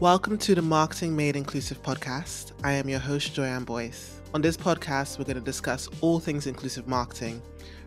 Welcome 0.00 0.38
to 0.38 0.56
the 0.56 0.60
Marketing 0.60 1.14
Made 1.14 1.36
Inclusive 1.36 1.80
podcast. 1.80 2.50
I 2.64 2.72
am 2.72 2.88
your 2.88 2.98
host, 2.98 3.32
Joyann 3.32 3.64
Boyce. 3.64 4.20
On 4.34 4.42
this 4.42 4.56
podcast, 4.56 5.18
we're 5.18 5.24
going 5.24 5.36
to 5.36 5.40
discuss 5.40 5.88
all 6.00 6.18
things 6.18 6.48
inclusive 6.48 6.88
marketing, 6.88 7.40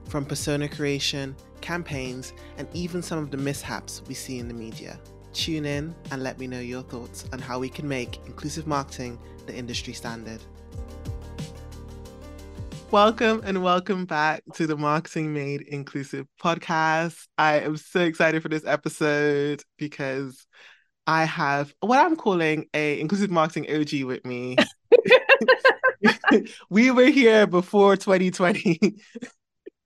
from 0.05 0.25
persona 0.25 0.69
creation, 0.69 1.35
campaigns, 1.59 2.31
and 2.57 2.67
even 2.73 3.01
some 3.01 3.19
of 3.19 3.29
the 3.29 3.37
mishaps 3.37 4.01
we 4.07 4.13
see 4.13 4.39
in 4.39 4.47
the 4.47 4.53
media. 4.53 4.97
Tune 5.33 5.65
in 5.65 5.93
and 6.09 6.23
let 6.23 6.39
me 6.39 6.47
know 6.47 6.61
your 6.61 6.81
thoughts 6.81 7.25
on 7.33 7.39
how 7.39 7.59
we 7.59 7.67
can 7.67 7.87
make 7.87 8.25
inclusive 8.25 8.67
marketing 8.67 9.19
the 9.45 9.53
industry 9.53 9.91
standard. 9.91 10.41
Welcome 12.89 13.41
and 13.43 13.61
welcome 13.61 14.05
back 14.05 14.43
to 14.53 14.65
the 14.65 14.77
Marketing 14.77 15.33
Made 15.33 15.61
Inclusive 15.63 16.25
podcast. 16.41 17.27
I 17.37 17.59
am 17.59 17.75
so 17.75 17.99
excited 17.99 18.41
for 18.41 18.47
this 18.47 18.65
episode 18.65 19.61
because 19.77 20.47
I 21.07 21.23
have 21.23 21.73
what 21.79 21.99
I'm 21.99 22.15
calling 22.15 22.67
a 22.73 22.99
inclusive 22.99 23.31
marketing 23.31 23.67
OG 23.73 24.03
with 24.03 24.25
me. 24.25 24.57
we 26.69 26.91
were 26.91 27.05
here 27.05 27.47
before 27.47 27.95
2020. 27.95 28.95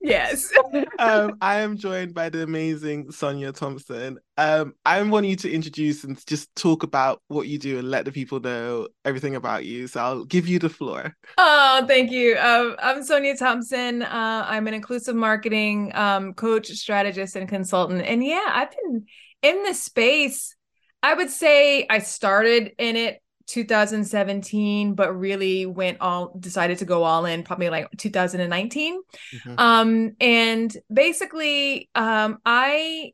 Yes. 0.00 0.52
um, 0.98 1.36
I 1.40 1.60
am 1.60 1.76
joined 1.76 2.12
by 2.12 2.28
the 2.28 2.42
amazing 2.42 3.12
Sonia 3.12 3.52
Thompson. 3.52 4.18
Um, 4.36 4.74
I 4.84 5.00
want 5.02 5.26
you 5.26 5.36
to 5.36 5.50
introduce 5.50 6.02
and 6.02 6.24
just 6.26 6.54
talk 6.56 6.82
about 6.82 7.22
what 7.28 7.46
you 7.46 7.58
do 7.58 7.78
and 7.78 7.88
let 7.88 8.04
the 8.04 8.12
people 8.12 8.40
know 8.40 8.88
everything 9.04 9.36
about 9.36 9.64
you. 9.64 9.86
So 9.86 10.00
I'll 10.00 10.24
give 10.24 10.48
you 10.48 10.58
the 10.58 10.68
floor. 10.68 11.14
Oh, 11.38 11.84
thank 11.86 12.10
you. 12.10 12.36
Um, 12.36 12.74
I'm 12.82 13.04
Sonia 13.04 13.36
Thompson. 13.36 14.02
Uh, 14.02 14.44
I'm 14.48 14.66
an 14.66 14.74
inclusive 14.74 15.14
marketing 15.14 15.92
um, 15.94 16.34
coach, 16.34 16.66
strategist, 16.68 17.36
and 17.36 17.48
consultant. 17.48 18.02
And 18.02 18.24
yeah, 18.24 18.48
I've 18.48 18.72
been 18.72 19.06
in 19.42 19.62
this 19.62 19.80
space 19.80 20.56
I 21.02 21.14
would 21.14 21.30
say 21.30 21.86
I 21.88 21.98
started 21.98 22.72
in 22.78 22.96
it 22.96 23.22
2017 23.46 24.94
but 24.94 25.18
really 25.18 25.66
went 25.66 26.00
all 26.00 26.34
decided 26.38 26.78
to 26.78 26.84
go 26.84 27.02
all 27.02 27.24
in 27.24 27.42
probably 27.42 27.68
like 27.68 27.88
2019 27.96 29.02
mm-hmm. 29.02 29.54
um 29.58 30.12
and 30.20 30.76
basically 30.92 31.88
um 31.94 32.38
i 32.46 33.12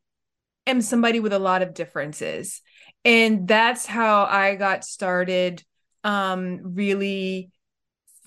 am 0.66 0.80
somebody 0.80 1.18
with 1.18 1.32
a 1.32 1.38
lot 1.38 1.62
of 1.62 1.74
differences 1.74 2.60
and 3.04 3.48
that's 3.48 3.86
how 3.86 4.24
i 4.24 4.54
got 4.54 4.84
started 4.84 5.64
um 6.04 6.60
really 6.62 7.50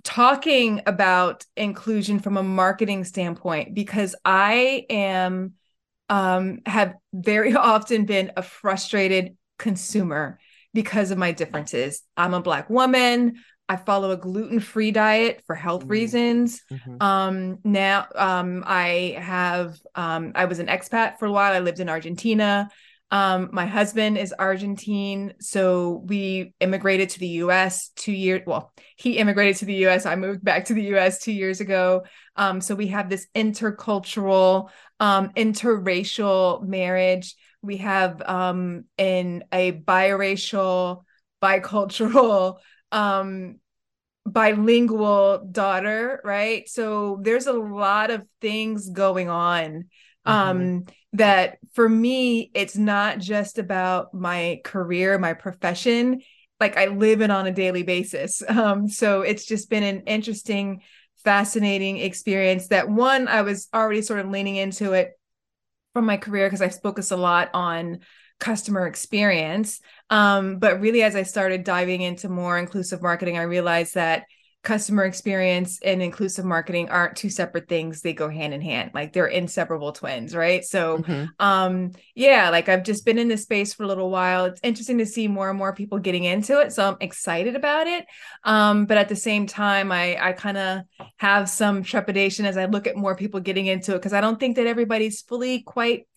talking 0.04 0.82
about 0.88 1.46
inclusion 1.56 2.20
from 2.20 2.36
a 2.36 2.44
marketing 2.44 3.04
standpoint 3.04 3.76
because 3.76 4.16
i 4.26 4.86
am 4.90 5.54
um 6.10 6.60
have 6.66 6.96
very 7.14 7.56
often 7.56 8.06
been 8.06 8.32
a 8.36 8.42
frustrated 8.42 9.38
consumer 9.62 10.40
because 10.74 11.12
of 11.12 11.18
my 11.18 11.32
differences. 11.32 12.02
I'm 12.18 12.34
a 12.34 12.42
black 12.42 12.70
woman. 12.70 13.36
I 13.70 13.78
follow 13.78 14.12
a 14.12 14.18
gluten-free 14.18 14.92
diet 14.92 15.44
for 15.46 15.56
health 15.56 15.84
mm-hmm. 15.84 15.92
reasons. 15.92 16.62
Mm-hmm. 16.70 17.02
Um, 17.02 17.60
now 17.64 18.08
um, 18.16 18.64
I 18.68 19.18
have 19.18 19.78
um, 19.96 20.34
I 20.36 20.46
was 20.46 20.60
an 20.60 20.68
expat 20.68 21.20
for 21.20 21.26
a 21.26 21.32
while. 21.32 21.54
I 21.54 21.60
lived 21.60 21.80
in 21.80 21.88
Argentina. 21.88 22.70
Um, 23.12 23.50
my 23.52 23.66
husband 23.66 24.18
is 24.18 24.34
Argentine, 24.34 25.34
so 25.42 26.02
we 26.06 26.54
immigrated 26.62 27.10
to 27.10 27.20
the 27.20 27.28
U.S. 27.46 27.90
two 27.96 28.14
years. 28.14 28.42
Well, 28.48 28.72
he 28.96 29.18
immigrated 29.18 29.58
to 29.58 29.66
the 29.66 29.74
U.S. 29.86 30.06
I 30.06 30.16
moved 30.16 30.44
back 30.44 30.66
to 30.66 30.74
the 30.74 30.84
U.S. 30.96 31.20
two 31.20 31.34
years 31.34 31.60
ago. 31.60 32.04
Um, 32.38 32.62
so 32.62 32.74
we 32.74 32.88
have 32.88 33.10
this 33.10 33.28
intercultural, 33.36 34.70
um, 35.02 35.30
interracial 35.36 36.66
marriage 36.66 37.36
we 37.62 37.78
have 37.78 38.22
um 38.26 38.86
in 38.98 39.44
a 39.52 39.72
biracial 39.72 41.04
bicultural 41.42 42.58
um 42.92 43.56
bilingual 44.26 45.48
daughter 45.52 46.22
right? 46.24 46.70
So 46.70 47.20
there's 47.22 47.48
a 47.48 47.54
lot 47.54 48.12
of 48.12 48.26
things 48.40 48.90
going 48.90 49.30
on 49.30 49.86
mm-hmm. 50.28 50.32
um 50.32 50.86
that 51.14 51.58
for 51.74 51.90
me 51.90 52.52
it's 52.54 52.78
not 52.78 53.20
just 53.20 53.58
about 53.58 54.14
my 54.14 54.62
career 54.64 55.18
my 55.18 55.34
profession. 55.34 56.22
Like 56.60 56.78
i 56.78 56.86
live 56.86 57.22
it 57.22 57.32
on 57.32 57.48
a 57.48 57.52
daily 57.52 57.84
basis. 57.84 58.44
Um 58.50 58.88
so 58.88 59.22
it's 59.22 59.46
just 59.46 59.70
been 59.70 59.84
an 59.84 60.02
interesting 60.02 60.82
fascinating 61.24 61.98
experience 61.98 62.70
that 62.70 62.90
one 62.90 63.28
i 63.28 63.44
was 63.44 63.68
already 63.74 64.02
sort 64.02 64.20
of 64.20 64.30
leaning 64.30 64.56
into 64.56 64.94
it 64.94 65.12
from 65.94 66.06
my 66.06 66.18
career 66.18 66.48
because 66.48 66.62
I 66.62 66.70
focus 66.70 67.12
a 67.12 67.18
lot 67.18 67.50
on 67.54 68.00
customer 68.40 68.88
experience. 68.88 69.80
Um, 70.10 70.58
but 70.58 70.82
really, 70.82 71.04
as 71.04 71.16
I 71.16 71.24
started 71.24 71.64
diving 71.64 72.02
into 72.02 72.30
more 72.30 72.58
inclusive 72.58 73.02
marketing, 73.02 73.38
I 73.38 73.44
realized 73.44 73.96
that 73.96 74.26
customer 74.64 75.06
experience 75.06 75.80
and 75.82 76.04
inclusive 76.04 76.46
marketing 76.46 76.88
aren't 76.90 77.16
two 77.16 77.30
separate 77.30 77.68
things. 77.68 78.02
They 78.02 78.14
go 78.14 78.30
hand 78.30 78.54
in 78.54 78.62
hand. 78.62 78.92
Like 78.94 79.12
they're 79.12 79.26
inseparable 79.26 79.92
twins 79.92 80.36
right? 80.36 80.64
So 80.64 81.00
mm-hmm. 81.00 81.26
um 81.40 81.92
yeah 82.16 82.50
like 82.50 82.70
i've 82.70 82.84
just 82.84 83.06
been 83.06 83.18
in 83.18 83.28
this 83.28 83.44
space 83.44 83.74
for 83.74 83.84
a 83.84 83.88
little 83.88 84.12
while. 84.12 84.46
It's 84.46 84.60
interesting 84.64 85.00
to 85.00 85.06
see 85.06 85.28
more 85.28 85.50
and 85.50 85.58
more 85.58 85.74
people 85.74 86.00
getting 86.00 86.26
into 86.26 86.60
it 86.60 86.72
so 86.72 86.88
i'm 86.88 86.98
excited 87.00 87.56
about 87.56 87.88
it. 87.88 88.06
Um 88.44 88.86
but 88.86 88.98
at 88.98 89.10
the 89.10 89.16
same 89.16 89.48
time 89.48 89.92
i 89.92 90.18
i 90.24 90.34
kind 90.34 90.58
of 90.58 90.82
have 91.18 91.50
some 91.50 91.84
trepidation 91.84 92.46
as 92.46 92.58
i 92.58 92.66
look 92.66 92.88
at 92.88 92.96
more 92.96 93.16
people 93.16 93.40
getting 93.40 93.66
into 93.66 93.94
it 93.94 93.98
because 93.98 94.14
i 94.14 94.22
don't 94.22 94.40
think 94.40 94.58
that 94.58 94.68
everybody's 94.68 95.22
fully 95.22 95.64
quite 95.64 96.08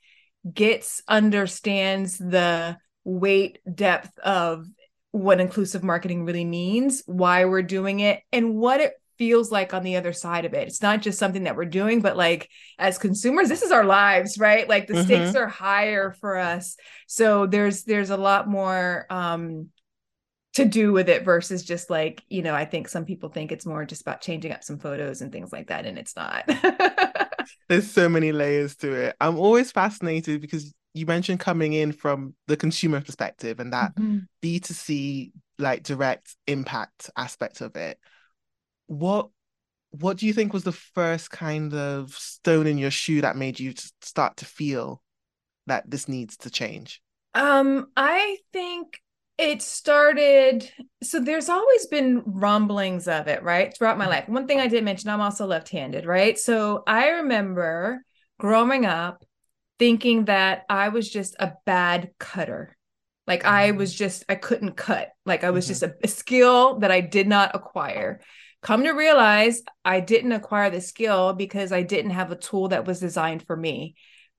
gets 0.52 1.02
understands 1.08 2.18
the 2.18 2.76
weight 3.04 3.58
depth 3.72 4.18
of 4.18 4.66
what 5.14 5.38
inclusive 5.38 5.84
marketing 5.84 6.24
really 6.24 6.44
means, 6.44 7.04
why 7.06 7.44
we're 7.44 7.62
doing 7.62 8.00
it, 8.00 8.20
and 8.32 8.56
what 8.56 8.80
it 8.80 8.94
feels 9.16 9.52
like 9.52 9.72
on 9.72 9.84
the 9.84 9.94
other 9.94 10.12
side 10.12 10.44
of 10.44 10.54
it. 10.54 10.66
It's 10.66 10.82
not 10.82 11.02
just 11.02 11.20
something 11.20 11.44
that 11.44 11.54
we're 11.54 11.66
doing, 11.66 12.00
but 12.00 12.16
like 12.16 12.50
as 12.80 12.98
consumers, 12.98 13.48
this 13.48 13.62
is 13.62 13.70
our 13.70 13.84
lives, 13.84 14.38
right? 14.38 14.68
Like 14.68 14.88
the 14.88 14.94
mm-hmm. 14.94 15.04
stakes 15.04 15.36
are 15.36 15.46
higher 15.46 16.10
for 16.10 16.36
us. 16.36 16.76
So 17.06 17.46
there's 17.46 17.84
there's 17.84 18.10
a 18.10 18.16
lot 18.16 18.48
more 18.48 19.06
um 19.08 19.68
to 20.54 20.64
do 20.64 20.90
with 20.90 21.08
it 21.08 21.24
versus 21.24 21.62
just 21.62 21.90
like, 21.90 22.24
you 22.28 22.42
know, 22.42 22.54
I 22.54 22.64
think 22.64 22.88
some 22.88 23.04
people 23.04 23.28
think 23.28 23.52
it's 23.52 23.66
more 23.66 23.84
just 23.84 24.02
about 24.02 24.20
changing 24.20 24.50
up 24.50 24.64
some 24.64 24.80
photos 24.80 25.20
and 25.20 25.30
things 25.30 25.52
like 25.52 25.68
that 25.68 25.86
and 25.86 25.96
it's 25.96 26.16
not. 26.16 26.44
there's 27.68 27.88
so 27.88 28.08
many 28.08 28.32
layers 28.32 28.74
to 28.78 28.92
it. 28.92 29.16
I'm 29.20 29.38
always 29.38 29.70
fascinated 29.70 30.40
because 30.40 30.74
you 30.94 31.06
mentioned 31.06 31.40
coming 31.40 31.72
in 31.72 31.92
from 31.92 32.34
the 32.46 32.56
consumer 32.56 33.00
perspective 33.00 33.58
and 33.60 33.72
that 33.72 33.94
mm-hmm. 33.96 34.20
B2C 34.42 35.32
like 35.58 35.82
direct 35.82 36.36
impact 36.46 37.10
aspect 37.16 37.60
of 37.60 37.76
it. 37.76 37.98
What 38.86 39.28
what 39.90 40.16
do 40.16 40.26
you 40.26 40.32
think 40.32 40.52
was 40.52 40.64
the 40.64 40.72
first 40.72 41.30
kind 41.30 41.72
of 41.72 42.12
stone 42.12 42.66
in 42.66 42.78
your 42.78 42.90
shoe 42.90 43.20
that 43.20 43.36
made 43.36 43.60
you 43.60 43.74
start 44.00 44.38
to 44.38 44.44
feel 44.44 45.02
that 45.66 45.88
this 45.88 46.08
needs 46.08 46.36
to 46.38 46.50
change? 46.50 47.00
Um, 47.34 47.86
I 47.96 48.38
think 48.52 49.00
it 49.36 49.62
started 49.62 50.70
so 51.02 51.18
there's 51.18 51.48
always 51.48 51.86
been 51.86 52.22
rumblings 52.24 53.08
of 53.08 53.26
it, 53.26 53.42
right? 53.42 53.76
Throughout 53.76 53.98
my 53.98 54.06
life. 54.06 54.28
One 54.28 54.46
thing 54.46 54.60
I 54.60 54.68
did 54.68 54.84
mention, 54.84 55.10
I'm 55.10 55.20
also 55.20 55.46
left-handed, 55.46 56.06
right? 56.06 56.38
So 56.38 56.84
I 56.86 57.08
remember 57.08 58.04
growing 58.38 58.86
up 58.86 59.24
thinking 59.84 60.24
that 60.24 60.62
I 60.70 60.88
was 60.88 61.10
just 61.10 61.36
a 61.38 61.52
bad 61.66 62.12
cutter. 62.18 62.74
Like 63.26 63.40
mm-hmm. 63.40 63.54
I 63.54 63.70
was 63.72 63.94
just, 63.94 64.24
I 64.30 64.34
couldn't 64.34 64.78
cut. 64.78 65.10
Like 65.26 65.44
I 65.44 65.50
was 65.50 65.66
mm-hmm. 65.66 65.72
just 65.72 65.82
a, 65.82 65.94
a 66.02 66.08
skill 66.08 66.78
that 66.78 66.90
I 66.90 67.02
did 67.02 67.28
not 67.28 67.54
acquire. 67.54 68.22
Come 68.62 68.84
to 68.84 68.92
realize 68.92 69.60
I 69.84 70.00
didn't 70.00 70.32
acquire 70.32 70.70
the 70.70 70.80
skill 70.80 71.34
because 71.34 71.70
I 71.70 71.82
didn't 71.82 72.12
have 72.12 72.30
a 72.30 72.36
tool 72.36 72.68
that 72.68 72.86
was 72.86 72.98
designed 72.98 73.46
for 73.46 73.54
me. 73.54 73.94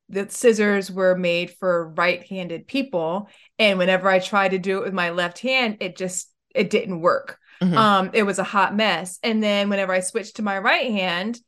The 0.10 0.28
scissors 0.32 0.92
were 0.92 1.16
made 1.16 1.52
for 1.52 1.94
right-handed 1.96 2.66
people, 2.66 3.30
and 3.60 3.78
whenever 3.78 4.10
I 4.10 4.18
tried 4.18 4.50
to 4.50 4.58
do 4.58 4.80
it 4.80 4.86
with 4.86 4.94
my 4.96 5.12
left 5.12 5.38
hand, 5.38 5.78
it 5.80 5.96
just 5.96 6.32
it 6.56 6.72
didn't 6.72 7.02
work. 7.02 7.38
Mm-hmm. 7.62 7.78
Um, 7.78 8.10
it 8.14 8.24
was 8.24 8.40
a 8.40 8.44
hot 8.44 8.76
mess. 8.76 9.20
And 9.22 9.44
then 9.44 9.70
whenever 9.70 9.94
I 9.94 10.00
switched 10.00 10.38
to 10.38 10.42
my 10.42 10.58
right 10.58 10.90
hand, 10.90 11.40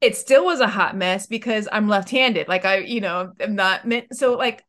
it 0.00 0.16
still 0.16 0.44
was 0.44 0.60
a 0.60 0.68
hot 0.68 0.96
mess 0.96 1.26
because 1.26 1.68
I'm 1.70 1.88
left-handed. 1.88 2.48
Like 2.48 2.64
I, 2.64 2.78
you 2.78 3.00
know, 3.00 3.32
I'm 3.40 3.54
not 3.54 3.86
meant 3.86 4.14
so 4.14 4.34
like 4.34 4.64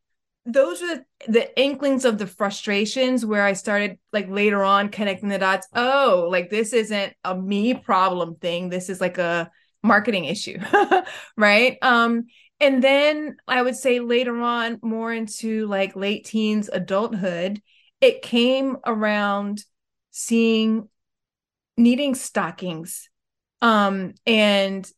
those 0.46 0.80
were 0.80 0.86
the, 1.26 1.32
the 1.32 1.60
inklings 1.60 2.06
of 2.06 2.16
the 2.16 2.26
frustrations 2.26 3.26
where 3.26 3.44
I 3.44 3.52
started 3.52 3.98
like 4.12 4.30
later 4.30 4.64
on 4.64 4.88
connecting 4.88 5.28
the 5.28 5.38
dots. 5.38 5.68
Oh, 5.74 6.28
like 6.30 6.48
this 6.48 6.72
isn't 6.72 7.12
a 7.24 7.36
me 7.36 7.74
problem 7.74 8.36
thing. 8.36 8.70
This 8.70 8.88
is 8.88 9.00
like 9.00 9.18
a 9.18 9.50
marketing 9.82 10.24
issue. 10.24 10.58
right. 11.36 11.76
Um, 11.82 12.24
and 12.60 12.82
then 12.82 13.36
I 13.46 13.60
would 13.62 13.76
say 13.76 14.00
later 14.00 14.40
on, 14.40 14.78
more 14.82 15.12
into 15.12 15.66
like 15.66 15.94
late 15.94 16.24
teens, 16.24 16.70
adulthood, 16.72 17.60
it 18.00 18.22
came 18.22 18.78
around 18.86 19.62
seeing 20.10 20.88
needing 21.76 22.14
stockings 22.16 23.08
um 23.60 24.14
and 24.26 24.90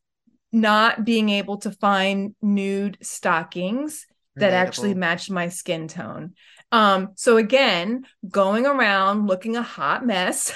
not 0.53 1.05
being 1.05 1.29
able 1.29 1.59
to 1.59 1.71
find 1.71 2.35
nude 2.43 2.99
stockings 3.03 4.07
that 4.37 4.53
actually 4.53 4.95
matched 4.95 5.31
my 5.31 5.49
skin 5.49 5.87
tone. 5.89 6.35
Um, 6.73 7.11
so 7.17 7.37
again, 7.37 8.05
going 8.29 8.65
around 8.65 9.27
looking 9.27 9.57
a 9.57 9.63
hot 9.63 10.07
mess 10.07 10.53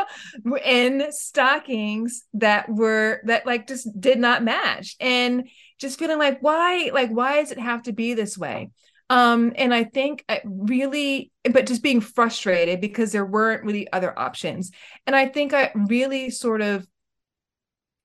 in 0.64 1.06
stockings 1.10 2.24
that 2.34 2.68
were 2.68 3.20
that 3.24 3.46
like 3.46 3.68
just 3.68 3.88
did 4.00 4.18
not 4.18 4.42
match 4.42 4.96
and 5.00 5.48
just 5.78 5.98
feeling 5.98 6.18
like 6.18 6.40
why 6.40 6.90
like 6.92 7.10
why 7.10 7.40
does 7.40 7.52
it 7.52 7.58
have 7.58 7.82
to 7.82 7.92
be 7.92 8.14
this 8.14 8.38
way? 8.38 8.70
Um, 9.10 9.52
and 9.56 9.74
I 9.74 9.84
think 9.84 10.24
I 10.28 10.40
really, 10.44 11.32
but 11.50 11.66
just 11.66 11.82
being 11.82 12.00
frustrated 12.00 12.80
because 12.80 13.10
there 13.10 13.26
weren't 13.26 13.64
really 13.64 13.92
other 13.92 14.16
options. 14.16 14.70
And 15.04 15.16
I 15.16 15.26
think 15.26 15.52
I 15.52 15.72
really 15.74 16.30
sort 16.30 16.62
of 16.62 16.86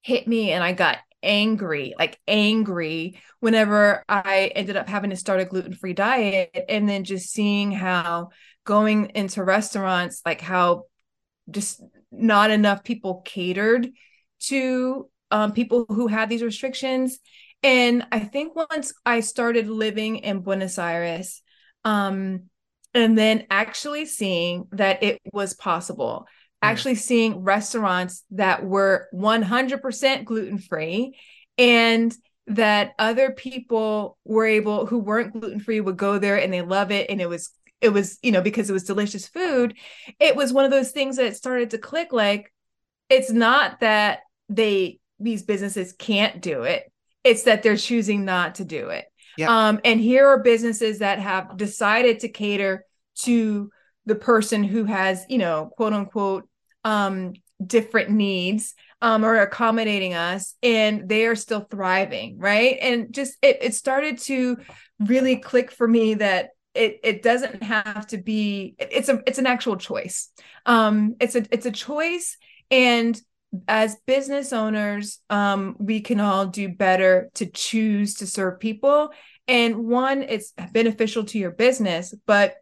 hit 0.02 0.28
me 0.28 0.52
and 0.52 0.64
I 0.64 0.74
got 0.74 0.98
angry, 1.26 1.94
like 1.98 2.20
angry 2.28 3.20
whenever 3.40 4.04
I 4.08 4.52
ended 4.56 4.78
up 4.78 4.88
having 4.88 5.10
to 5.10 5.16
start 5.16 5.42
a 5.42 5.46
gluten 5.46 5.74
free 5.74 5.94
diet. 5.94 6.66
And 6.70 6.88
then 6.88 7.04
just 7.04 7.32
seeing 7.32 7.72
how 7.72 8.30
going 8.64 9.12
into 9.16 9.44
restaurants, 9.44 10.22
like 10.26 10.42
how 10.42 10.84
just 11.50 11.82
not 12.12 12.52
enough 12.52 12.84
people 12.84 13.22
catered 13.26 13.90
to 14.40 15.10
um, 15.32 15.52
people 15.52 15.86
who 15.90 16.08
had 16.08 16.30
these 16.30 16.44
restrictions. 16.44 17.20
And 17.64 18.06
I 18.12 18.20
think 18.20 18.56
once 18.56 18.94
I 19.06 19.22
started 19.22 19.68
living 19.68 20.18
in 20.18 20.42
Buenos 20.42 20.78
Aires, 20.78 21.42
um, 21.84 22.50
and 22.94 23.18
then 23.18 23.46
actually 23.50 24.06
seeing 24.06 24.68
that 24.72 25.04
it 25.04 25.20
was 25.34 25.54
possible 25.54 26.28
actually 26.70 26.96
seeing 26.96 27.44
restaurants 27.44 28.24
that 28.32 28.64
were 28.64 29.08
100% 29.14 30.26
gluten 30.26 30.58
free 30.58 31.18
and 31.58 32.16
that 32.48 32.94
other 33.00 33.32
people 33.32 34.18
were 34.24 34.46
able 34.46 34.86
who 34.86 35.00
weren't 35.00 35.34
gluten 35.34 35.60
free 35.60 35.82
would 35.82 35.98
go 35.98 36.20
there 36.20 36.38
and 36.38 36.54
they 36.54 36.62
love 36.62 36.92
it 36.92 37.10
and 37.10 37.20
it 37.20 37.28
was 37.28 37.52
it 37.82 37.90
was 37.90 38.18
you 38.22 38.32
know 38.32 38.42
because 38.42 38.70
it 38.70 38.74
was 38.74 38.84
delicious 38.84 39.28
food. 39.28 39.76
It 40.20 40.36
was 40.36 40.54
one 40.54 40.66
of 40.66 40.72
those 40.72 40.92
things 40.92 41.18
that 41.18 41.36
started 41.36 41.72
to 41.72 41.78
click 41.78 42.12
like 42.12 42.54
it's 43.10 43.32
not 43.32 43.80
that 43.82 44.20
they 44.50 45.00
these 45.20 45.44
businesses 45.44 45.94
can't 45.94 46.42
do 46.42 46.64
it. 46.64 46.92
It's 47.24 47.44
that 47.44 47.64
they're 47.64 47.78
choosing 47.78 48.26
not 48.26 48.56
to 48.56 48.66
do 48.66 48.90
it. 48.90 49.06
Um 49.50 49.80
and 49.84 50.00
here 50.00 50.28
are 50.28 50.40
businesses 50.40 51.00
that 51.00 51.20
have 51.20 51.58
decided 51.58 52.22
to 52.22 52.30
cater 52.30 52.86
to 53.24 53.72
the 54.06 54.16
person 54.16 54.64
who 54.64 54.86
has 54.86 55.26
you 55.30 55.38
know 55.40 55.72
quote 55.76 55.94
unquote 55.94 56.48
um, 56.86 57.34
different 57.66 58.12
needs 58.12 58.76
um, 59.02 59.26
or 59.26 59.38
accommodating 59.38 60.14
us 60.14 60.56
and 60.64 61.10
they 61.10 61.26
are 61.26 61.36
still 61.36 61.68
thriving 61.70 62.40
right? 62.40 62.78
And 62.82 63.14
just 63.14 63.36
it, 63.42 63.58
it 63.62 63.76
started 63.76 64.20
to 64.20 64.58
really 65.00 65.38
click 65.38 65.72
for 65.72 65.88
me 65.88 66.14
that 66.16 66.52
it 66.74 67.00
it 67.04 67.24
doesn't 67.24 67.64
have 67.64 68.06
to 68.08 68.18
be 68.18 68.76
it's 68.78 69.10
a 69.10 69.22
it's 69.26 69.40
an 69.40 69.48
actual 69.48 69.78
choice. 69.78 70.30
Um 70.66 71.16
it's 71.20 71.36
a 71.36 71.46
it's 71.52 71.66
a 71.66 71.72
choice. 71.72 72.38
And 72.70 73.20
as 73.68 73.96
business 74.06 74.52
owners 74.52 75.20
um 75.30 75.76
we 75.80 76.02
can 76.02 76.20
all 76.20 76.46
do 76.48 76.68
better 76.68 77.30
to 77.36 77.46
choose 77.46 78.16
to 78.16 78.28
serve 78.28 78.60
people. 78.60 79.12
And 79.48 79.86
one 79.86 80.24
it's 80.24 80.54
beneficial 80.74 81.24
to 81.26 81.40
your 81.40 81.52
business 81.52 82.14
but 82.26 82.56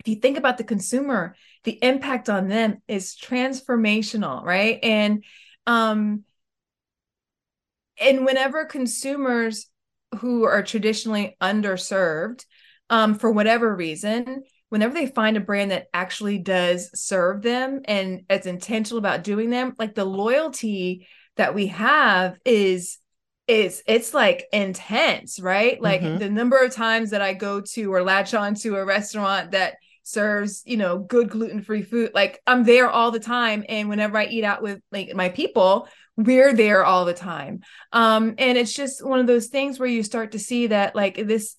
if 0.00 0.08
you 0.08 0.16
think 0.16 0.38
about 0.38 0.58
the 0.58 0.64
consumer, 0.64 1.34
the 1.68 1.78
impact 1.84 2.30
on 2.30 2.48
them 2.48 2.80
is 2.88 3.14
transformational, 3.14 4.42
right? 4.42 4.78
And 4.82 5.22
um 5.66 6.24
and 8.00 8.24
whenever 8.24 8.64
consumers 8.64 9.66
who 10.20 10.44
are 10.44 10.62
traditionally 10.62 11.36
underserved 11.42 12.46
um 12.88 13.16
for 13.16 13.30
whatever 13.30 13.76
reason, 13.76 14.44
whenever 14.70 14.94
they 14.94 15.08
find 15.08 15.36
a 15.36 15.40
brand 15.40 15.72
that 15.72 15.88
actually 15.92 16.38
does 16.38 16.88
serve 16.98 17.42
them 17.42 17.82
and 17.84 18.22
is 18.30 18.46
intentional 18.46 18.98
about 18.98 19.22
doing 19.22 19.50
them, 19.50 19.74
like 19.78 19.94
the 19.94 20.06
loyalty 20.06 21.06
that 21.36 21.54
we 21.54 21.66
have 21.66 22.38
is 22.46 22.96
is 23.46 23.82
it's 23.86 24.14
like 24.14 24.46
intense, 24.54 25.38
right? 25.38 25.78
Like 25.82 26.00
mm-hmm. 26.00 26.16
the 26.16 26.30
number 26.30 26.56
of 26.64 26.72
times 26.72 27.10
that 27.10 27.20
I 27.20 27.34
go 27.34 27.60
to 27.60 27.92
or 27.92 28.02
latch 28.02 28.32
on 28.32 28.54
to 28.54 28.76
a 28.76 28.86
restaurant 28.86 29.50
that 29.50 29.74
serves 30.08 30.62
you 30.64 30.76
know 30.76 30.98
good 30.98 31.28
gluten-free 31.30 31.82
food. 31.82 32.12
Like 32.14 32.40
i'm 32.46 32.64
there 32.64 32.88
all 32.88 33.10
the 33.10 33.20
time 33.20 33.64
and 33.68 33.88
whenever 33.88 34.16
i 34.18 34.26
eat 34.26 34.44
out 34.44 34.62
with 34.62 34.80
like 34.90 35.14
my 35.14 35.28
people 35.28 35.88
we're 36.16 36.52
there 36.52 36.84
all 36.84 37.04
the 37.04 37.14
time. 37.14 37.60
Um 37.92 38.34
and 38.38 38.58
it's 38.58 38.72
just 38.72 39.04
one 39.04 39.20
of 39.20 39.26
those 39.26 39.48
things 39.48 39.78
where 39.78 39.88
you 39.88 40.02
start 40.02 40.32
to 40.32 40.38
see 40.38 40.68
that 40.68 40.96
like 40.96 41.16
this 41.26 41.54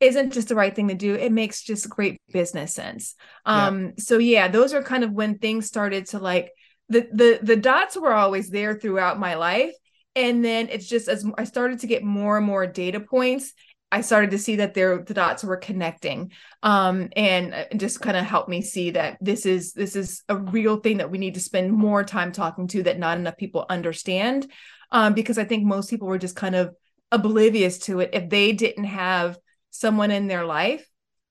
isn't 0.00 0.32
just 0.32 0.48
the 0.48 0.54
right 0.54 0.74
thing 0.74 0.88
to 0.88 0.94
do 0.94 1.14
it 1.14 1.32
makes 1.32 1.62
just 1.62 1.88
great 1.88 2.20
business 2.32 2.74
sense. 2.74 3.14
Um 3.46 3.82
yeah. 3.82 3.90
so 3.98 4.18
yeah 4.18 4.48
those 4.48 4.74
are 4.74 4.82
kind 4.82 5.04
of 5.04 5.12
when 5.12 5.38
things 5.38 5.66
started 5.66 6.06
to 6.06 6.18
like 6.18 6.50
the 6.88 7.08
the 7.12 7.38
the 7.42 7.56
dots 7.56 7.96
were 7.96 8.12
always 8.12 8.50
there 8.50 8.74
throughout 8.74 9.18
my 9.18 9.34
life 9.34 9.72
and 10.14 10.44
then 10.44 10.68
it's 10.70 10.86
just 10.86 11.08
as 11.08 11.26
i 11.38 11.44
started 11.44 11.80
to 11.80 11.86
get 11.86 12.04
more 12.04 12.36
and 12.36 12.46
more 12.46 12.66
data 12.66 13.00
points 13.00 13.52
I 13.94 14.00
started 14.00 14.32
to 14.32 14.38
see 14.38 14.56
that 14.56 14.74
there 14.74 14.98
the 14.98 15.14
dots 15.14 15.44
were 15.44 15.56
connecting, 15.56 16.32
um, 16.64 17.10
and 17.14 17.54
uh, 17.54 17.64
just 17.76 18.00
kind 18.00 18.16
of 18.16 18.24
helped 18.24 18.48
me 18.48 18.60
see 18.60 18.90
that 18.90 19.18
this 19.20 19.46
is 19.46 19.72
this 19.72 19.94
is 19.94 20.24
a 20.28 20.36
real 20.36 20.78
thing 20.78 20.96
that 20.96 21.12
we 21.12 21.18
need 21.18 21.34
to 21.34 21.40
spend 21.40 21.70
more 21.70 22.02
time 22.02 22.32
talking 22.32 22.66
to 22.68 22.82
that 22.82 22.98
not 22.98 23.18
enough 23.18 23.36
people 23.36 23.66
understand, 23.70 24.50
um, 24.90 25.14
because 25.14 25.38
I 25.38 25.44
think 25.44 25.64
most 25.64 25.90
people 25.90 26.08
were 26.08 26.18
just 26.18 26.34
kind 26.34 26.56
of 26.56 26.74
oblivious 27.12 27.78
to 27.78 28.00
it 28.00 28.10
if 28.12 28.28
they 28.28 28.50
didn't 28.50 28.86
have 28.86 29.38
someone 29.70 30.10
in 30.10 30.26
their 30.26 30.44
life 30.44 30.84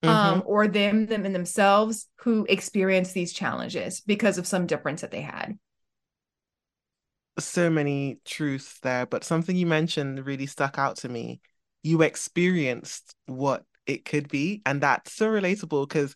um, 0.03 0.09
mm-hmm. 0.09 0.47
or 0.47 0.69
them 0.69 1.05
them 1.07 1.25
in 1.25 1.33
themselves 1.33 2.07
who 2.21 2.45
experienced 2.47 3.13
these 3.13 3.33
challenges 3.33 3.99
because 3.99 4.37
of 4.37 4.47
some 4.47 4.67
difference 4.67 5.01
that 5.01 5.11
they 5.11 5.19
had 5.19 5.57
so 7.39 7.69
many 7.69 8.19
truths 8.23 8.79
there 8.83 9.05
but 9.05 9.25
something 9.25 9.55
you 9.57 9.65
mentioned 9.65 10.25
really 10.25 10.45
stuck 10.45 10.77
out 10.77 10.95
to 10.95 11.09
me 11.09 11.41
you 11.83 12.01
experienced 12.01 13.13
what 13.25 13.63
it 13.85 14.05
could 14.05 14.29
be. 14.29 14.61
And 14.65 14.81
that's 14.81 15.13
so 15.13 15.27
relatable 15.27 15.87
because 15.87 16.15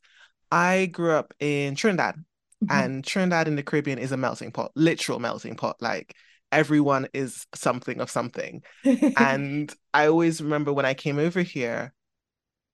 I 0.52 0.88
grew 0.88 1.12
up 1.12 1.34
in 1.40 1.76
Trinidad 1.76 2.16
mm-hmm. 2.16 2.72
and 2.72 3.04
Trinidad 3.04 3.48
in 3.48 3.56
the 3.56 3.64
Caribbean 3.64 4.00
is 4.00 4.12
a 4.12 4.18
melting 4.18 4.52
pot, 4.52 4.72
literal 4.76 5.20
melting 5.20 5.56
pot. 5.56 5.78
Like 5.82 6.16
everyone 6.52 7.08
is 7.14 7.46
something 7.54 8.00
of 8.00 8.10
something. 8.10 8.64
and 9.18 9.74
I 9.94 10.08
always 10.08 10.42
remember 10.42 10.74
when 10.74 10.86
I 10.86 10.94
came 10.94 11.20
over 11.20 11.42
here, 11.42 11.94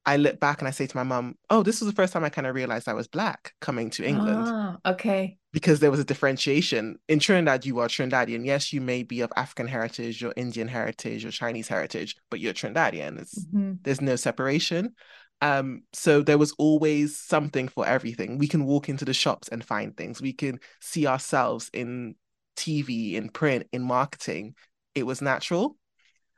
I 0.06 0.18
look 0.18 0.40
back 0.40 0.60
and 0.60 0.68
I 0.68 0.72
say 0.72 0.86
to 0.86 0.98
my 0.98 1.04
mom, 1.04 1.36
"Oh, 1.50 1.64
this 1.64 1.80
was 1.80 1.90
the 1.90 1.96
first 1.96 2.12
time 2.12 2.26
I 2.26 2.30
kind 2.30 2.46
of 2.46 2.56
realized 2.56 2.90
I 2.90 2.94
was 2.94 3.08
black 3.08 3.54
coming 3.62 3.90
to 3.92 4.06
England." 4.06 4.44
Ah, 4.46 4.78
okay. 4.86 5.38
Because 5.54 5.80
there 5.80 5.92
was 5.92 6.00
a 6.00 6.04
differentiation 6.04 6.98
in 7.08 7.20
Trinidad. 7.20 7.66
You 7.66 7.80
are 7.80 7.88
Trinidadian. 7.88 8.46
Yes, 8.46 8.74
you 8.74 8.82
may 8.82 9.04
be 9.04 9.22
of 9.22 9.32
African 9.36 9.68
heritage, 9.68 10.24
or 10.24 10.34
Indian 10.36 10.68
heritage, 10.68 11.24
or 11.24 11.32
Chinese 11.32 11.68
heritage, 11.68 12.18
but 12.30 12.40
you're 12.40 12.54
Trinidadian. 12.54 13.20
Mm-hmm. 13.22 13.74
There's 13.84 14.02
no 14.02 14.16
separation. 14.16 14.96
Um, 15.42 15.84
so 15.94 16.22
there 16.22 16.38
was 16.38 16.54
always 16.58 17.18
something 17.18 17.68
for 17.68 17.86
everything. 17.86 18.38
We 18.38 18.48
can 18.48 18.66
walk 18.66 18.90
into 18.90 19.06
the 19.06 19.14
shops 19.14 19.50
and 19.50 19.64
find 19.64 19.96
things. 19.96 20.22
We 20.22 20.34
can 20.34 20.60
see 20.80 21.06
ourselves 21.06 21.70
in 21.74 22.16
TV, 22.56 23.14
in 23.14 23.30
print, 23.30 23.68
in 23.72 23.84
marketing. 23.84 24.56
It 24.96 25.06
was 25.06 25.22
natural. 25.22 25.76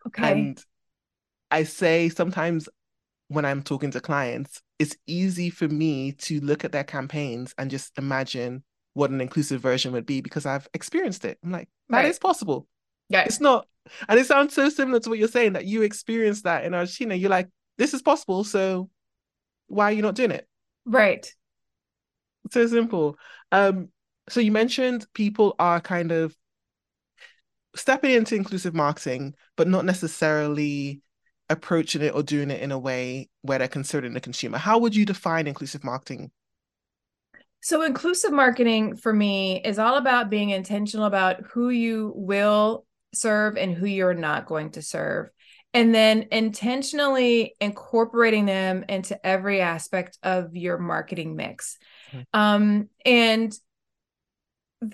Okay. 0.07 0.31
And 0.31 0.63
I 1.51 1.63
say 1.63 2.09
sometimes 2.09 2.67
when 3.27 3.45
I'm 3.45 3.63
talking 3.63 3.91
to 3.91 4.01
clients, 4.01 4.61
it's 4.79 4.97
easy 5.07 5.49
for 5.49 5.67
me 5.67 6.13
to 6.13 6.39
look 6.41 6.65
at 6.65 6.71
their 6.71 6.83
campaigns 6.83 7.53
and 7.57 7.71
just 7.71 7.97
imagine 7.97 8.63
what 8.95 9.11
an 9.11 9.21
inclusive 9.21 9.61
version 9.61 9.91
would 9.91 10.05
be 10.05 10.21
because 10.21 10.45
I've 10.45 10.67
experienced 10.73 11.25
it. 11.25 11.37
I'm 11.43 11.51
like, 11.51 11.67
that 11.89 11.97
right. 11.97 12.05
is 12.05 12.17
possible. 12.17 12.65
Yeah. 13.09 13.25
It's 13.25 13.41
not. 13.41 13.67
And 14.07 14.17
it 14.17 14.25
sounds 14.25 14.53
so 14.55 14.69
similar 14.69 15.01
to 15.01 15.09
what 15.09 15.19
you're 15.19 15.27
saying 15.27 15.53
that 15.53 15.65
you 15.65 15.83
experienced 15.83 16.45
that 16.45 16.63
in 16.63 16.73
Argentina. 16.73 17.13
You're 17.13 17.29
like, 17.29 17.49
this 17.77 17.93
is 17.93 18.01
possible. 18.01 18.45
So 18.45 18.89
why 19.67 19.89
are 19.89 19.91
you 19.91 20.01
not 20.01 20.15
doing 20.15 20.31
it? 20.31 20.47
Right. 20.85 21.29
So 22.51 22.65
simple. 22.67 23.17
Um, 23.51 23.89
so 24.29 24.39
you 24.39 24.53
mentioned 24.53 25.05
people 25.13 25.55
are 25.59 25.81
kind 25.81 26.13
of 26.13 26.33
stepping 27.75 28.11
into 28.11 28.35
inclusive 28.35 28.73
marketing, 28.73 29.35
but 29.57 29.67
not 29.67 29.83
necessarily 29.83 31.01
approaching 31.49 32.01
it 32.01 32.15
or 32.15 32.23
doing 32.23 32.49
it 32.49 32.61
in 32.61 32.71
a 32.71 32.79
way 32.79 33.29
where 33.41 33.59
they're 33.59 33.67
considering 33.67 34.13
the 34.13 34.21
consumer. 34.21 34.57
How 34.57 34.77
would 34.79 34.95
you 34.95 35.05
define 35.05 35.47
inclusive 35.47 35.83
marketing? 35.83 36.31
So, 37.65 37.81
inclusive 37.81 38.31
marketing 38.31 38.95
for 38.95 39.11
me 39.11 39.59
is 39.59 39.79
all 39.79 39.97
about 39.97 40.29
being 40.29 40.51
intentional 40.51 41.07
about 41.07 41.41
who 41.47 41.69
you 41.69 42.13
will 42.15 42.85
serve 43.11 43.57
and 43.57 43.73
who 43.73 43.87
you're 43.87 44.13
not 44.13 44.45
going 44.45 44.69
to 44.73 44.83
serve. 44.83 45.31
And 45.73 45.93
then 45.93 46.27
intentionally 46.31 47.55
incorporating 47.59 48.45
them 48.45 48.85
into 48.87 49.19
every 49.25 49.61
aspect 49.61 50.19
of 50.21 50.55
your 50.55 50.77
marketing 50.77 51.35
mix. 51.35 51.79
Mm-hmm. 52.11 52.39
Um, 52.39 52.89
and 53.03 53.51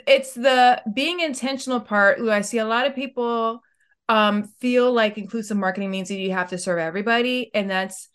it's 0.08 0.34
the 0.34 0.82
being 0.94 1.20
intentional 1.20 1.82
part. 1.82 2.22
I 2.22 2.40
see 2.40 2.60
a 2.60 2.66
lot 2.66 2.88
of 2.88 2.96
people 2.96 3.60
um, 4.08 4.44
feel 4.62 4.94
like 4.94 5.18
inclusive 5.18 5.58
marketing 5.58 5.92
means 5.92 6.08
that 6.08 6.16
you 6.16 6.32
have 6.32 6.52
to 6.52 6.58
serve 6.58 6.80
everybody, 6.80 7.52
and 7.54 7.70
that's 7.70 8.08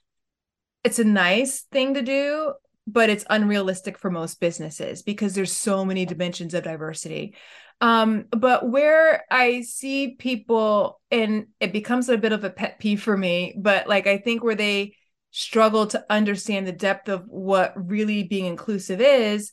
it's 0.82 0.98
a 0.98 1.04
nice 1.04 1.66
thing 1.72 1.92
to 1.92 2.00
do 2.00 2.54
but 2.86 3.10
it's 3.10 3.24
unrealistic 3.28 3.98
for 3.98 4.10
most 4.10 4.40
businesses 4.40 5.02
because 5.02 5.34
there's 5.34 5.52
so 5.52 5.84
many 5.84 6.06
dimensions 6.06 6.54
of 6.54 6.64
diversity. 6.64 7.34
Um, 7.80 8.24
but 8.30 8.70
where 8.70 9.24
i 9.30 9.60
see 9.60 10.14
people 10.14 10.98
and 11.10 11.48
it 11.60 11.74
becomes 11.74 12.08
a 12.08 12.16
bit 12.16 12.32
of 12.32 12.42
a 12.42 12.48
pet 12.48 12.78
peeve 12.78 13.02
for 13.02 13.14
me 13.14 13.54
but 13.58 13.86
like 13.86 14.06
i 14.06 14.16
think 14.16 14.42
where 14.42 14.54
they 14.54 14.94
struggle 15.30 15.86
to 15.88 16.02
understand 16.08 16.66
the 16.66 16.72
depth 16.72 17.10
of 17.10 17.24
what 17.26 17.74
really 17.76 18.22
being 18.22 18.46
inclusive 18.46 19.02
is 19.02 19.52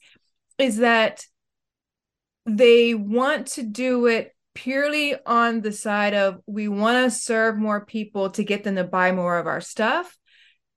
is 0.58 0.78
that 0.78 1.26
they 2.46 2.94
want 2.94 3.48
to 3.48 3.64
do 3.64 4.06
it 4.06 4.34
purely 4.54 5.16
on 5.26 5.60
the 5.60 5.74
side 5.74 6.14
of 6.14 6.40
we 6.46 6.70
want 6.70 7.04
to 7.04 7.12
serve 7.12 7.58
more 7.58 7.86
people 7.86 8.30
to 8.30 8.46
get 8.46 8.64
them 8.64 8.78
to 8.78 8.86
buy 8.86 9.12
more 9.12 9.38
of 9.38 9.48
our 9.48 9.60
stuff 9.60 10.18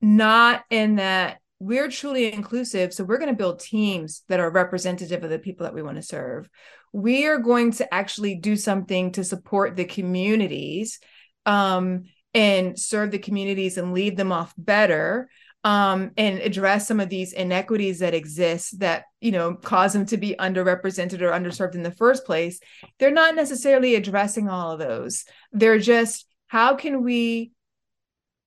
not 0.01 0.65
in 0.71 0.97
that 0.97 1.39
we're 1.59 1.91
truly 1.91 2.33
inclusive. 2.33 2.93
So 2.93 3.05
we're 3.05 3.19
going 3.19 3.31
to 3.31 3.37
build 3.37 3.61
teams 3.61 4.23
that 4.29 4.41
are 4.41 4.51
representative 4.51 5.25
of 5.25 5.31
the 5.31 5.39
people 5.39 5.65
that 5.65 5.75
we 5.75 5.83
want 5.83 5.97
to 5.97 6.03
serve. 6.03 6.49
We 6.93 7.27
are 7.27 7.39
going 7.39 7.73
to 7.73 7.95
actually 7.95 8.37
do 8.37 8.57
something 8.57 9.13
to 9.13 9.25
support 9.25 9.77
the 9.77 9.85
communities 9.85 10.99
um, 11.47 12.05
and 12.35 12.79
serve 12.79 13.11
the 13.11 13.19
communities 13.19 13.79
and 13.79 13.95
lead 13.95 14.17
them 14.17 14.33
off 14.33 14.53
better 14.59 15.29
um, 15.65 16.13
and 16.17 16.39
address 16.39 16.87
some 16.87 17.01
of 17.01 17.09
these 17.09 17.33
inequities 17.33 17.99
that 17.99 18.15
exist 18.15 18.79
that 18.79 19.05
you 19.21 19.33
know 19.33 19.55
cause 19.55 19.93
them 19.93 20.07
to 20.07 20.17
be 20.17 20.37
underrepresented 20.39 21.21
or 21.23 21.33
underserved 21.33 21.75
in 21.75 21.83
the 21.83 21.91
first 21.91 22.25
place. 22.25 22.61
They're 22.99 23.11
not 23.11 23.35
necessarily 23.35 23.97
addressing 23.97 24.49
all 24.49 24.71
of 24.71 24.79
those. 24.79 25.25
They're 25.51 25.81
just 25.81 26.27
how 26.47 26.77
can 26.77 27.03
we 27.03 27.51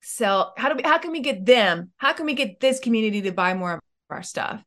sell 0.02 0.54
how 0.58 0.70
do 0.70 0.76
we 0.76 0.84
how 0.84 0.98
can 0.98 1.12
we 1.12 1.20
get 1.20 1.46
them 1.46 1.92
how 1.98 2.14
can 2.14 2.26
we 2.26 2.34
get 2.34 2.60
this 2.60 2.80
community 2.80 3.22
to 3.22 3.32
buy 3.32 3.54
more 3.54 3.74
of 3.74 3.80
our 4.10 4.24
stuff? 4.24 4.64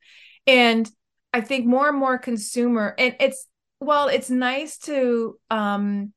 And 0.47 0.89
i 1.33 1.41
think 1.41 1.65
more 1.65 1.89
and 1.89 1.97
more 1.97 2.17
consumer 2.17 2.93
and 2.97 3.15
it's 3.19 3.47
well 3.79 4.07
it's 4.07 4.29
nice 4.29 4.77
to 4.77 5.37
um 5.49 6.13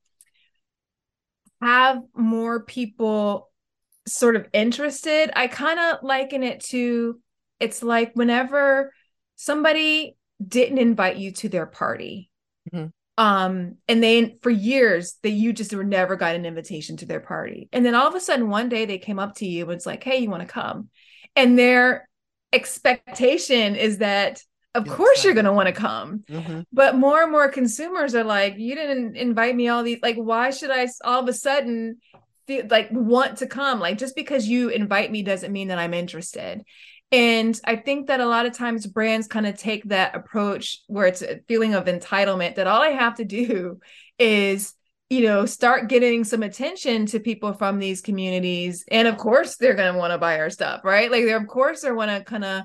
have 1.61 2.01
more 2.15 2.63
people 2.63 3.49
sort 4.07 4.35
of 4.35 4.47
interested 4.53 5.31
i 5.35 5.47
kind 5.47 5.79
of 5.79 5.97
liken 6.03 6.43
it 6.43 6.59
to 6.61 7.19
it's 7.59 7.81
like 7.81 8.11
whenever 8.13 8.93
somebody 9.35 10.15
didn't 10.45 10.77
invite 10.77 11.17
you 11.17 11.31
to 11.31 11.49
their 11.49 11.65
party 11.65 12.29
mm-hmm 12.71 12.87
um 13.17 13.75
and 13.87 14.03
they 14.03 14.37
for 14.41 14.49
years 14.49 15.17
that 15.23 15.31
you 15.31 15.51
just 15.51 15.73
were 15.73 15.83
never 15.83 16.15
got 16.15 16.35
an 16.35 16.45
invitation 16.45 16.97
to 16.97 17.05
their 17.05 17.19
party. 17.19 17.67
And 17.73 17.85
then 17.85 17.95
all 17.95 18.07
of 18.07 18.15
a 18.15 18.19
sudden 18.19 18.49
one 18.49 18.69
day 18.69 18.85
they 18.85 18.99
came 18.99 19.19
up 19.19 19.35
to 19.35 19.47
you 19.47 19.63
and 19.63 19.73
it's 19.73 19.85
like 19.85 20.03
hey 20.03 20.17
you 20.17 20.29
want 20.29 20.43
to 20.43 20.47
come? 20.47 20.89
And 21.35 21.57
their 21.57 22.07
expectation 22.53 23.75
is 23.75 23.99
that 23.99 24.41
of 24.75 24.85
yes, 24.85 24.95
course 24.95 25.23
you're 25.23 25.33
going 25.33 25.45
to 25.45 25.53
want 25.53 25.67
to 25.67 25.73
come. 25.73 26.23
Mm-hmm. 26.29 26.61
but 26.71 26.95
more 26.95 27.23
and 27.23 27.31
more 27.31 27.49
consumers 27.49 28.13
are 28.13 28.23
like 28.23 28.57
you 28.57 28.75
didn't 28.75 29.15
invite 29.15 29.55
me 29.55 29.67
all 29.67 29.83
these 29.83 29.99
like 30.03 30.17
why 30.17 30.51
should 30.51 30.69
i 30.69 30.87
all 31.03 31.21
of 31.21 31.27
a 31.27 31.33
sudden 31.33 31.97
feel 32.45 32.65
like 32.69 32.89
want 32.91 33.39
to 33.39 33.47
come? 33.47 33.79
Like 33.79 33.97
just 33.97 34.15
because 34.15 34.47
you 34.47 34.69
invite 34.69 35.11
me 35.11 35.21
doesn't 35.23 35.51
mean 35.51 35.69
that 35.69 35.79
i'm 35.79 35.93
interested 35.93 36.63
and 37.11 37.59
I 37.63 37.77
think 37.77 38.07
that 38.07 38.19
a 38.19 38.25
lot 38.25 38.45
of 38.45 38.53
times 38.53 38.85
brands 38.85 39.27
kind 39.27 39.47
of 39.47 39.57
take 39.57 39.85
that 39.85 40.15
approach 40.15 40.81
where 40.87 41.07
it's 41.07 41.21
a 41.21 41.39
feeling 41.47 41.73
of 41.73 41.85
entitlement 41.85 42.55
that 42.55 42.67
all 42.67 42.81
I 42.81 42.89
have 42.89 43.15
to 43.15 43.25
do 43.25 43.79
is, 44.19 44.73
you 45.09 45.21
know, 45.21 45.45
start 45.45 45.87
getting 45.87 46.25
some 46.25 46.43
attention 46.43 47.05
to 47.07 47.19
people 47.21 47.53
from 47.53 47.79
these 47.79 48.01
communities. 48.01 48.83
And 48.91 49.07
of 49.07 49.17
course, 49.17 49.55
they're 49.55 49.73
going 49.73 49.93
to 49.93 49.97
want 49.97 50.11
to 50.11 50.17
buy 50.17 50.39
our 50.39 50.49
stuff, 50.49 50.81
right? 50.83 51.09
Like, 51.09 51.23
they're, 51.23 51.37
of 51.37 51.47
course, 51.47 51.81
they 51.81 51.91
want 51.93 52.11
to 52.11 52.29
kind 52.29 52.43
of, 52.43 52.63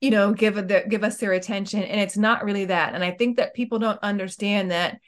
you 0.00 0.10
know, 0.10 0.32
give 0.32 0.56
a, 0.56 0.84
give 0.88 1.04
us 1.04 1.18
their 1.18 1.32
attention. 1.32 1.84
And 1.84 2.00
it's 2.00 2.16
not 2.16 2.44
really 2.44 2.64
that. 2.64 2.94
And 2.94 3.04
I 3.04 3.12
think 3.12 3.36
that 3.36 3.54
people 3.54 3.78
don't 3.78 4.00
understand 4.02 4.72
that 4.72 4.98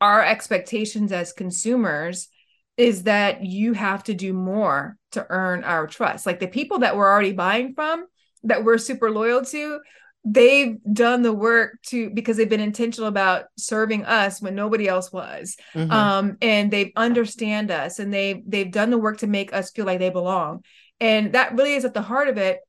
our 0.00 0.24
expectations 0.24 1.10
as 1.10 1.32
consumers 1.32 2.28
is 2.76 3.04
that 3.04 3.44
you 3.44 3.72
have 3.72 4.04
to 4.04 4.14
do 4.14 4.32
more 4.32 4.96
to 5.12 5.26
earn 5.30 5.64
our 5.64 5.86
trust. 5.86 6.26
Like 6.26 6.40
the 6.40 6.48
people 6.48 6.80
that 6.80 6.96
we're 6.96 7.10
already 7.10 7.32
buying 7.32 7.74
from, 7.74 8.06
that 8.44 8.64
we're 8.64 8.78
super 8.78 9.10
loyal 9.10 9.44
to, 9.46 9.80
they've 10.24 10.76
done 10.92 11.22
the 11.22 11.32
work 11.32 11.80
to 11.86 12.10
because 12.10 12.36
they've 12.36 12.48
been 12.48 12.60
intentional 12.60 13.08
about 13.08 13.44
serving 13.56 14.04
us 14.04 14.42
when 14.42 14.54
nobody 14.54 14.88
else 14.88 15.12
was. 15.12 15.56
Mm-hmm. 15.72 15.90
Um, 15.90 16.36
and 16.42 16.70
they 16.70 16.92
understand 16.96 17.70
us 17.70 17.98
and 17.98 18.12
they 18.12 18.42
they've 18.46 18.70
done 18.70 18.90
the 18.90 18.98
work 18.98 19.18
to 19.18 19.26
make 19.26 19.52
us 19.52 19.70
feel 19.70 19.86
like 19.86 20.00
they 20.00 20.10
belong. 20.10 20.64
And 21.00 21.32
that 21.32 21.54
really 21.54 21.74
is 21.74 21.84
at 21.84 21.94
the 21.94 22.02
heart 22.02 22.28
of 22.28 22.38
it. 22.38 22.60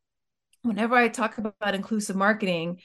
Whenever 0.61 0.95
I 0.95 1.07
talk 1.07 1.37
about 1.37 1.75
inclusive 1.75 2.15
marketing, 2.15 2.79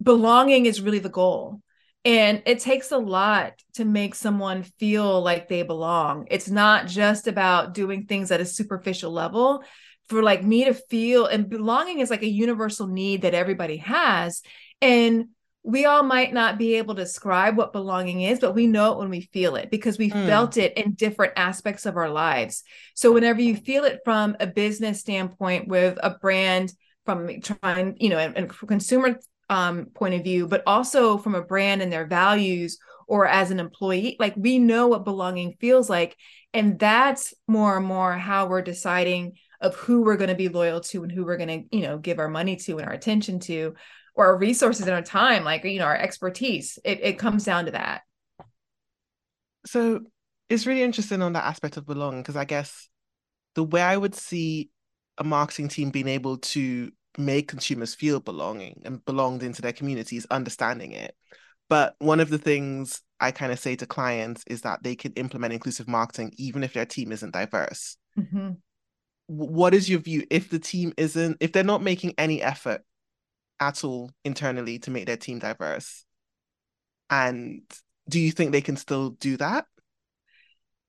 belonging 0.00 0.66
is 0.66 0.80
really 0.80 0.98
the 0.98 1.08
goal. 1.08 1.60
And 2.04 2.42
it 2.46 2.58
takes 2.58 2.90
a 2.90 2.98
lot 2.98 3.54
to 3.74 3.84
make 3.84 4.14
someone 4.14 4.64
feel 4.64 5.22
like 5.22 5.48
they 5.48 5.62
belong. 5.62 6.26
It's 6.30 6.48
not 6.48 6.88
just 6.88 7.28
about 7.28 7.74
doing 7.74 8.06
things 8.06 8.32
at 8.32 8.40
a 8.40 8.44
superficial 8.46 9.12
level. 9.12 9.62
For 10.08 10.22
like 10.22 10.42
me 10.42 10.64
to 10.64 10.74
feel 10.74 11.26
and 11.26 11.48
belonging 11.48 12.00
is 12.00 12.10
like 12.10 12.22
a 12.22 12.28
universal 12.28 12.88
need 12.88 13.22
that 13.22 13.34
everybody 13.34 13.76
has. 13.78 14.42
And 14.80 15.26
we 15.62 15.84
all 15.84 16.02
might 16.02 16.32
not 16.34 16.58
be 16.58 16.74
able 16.74 16.96
to 16.96 17.02
describe 17.02 17.56
what 17.56 17.72
belonging 17.72 18.22
is, 18.22 18.40
but 18.40 18.54
we 18.54 18.66
know 18.66 18.92
it 18.92 18.98
when 18.98 19.10
we 19.10 19.20
feel 19.20 19.54
it 19.54 19.70
because 19.70 19.96
we 19.96 20.10
mm. 20.10 20.26
felt 20.26 20.56
it 20.56 20.76
in 20.76 20.94
different 20.94 21.34
aspects 21.36 21.86
of 21.86 21.96
our 21.96 22.10
lives. 22.10 22.64
So 22.94 23.12
whenever 23.12 23.40
you 23.40 23.56
feel 23.56 23.84
it 23.84 24.00
from 24.04 24.36
a 24.40 24.46
business 24.46 25.00
standpoint 25.00 25.68
with 25.68 25.98
a 26.02 26.18
brand, 26.18 26.72
from 27.04 27.40
trying, 27.40 27.96
you 28.00 28.08
know, 28.08 28.18
and, 28.18 28.36
and 28.36 28.48
consumer 28.48 29.18
um, 29.52 29.86
point 29.94 30.14
of 30.14 30.24
view, 30.24 30.48
but 30.48 30.62
also 30.66 31.18
from 31.18 31.34
a 31.34 31.42
brand 31.42 31.82
and 31.82 31.92
their 31.92 32.06
values 32.06 32.78
or 33.06 33.26
as 33.26 33.50
an 33.50 33.60
employee. 33.60 34.16
Like 34.18 34.34
we 34.34 34.58
know 34.58 34.88
what 34.88 35.04
belonging 35.04 35.56
feels 35.60 35.90
like. 35.90 36.16
And 36.54 36.78
that's 36.78 37.34
more 37.46 37.76
and 37.76 37.84
more 37.84 38.14
how 38.14 38.46
we're 38.46 38.62
deciding 38.62 39.34
of 39.60 39.74
who 39.74 40.02
we're 40.02 40.16
going 40.16 40.30
to 40.30 40.34
be 40.34 40.48
loyal 40.48 40.80
to 40.80 41.02
and 41.02 41.12
who 41.12 41.24
we're 41.26 41.36
going 41.36 41.68
to, 41.68 41.76
you 41.76 41.82
know, 41.82 41.98
give 41.98 42.18
our 42.18 42.28
money 42.28 42.56
to 42.56 42.78
and 42.78 42.86
our 42.86 42.94
attention 42.94 43.40
to 43.40 43.74
or 44.14 44.26
our 44.26 44.38
resources 44.38 44.86
and 44.86 44.94
our 44.94 45.02
time, 45.02 45.44
like, 45.44 45.64
you 45.64 45.78
know, 45.78 45.84
our 45.84 45.96
expertise. 45.96 46.78
It, 46.84 47.00
it 47.02 47.18
comes 47.18 47.44
down 47.44 47.66
to 47.66 47.72
that. 47.72 48.02
So 49.66 50.00
it's 50.48 50.66
really 50.66 50.82
interesting 50.82 51.20
on 51.20 51.34
that 51.34 51.44
aspect 51.44 51.76
of 51.76 51.86
belonging 51.86 52.22
because 52.22 52.36
I 52.36 52.46
guess 52.46 52.88
the 53.54 53.64
way 53.64 53.82
I 53.82 53.96
would 53.96 54.14
see 54.14 54.70
a 55.18 55.24
marketing 55.24 55.68
team 55.68 55.90
being 55.90 56.08
able 56.08 56.38
to 56.38 56.90
make 57.18 57.48
consumers 57.48 57.94
feel 57.94 58.20
belonging 58.20 58.82
and 58.84 59.04
belonged 59.04 59.42
into 59.42 59.62
their 59.62 59.72
communities, 59.72 60.26
understanding 60.30 60.92
it. 60.92 61.14
But 61.68 61.94
one 61.98 62.20
of 62.20 62.28
the 62.28 62.38
things 62.38 63.00
I 63.20 63.30
kind 63.30 63.52
of 63.52 63.58
say 63.58 63.76
to 63.76 63.86
clients 63.86 64.44
is 64.46 64.62
that 64.62 64.82
they 64.82 64.94
can 64.94 65.12
implement 65.14 65.54
inclusive 65.54 65.88
marketing 65.88 66.32
even 66.36 66.62
if 66.62 66.72
their 66.72 66.86
team 66.86 67.12
isn't 67.12 67.32
diverse. 67.32 67.96
Mm-hmm. 68.18 68.50
What 69.26 69.74
is 69.74 69.88
your 69.88 70.00
view 70.00 70.24
if 70.30 70.50
the 70.50 70.58
team 70.58 70.92
isn't, 70.96 71.38
if 71.40 71.52
they're 71.52 71.64
not 71.64 71.82
making 71.82 72.14
any 72.18 72.42
effort 72.42 72.82
at 73.60 73.84
all 73.84 74.10
internally 74.24 74.80
to 74.80 74.90
make 74.90 75.06
their 75.06 75.16
team 75.16 75.38
diverse? 75.38 76.04
And 77.08 77.62
do 78.08 78.18
you 78.18 78.32
think 78.32 78.52
they 78.52 78.60
can 78.60 78.76
still 78.76 79.10
do 79.10 79.36
that? 79.36 79.66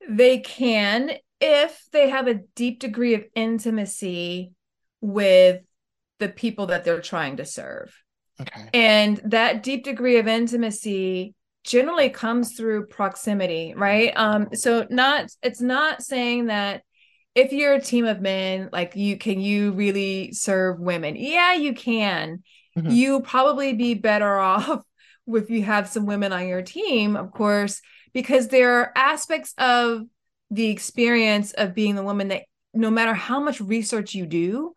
They 0.09 0.39
can 0.39 1.11
if 1.39 1.85
they 1.91 2.09
have 2.09 2.27
a 2.27 2.41
deep 2.55 2.79
degree 2.79 3.13
of 3.13 3.25
intimacy 3.35 4.53
with 5.01 5.61
the 6.23 6.29
people 6.29 6.67
that 6.67 6.85
they're 6.85 7.01
trying 7.01 7.37
to 7.37 7.45
serve. 7.45 7.93
Okay. 8.39 8.69
And 8.73 9.21
that 9.25 9.61
deep 9.61 9.83
degree 9.83 10.17
of 10.17 10.27
intimacy 10.27 11.35
generally 11.65 12.09
comes 12.09 12.55
through 12.55 12.87
proximity, 12.87 13.73
right? 13.75 14.13
Um 14.15 14.49
so 14.53 14.87
not 14.89 15.29
it's 15.41 15.61
not 15.61 16.01
saying 16.01 16.47
that 16.47 16.83
if 17.35 17.51
you're 17.51 17.73
a 17.73 17.81
team 17.81 18.05
of 18.05 18.21
men, 18.21 18.69
like 18.71 18.95
you 18.95 19.17
can 19.17 19.39
you 19.41 19.73
really 19.73 20.31
serve 20.31 20.79
women? 20.79 21.15
Yeah, 21.17 21.53
you 21.53 21.73
can. 21.73 22.43
Mm-hmm. 22.77 22.89
You 22.89 23.21
probably 23.21 23.73
be 23.73 23.93
better 23.93 24.37
off 24.39 24.81
if 25.27 25.49
you 25.49 25.63
have 25.63 25.87
some 25.87 26.05
women 26.05 26.31
on 26.33 26.47
your 26.47 26.61
team, 26.61 27.15
of 27.15 27.31
course, 27.31 27.81
because 28.13 28.47
there 28.47 28.79
are 28.79 28.91
aspects 28.95 29.53
of 29.57 30.03
the 30.51 30.69
experience 30.69 31.51
of 31.53 31.73
being 31.73 31.95
the 31.95 32.03
woman 32.03 32.29
that 32.29 32.43
no 32.73 32.89
matter 32.89 33.13
how 33.13 33.39
much 33.39 33.61
research 33.61 34.13
you 34.15 34.25
do, 34.25 34.73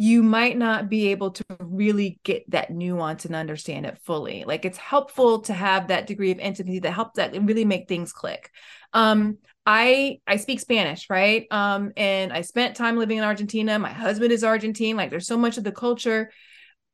you 0.00 0.22
might 0.22 0.56
not 0.56 0.88
be 0.88 1.08
able 1.08 1.32
to 1.32 1.44
really 1.58 2.20
get 2.22 2.48
that 2.52 2.70
nuance 2.70 3.24
and 3.24 3.34
understand 3.34 3.84
it 3.84 3.98
fully. 4.04 4.44
Like 4.46 4.64
it's 4.64 4.78
helpful 4.78 5.40
to 5.42 5.52
have 5.52 5.88
that 5.88 6.06
degree 6.06 6.30
of 6.30 6.38
intimacy 6.38 6.78
that 6.80 6.92
helps 6.92 7.16
that 7.16 7.32
really 7.42 7.64
make 7.64 7.88
things 7.88 8.12
click. 8.12 8.50
Um, 8.92 9.38
I 9.66 10.20
I 10.24 10.36
speak 10.36 10.60
Spanish, 10.60 11.10
right? 11.10 11.46
Um, 11.50 11.92
and 11.96 12.32
I 12.32 12.42
spent 12.42 12.76
time 12.76 12.96
living 12.96 13.18
in 13.18 13.24
Argentina. 13.24 13.76
My 13.78 13.92
husband 13.92 14.30
is 14.30 14.44
Argentine. 14.44 14.96
Like 14.96 15.10
there's 15.10 15.26
so 15.26 15.36
much 15.36 15.58
of 15.58 15.64
the 15.64 15.72
culture, 15.72 16.30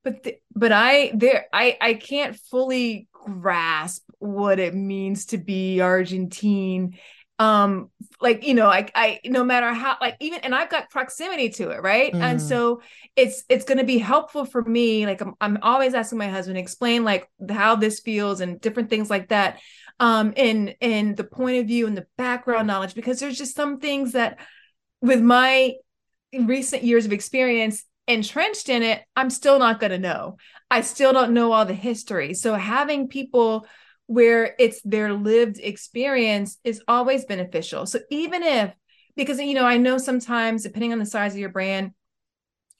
but 0.03 0.27
but 0.57 0.73
I 0.73 1.13
there 1.15 1.45
I 1.53 1.77
I 1.81 1.95
can't 1.95 2.35
fully 2.51 3.07
grasp 3.13 4.03
what 4.19 4.59
it 4.59 4.75
means 4.75 5.27
to 5.27 5.39
be 5.39 5.81
Argentine 5.81 6.97
um 7.41 7.91
like 8.21 8.45
you 8.45 8.55
know 8.55 8.67
like 8.67 8.93
i 8.95 9.19
no 9.25 9.43
matter 9.43 9.73
how 9.73 9.97
like 10.01 10.17
even 10.21 10.39
and 10.41 10.55
i've 10.55 10.71
got 10.71 10.89
proximity 10.89 11.49
to 11.49 11.71
it 11.71 11.83
right? 11.83 12.13
Mm. 12.13 12.21
and 12.21 12.43
so 12.43 12.81
it's 13.17 13.43
it's 13.49 13.65
going 13.65 13.79
to 13.79 13.85
be 13.85 13.99
helpful 13.99 14.45
for 14.45 14.63
me 14.63 15.05
like 15.05 15.21
I'm, 15.21 15.35
I'm 15.41 15.59
always 15.63 15.95
asking 15.95 16.19
my 16.19 16.29
husband 16.29 16.59
explain 16.59 17.03
like 17.03 17.29
how 17.51 17.75
this 17.75 17.99
feels 18.01 18.41
and 18.41 18.61
different 18.61 18.89
things 18.89 19.11
like 19.11 19.31
that 19.31 19.59
um 19.99 20.33
in 20.37 20.75
in 20.81 21.17
the 21.17 21.25
point 21.25 21.59
of 21.59 21.67
view 21.67 21.89
and 21.89 21.97
the 21.97 22.07
background 22.17 22.69
knowledge 22.69 22.95
because 22.95 23.19
there's 23.19 23.39
just 23.39 23.57
some 23.57 23.81
things 23.81 24.13
that 24.13 24.39
with 25.01 25.21
my 25.21 25.75
recent 26.33 26.85
years 26.85 27.05
of 27.05 27.13
experience 27.13 27.85
entrenched 28.07 28.69
in 28.69 28.83
it 28.83 29.03
i'm 29.17 29.31
still 29.31 29.59
not 29.59 29.81
going 29.81 29.91
to 29.93 29.99
know. 29.99 30.37
I 30.71 30.81
still 30.81 31.13
don't 31.13 31.35
know 31.35 31.53
all 31.53 31.67
the 31.67 31.73
history. 31.73 32.35
So 32.35 32.55
having 32.55 33.07
people 33.07 33.65
where 34.07 34.55
it's 34.59 34.81
their 34.83 35.13
lived 35.13 35.59
experience 35.59 36.59
is 36.65 36.83
always 36.87 37.25
beneficial. 37.25 37.87
So 37.87 38.01
even 38.11 38.43
if, 38.43 38.73
because, 39.17 39.39
you 39.39 39.55
know, 39.55 39.65
I 39.65 39.79
know 39.79 39.99
sometimes 39.99 40.63
depending 40.63 40.93
on 40.93 40.99
the 40.99 41.07
size 41.07 41.33
of 41.33 41.39
your 41.39 41.49
brand, 41.49 41.93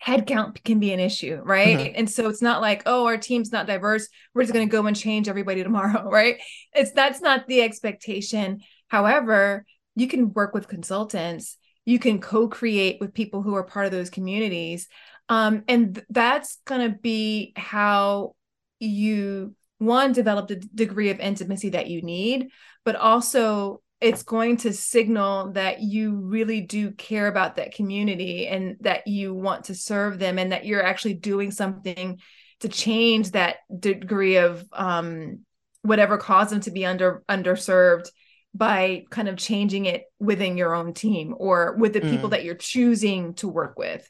headcount 0.05 0.63
can 0.65 0.81
be 0.81 0.93
an 0.93 1.01
issue, 1.01 1.41
right? 1.45 1.79
Mm-hmm. 1.79 1.93
And 1.97 2.11
so 2.11 2.29
it's 2.29 2.43
not 2.43 2.61
like, 2.61 2.83
oh, 2.87 3.07
our 3.07 3.17
team's 3.17 3.53
not 3.53 3.67
diverse. 3.67 4.09
We're 4.35 4.43
just 4.43 4.53
going 4.53 4.69
to 4.69 4.73
go 4.73 4.87
and 4.87 4.97
change 4.97 5.29
everybody 5.29 5.63
tomorrow, 5.63 6.09
right? 6.11 6.37
It's 6.75 6.93
that's 6.93 7.21
not 7.21 7.47
the 7.47 7.63
expectation. 7.63 8.61
However, 8.89 9.65
you 9.97 10.09
can 10.09 10.33
work 10.33 10.55
with 10.55 10.69
consultants, 10.69 11.57
you 11.85 11.99
can 11.99 12.21
co-create 12.21 13.01
with 13.01 13.15
people 13.15 13.43
who 13.43 13.55
are 13.55 13.63
part 13.63 13.87
of 13.87 13.93
those 13.93 14.11
communities. 14.11 14.89
Um, 15.29 15.65
and 15.69 15.95
th- 15.95 16.07
that's 16.11 16.59
going 16.65 16.91
to 16.91 16.99
be 16.99 17.53
how 17.57 18.35
you 18.81 19.55
one 19.85 20.13
develop 20.13 20.49
the 20.49 20.57
degree 20.57 21.11
of 21.11 21.21
intimacy 21.21 21.71
that 21.71 21.89
you 21.89 22.03
need 22.03 22.49
but 22.85 22.97
also 22.97 23.81
it's 24.01 24.23
going 24.23 24.59
to 24.59 24.73
signal 24.73 25.53
that 25.53 25.81
you 25.81 26.17
really 26.17 26.61
do 26.61 26.91
care 26.91 27.27
about 27.27 27.57
that 27.57 27.75
community 27.75 28.47
and 28.47 28.77
that 28.81 29.07
you 29.07 29.33
want 29.33 29.65
to 29.65 29.75
serve 29.75 30.19
them 30.19 30.39
and 30.39 30.53
that 30.53 30.67
you're 30.67 30.85
actually 30.85 31.15
doing 31.15 31.51
something 31.51 32.19
to 32.61 32.69
change 32.69 33.31
that 33.31 33.57
degree 33.81 34.37
of 34.37 34.65
um, 34.73 35.41
whatever 35.83 36.19
caused 36.19 36.51
them 36.51 36.61
to 36.61 36.71
be 36.71 36.85
under 36.85 37.23
underserved 37.29 38.09
by 38.55 39.05
kind 39.11 39.29
of 39.29 39.37
changing 39.37 39.87
it 39.87 40.05
within 40.19 40.57
your 40.57 40.75
own 40.75 40.95
team 40.95 41.35
or 41.37 41.77
with 41.79 41.93
the 41.93 42.01
people 42.01 42.29
mm. 42.29 42.33
that 42.33 42.45
you're 42.45 42.55
choosing 42.55 43.35
to 43.35 43.49
work 43.49 43.79
with 43.79 44.09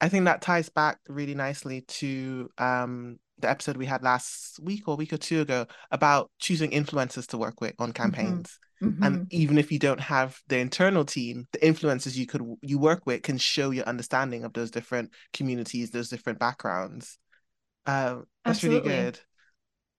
i 0.00 0.08
think 0.08 0.24
that 0.24 0.42
ties 0.42 0.68
back 0.68 0.98
really 1.08 1.34
nicely 1.34 1.82
to 1.82 2.50
um, 2.58 3.18
the 3.42 3.50
episode 3.50 3.76
we 3.76 3.86
had 3.86 4.02
last 4.02 4.58
week 4.60 4.88
or 4.88 4.96
week 4.96 5.12
or 5.12 5.18
two 5.18 5.42
ago 5.42 5.66
about 5.90 6.30
choosing 6.38 6.70
influencers 6.70 7.26
to 7.28 7.38
work 7.38 7.60
with 7.60 7.74
on 7.78 7.92
mm-hmm. 7.92 8.02
campaigns. 8.02 8.58
Mm-hmm. 8.82 9.02
And 9.02 9.32
even 9.32 9.58
if 9.58 9.70
you 9.70 9.78
don't 9.78 10.00
have 10.00 10.40
the 10.48 10.58
internal 10.58 11.04
team, 11.04 11.46
the 11.52 11.60
influencers 11.60 12.16
you 12.16 12.26
could 12.26 12.42
you 12.62 12.78
work 12.78 13.06
with 13.06 13.22
can 13.22 13.38
show 13.38 13.70
your 13.70 13.84
understanding 13.84 14.44
of 14.44 14.52
those 14.54 14.72
different 14.72 15.12
communities, 15.32 15.90
those 15.90 16.08
different 16.08 16.40
backgrounds. 16.40 17.18
Uh, 17.86 18.20
that's 18.44 18.58
Absolutely. 18.58 18.90
really 18.90 19.02
good. 19.02 19.20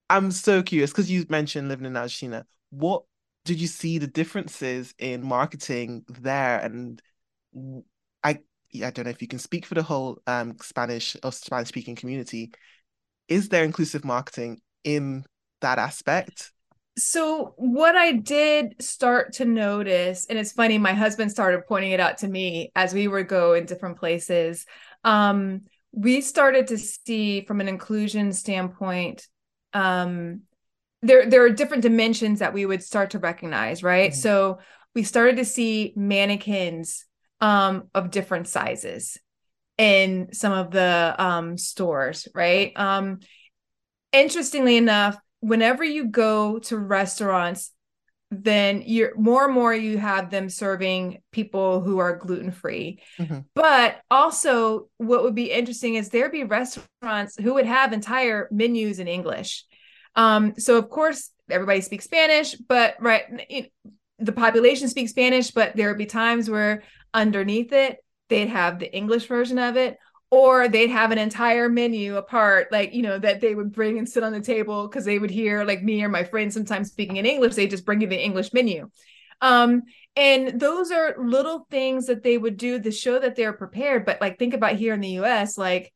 I'm 0.10 0.32
so 0.32 0.62
curious 0.62 0.92
because 0.92 1.10
you 1.10 1.26
mentioned 1.30 1.70
living 1.70 1.86
in 1.86 1.96
Argentina. 1.96 2.46
What 2.72 3.04
did 3.46 3.60
you 3.60 3.68
see 3.68 4.00
the 4.00 4.08
differences 4.08 4.94
in 5.00 5.24
marketing 5.24 6.04
there? 6.08 6.60
And 6.60 7.02
I 8.24 8.40
I 8.76 8.90
don't 8.90 9.06
know 9.06 9.12
if 9.12 9.22
you 9.22 9.28
can 9.28 9.40
speak 9.40 9.66
for 9.66 9.76
the 9.76 9.84
whole 9.84 10.20
um, 10.28 10.58
Spanish 10.62 11.16
or 11.24 11.32
Spanish 11.32 11.70
speaking 11.70 11.96
community, 11.96 12.52
is 13.27 13.50
there 13.50 13.63
inclusive 13.63 14.03
marketing 14.03 14.62
in 14.84 15.25
that 15.62 15.80
aspect? 15.80 16.51
So, 16.98 17.53
what 17.58 17.96
I 17.96 18.12
did 18.12 18.75
start 18.80 19.34
to 19.34 19.46
notice, 19.46 20.27
and 20.27 20.38
it's 20.38 20.51
funny, 20.51 20.77
my 20.77 20.94
husband 20.94 21.32
started 21.32 21.65
pointing 21.68 21.92
it 21.92 22.00
out 22.00 22.20
to 22.20 22.27
me 22.27 22.72
as 22.75 22.94
we 22.94 23.08
would 23.08 23.27
go 23.27 23.53
in 23.53 23.65
different 23.65 23.98
places. 23.98 24.65
Um, 25.03 25.62
we 25.92 26.22
started 26.22 26.68
to 26.68 26.77
see 26.77 27.42
from 27.42 27.62
an 27.62 27.68
inclusion 27.68 28.32
standpoint, 28.32 29.27
um, 29.74 30.41
there 31.02 31.28
there 31.28 31.43
are 31.43 31.50
different 31.50 31.82
dimensions 31.82 32.39
that 32.39 32.54
we 32.54 32.65
would 32.65 32.84
start 32.84 33.12
to 33.12 33.19
recognize, 33.19 33.82
right? 33.82 34.12
Mm-hmm. 34.12 34.19
So 34.19 34.60
we 34.93 35.04
started 35.04 35.38
to 35.38 35.45
see 35.45 35.93
mannequins 35.95 37.06
um, 37.41 37.89
of 37.95 38.12
different 38.12 38.48
sizes 38.48 39.17
in 39.84 40.30
some 40.32 40.54
of 40.54 40.72
the 40.72 41.13
um, 41.17 41.58
stores, 41.58 42.30
right? 42.34 42.72
Um, 42.78 43.19
interestingly 44.13 44.78
enough, 44.78 45.17
whenever 45.41 45.84
you 45.84 46.06
go 46.08 46.60
to 46.60 46.78
restaurants, 46.78 47.72
then 48.32 48.82
you're 48.86 49.13
more 49.17 49.43
and 49.43 49.54
more 49.54 49.74
you 49.74 49.98
have 49.98 50.30
them 50.30 50.48
serving 50.48 51.22
people 51.34 51.82
who 51.82 51.98
are 52.00 52.15
gluten 52.15 52.52
free. 52.52 53.02
Mm-hmm. 53.19 53.39
But 53.56 54.00
also, 54.10 54.88
what 55.00 55.24
would 55.24 55.36
be 55.36 55.52
interesting 55.52 55.96
is 55.96 56.08
there'd 56.08 56.32
be 56.32 56.46
restaurants 56.46 57.36
who 57.36 57.56
would 57.56 57.65
have 57.65 57.91
entire 57.91 58.48
menus 58.52 59.00
in 59.00 59.10
English. 59.10 59.65
Um, 60.15 60.54
so 60.58 60.78
of 60.78 60.89
course, 60.89 61.30
everybody 61.52 61.82
speaks 61.82 62.06
Spanish, 62.06 62.56
but 62.56 62.96
right, 63.02 63.24
it, 63.50 63.74
the 64.17 64.32
population 64.32 64.88
speaks 64.88 65.12
Spanish, 65.12 65.52
but 65.52 65.76
there 65.76 65.89
would 65.89 65.98
be 65.98 66.06
times 66.06 66.50
where 66.50 66.84
underneath 67.13 67.74
it 67.74 67.98
they'd 68.34 68.50
have 68.50 68.80
the 68.80 68.91
English 68.96 69.28
version 69.28 69.60
of 69.60 69.78
it, 69.78 69.98
or 70.32 70.67
they'd 70.67 70.89
have 70.89 71.12
an 71.12 71.19
entire 71.19 71.69
menu 71.69 72.17
apart, 72.17 72.72
like, 72.72 72.91
you 72.93 73.04
know, 73.04 73.19
that 73.19 73.39
they 73.39 73.54
would 73.54 73.72
bring 73.72 74.00
and 74.00 74.10
sit 74.10 74.24
on 74.24 74.34
the 74.34 74.41
table 74.41 74.88
because 74.88 75.06
they 75.06 75.19
would 75.19 75.30
hear 75.30 75.63
like 75.63 75.84
me 75.84 76.04
or 76.04 76.10
my 76.10 76.24
friends 76.24 76.56
sometimes 76.56 76.89
speaking 76.89 77.17
in 77.17 77.28
English, 77.28 77.54
they 77.54 77.67
just 77.67 77.86
bring 77.86 78.02
you 78.02 78.08
the 78.08 78.19
English 78.19 78.52
menu. 78.52 78.89
Um, 79.41 79.84
and 80.15 80.60
those 80.60 80.89
are 80.89 81.15
little 81.19 81.67
things 81.69 82.08
that 82.08 82.24
they 82.24 82.38
would 82.38 82.58
do 82.58 82.82
to 82.82 82.91
show 82.91 83.19
that 83.19 83.36
they're 83.36 83.54
prepared. 83.54 84.06
But 84.06 84.22
like, 84.22 84.39
think 84.39 84.56
about 84.56 84.76
here 84.76 84.96
in 84.96 85.02
the 85.02 85.19
US, 85.19 85.56
like, 85.56 85.93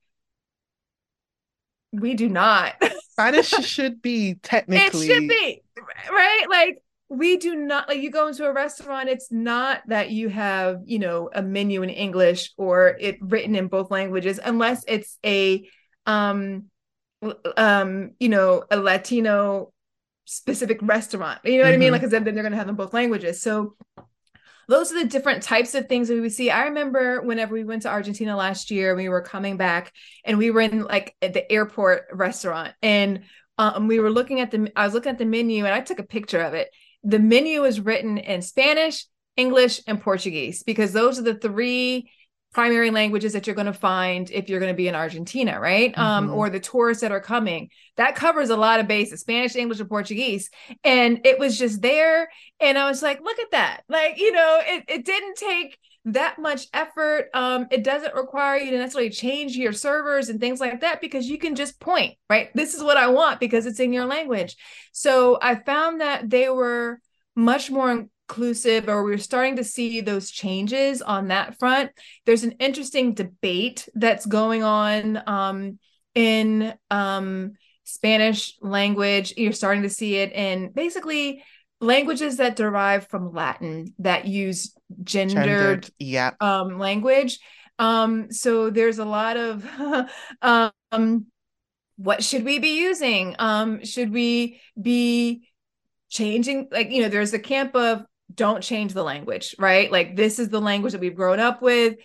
we 1.91 2.13
do 2.13 2.29
not. 2.29 2.75
Spanish 3.13 3.47
should 3.65 4.03
be 4.03 4.35
technically. 4.35 5.07
It 5.07 5.13
should 5.13 5.27
be, 5.27 5.63
right? 6.11 6.45
Like, 6.47 6.77
we 7.09 7.37
do 7.37 7.55
not 7.55 7.87
like 7.87 8.01
you 8.01 8.11
go 8.11 8.27
into 8.27 8.45
a 8.45 8.51
restaurant 8.51 9.07
it's 9.07 9.31
not 9.31 9.81
that 9.87 10.09
you 10.09 10.27
have 10.27 10.81
you 10.85 10.99
know 10.99 11.29
a 11.33 11.41
menu 11.41 11.81
in 11.81 11.89
english 11.89 12.51
or 12.57 12.97
it 12.99 13.17
written 13.21 13.55
in 13.55 13.67
both 13.67 13.91
languages 13.91 14.39
unless 14.43 14.83
it's 14.87 15.17
a 15.25 15.67
um 16.05 16.65
um 17.55 18.11
you 18.19 18.29
know 18.29 18.63
a 18.69 18.77
latino 18.77 19.71
specific 20.25 20.79
restaurant 20.81 21.39
you 21.45 21.53
know 21.53 21.59
what 21.59 21.67
mm-hmm. 21.67 21.73
i 21.73 21.77
mean 21.77 21.93
mm-hmm. 21.93 22.03
like 22.03 22.11
then 22.11 22.23
they're 22.23 22.33
going 22.33 22.51
to 22.51 22.57
have 22.57 22.67
them 22.67 22.75
both 22.75 22.93
languages 22.93 23.41
so 23.41 23.75
those 24.69 24.91
are 24.91 25.01
the 25.01 25.07
different 25.07 25.43
types 25.43 25.75
of 25.75 25.87
things 25.87 26.09
that 26.09 26.15
we 26.15 26.19
would 26.19 26.33
see. 26.33 26.51
I 26.51 26.65
remember 26.65 27.21
whenever 27.21 27.53
we 27.53 27.63
went 27.63 27.83
to 27.83 27.89
Argentina 27.89 28.35
last 28.35 28.69
year, 28.69 28.97
we 28.97 29.07
were 29.07 29.21
coming 29.21 29.55
back 29.55 29.93
and 30.25 30.37
we 30.37 30.51
were 30.51 30.59
in 30.59 30.83
like 30.83 31.15
the 31.21 31.49
airport 31.49 32.07
restaurant 32.11 32.73
and 32.81 33.21
um, 33.57 33.87
we 33.87 34.01
were 34.01 34.11
looking 34.11 34.41
at 34.41 34.51
the, 34.51 34.69
I 34.75 34.83
was 34.83 34.93
looking 34.93 35.13
at 35.13 35.19
the 35.19 35.25
menu 35.25 35.63
and 35.63 35.73
I 35.73 35.79
took 35.79 35.99
a 35.99 36.03
picture 36.03 36.41
of 36.41 36.53
it 36.53 36.69
the 37.07 37.19
menu 37.19 37.63
is 37.63 37.79
written 37.79 38.17
in 38.17 38.41
Spanish, 38.41 39.05
English, 39.37 39.81
and 39.87 40.01
Portuguese 40.01 40.63
because 40.63 40.91
those 40.91 41.17
are 41.17 41.23
the 41.23 41.35
three 41.35 42.11
primary 42.53 42.91
languages 42.91 43.33
that 43.33 43.47
you're 43.47 43.55
going 43.55 43.67
to 43.67 43.73
find 43.73 44.29
if 44.31 44.49
you're 44.49 44.59
going 44.59 44.71
to 44.71 44.77
be 44.77 44.89
in 44.89 44.95
Argentina, 44.95 45.59
right? 45.59 45.97
Um, 45.97 46.25
mm-hmm. 46.25 46.33
Um, 46.33 46.37
or 46.37 46.49
the 46.49 46.59
tourists 46.59 47.01
that 47.01 47.11
are 47.11 47.21
coming. 47.21 47.69
That 47.95 48.15
covers 48.15 48.49
a 48.49 48.57
lot 48.57 48.79
of 48.79 48.87
bases 48.87 49.21
Spanish, 49.21 49.55
English, 49.55 49.79
and 49.79 49.87
Portuguese. 49.87 50.49
And 50.83 51.21
it 51.23 51.39
was 51.39 51.57
just 51.57 51.81
there. 51.81 52.29
And 52.59 52.77
I 52.77 52.89
was 52.89 53.01
like, 53.01 53.21
look 53.21 53.39
at 53.39 53.51
that. 53.51 53.81
Like, 53.87 54.19
you 54.19 54.33
know, 54.33 54.59
it, 54.65 54.83
it 54.87 55.05
didn't 55.05 55.35
take 55.37 55.77
that 56.07 56.39
much 56.39 56.67
effort. 56.73 57.29
Um, 57.33 57.67
it 57.69 57.83
doesn't 57.83 58.15
require 58.15 58.57
you 58.57 58.71
to 58.71 58.77
necessarily 58.77 59.09
change 59.09 59.57
your 59.57 59.73
servers 59.73 60.29
and 60.29 60.39
things 60.39 60.59
like 60.59 60.81
that 60.81 61.01
because 61.01 61.29
you 61.29 61.37
can 61.37 61.53
just 61.53 61.79
point, 61.79 62.15
right? 62.29 62.49
This 62.55 62.73
is 62.73 62.81
what 62.81 62.97
I 62.97 63.07
want 63.07 63.39
because 63.39 63.65
it's 63.65 63.81
in 63.81 63.91
your 63.91 64.05
language. 64.05 64.55
So 64.93 65.37
I 65.41 65.55
found 65.55 65.99
that 66.01 66.29
they 66.29 66.49
were 66.49 67.01
much 67.35 67.69
more 67.69 67.91
inclusive, 67.91 68.87
or 68.87 69.03
we 69.03 69.13
are 69.13 69.17
starting 69.17 69.57
to 69.57 69.65
see 69.65 69.99
those 69.99 70.31
changes 70.31 71.01
on 71.01 71.27
that 71.27 71.59
front. 71.59 71.91
There's 72.25 72.43
an 72.43 72.53
interesting 72.53 73.13
debate 73.13 73.89
that's 73.93 74.25
going 74.25 74.63
on 74.63 75.21
um, 75.27 75.77
in 76.15 76.73
um, 76.89 77.53
Spanish 77.83 78.55
language. 78.61 79.33
You're 79.35 79.51
starting 79.51 79.83
to 79.83 79.89
see 79.89 80.15
it 80.15 80.31
in 80.31 80.71
basically 80.71 81.43
languages 81.79 82.37
that 82.37 82.55
derive 82.55 83.07
from 83.07 83.33
Latin 83.33 83.93
that 83.99 84.25
use 84.25 84.75
gendered, 85.03 85.45
gendered 85.45 85.89
yeah. 85.99 86.31
um, 86.39 86.79
language. 86.79 87.39
Um, 87.79 88.31
so 88.31 88.69
there's 88.69 88.99
a 88.99 89.05
lot 89.05 89.37
of 89.37 90.09
um, 90.41 91.25
what 91.97 92.23
should 92.23 92.43
we 92.43 92.59
be 92.59 92.79
using? 92.79 93.35
Um, 93.39 93.83
should 93.83 94.11
we 94.11 94.59
be 94.79 95.47
changing? 96.09 96.69
Like, 96.71 96.91
you 96.91 97.01
know, 97.01 97.09
there's 97.09 97.33
a 97.33 97.39
camp 97.39 97.75
of 97.75 98.03
don't 98.33 98.61
change 98.61 98.93
the 98.93 99.03
language, 99.03 99.55
right? 99.59 99.91
Like, 99.91 100.15
this 100.15 100.39
is 100.39 100.49
the 100.49 100.61
language 100.61 100.93
that 100.93 101.01
we've 101.01 101.15
grown 101.15 101.39
up 101.39 101.61
with 101.61 101.97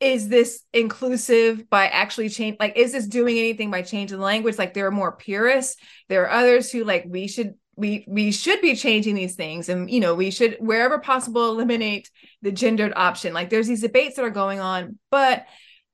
is 0.00 0.28
this 0.28 0.62
inclusive 0.72 1.70
by 1.70 1.86
actually 1.86 2.28
change 2.28 2.56
like 2.58 2.76
is 2.76 2.92
this 2.92 3.06
doing 3.06 3.38
anything 3.38 3.70
by 3.70 3.80
changing 3.80 4.18
the 4.18 4.24
language 4.24 4.58
like 4.58 4.74
there 4.74 4.86
are 4.86 4.90
more 4.90 5.12
purists 5.12 5.76
there 6.08 6.24
are 6.24 6.30
others 6.30 6.70
who 6.70 6.84
like 6.84 7.04
we 7.06 7.28
should 7.28 7.54
we 7.76 8.04
we 8.08 8.32
should 8.32 8.60
be 8.60 8.76
changing 8.76 9.14
these 9.14 9.34
things 9.34 9.68
and 9.68 9.90
you 9.90 10.00
know 10.00 10.14
we 10.14 10.30
should 10.30 10.56
wherever 10.60 10.98
possible 10.98 11.48
eliminate 11.50 12.10
the 12.42 12.52
gendered 12.52 12.92
option. 12.96 13.32
Like 13.32 13.50
there's 13.50 13.68
these 13.68 13.80
debates 13.80 14.16
that 14.16 14.24
are 14.24 14.30
going 14.30 14.60
on 14.60 14.98
but 15.10 15.46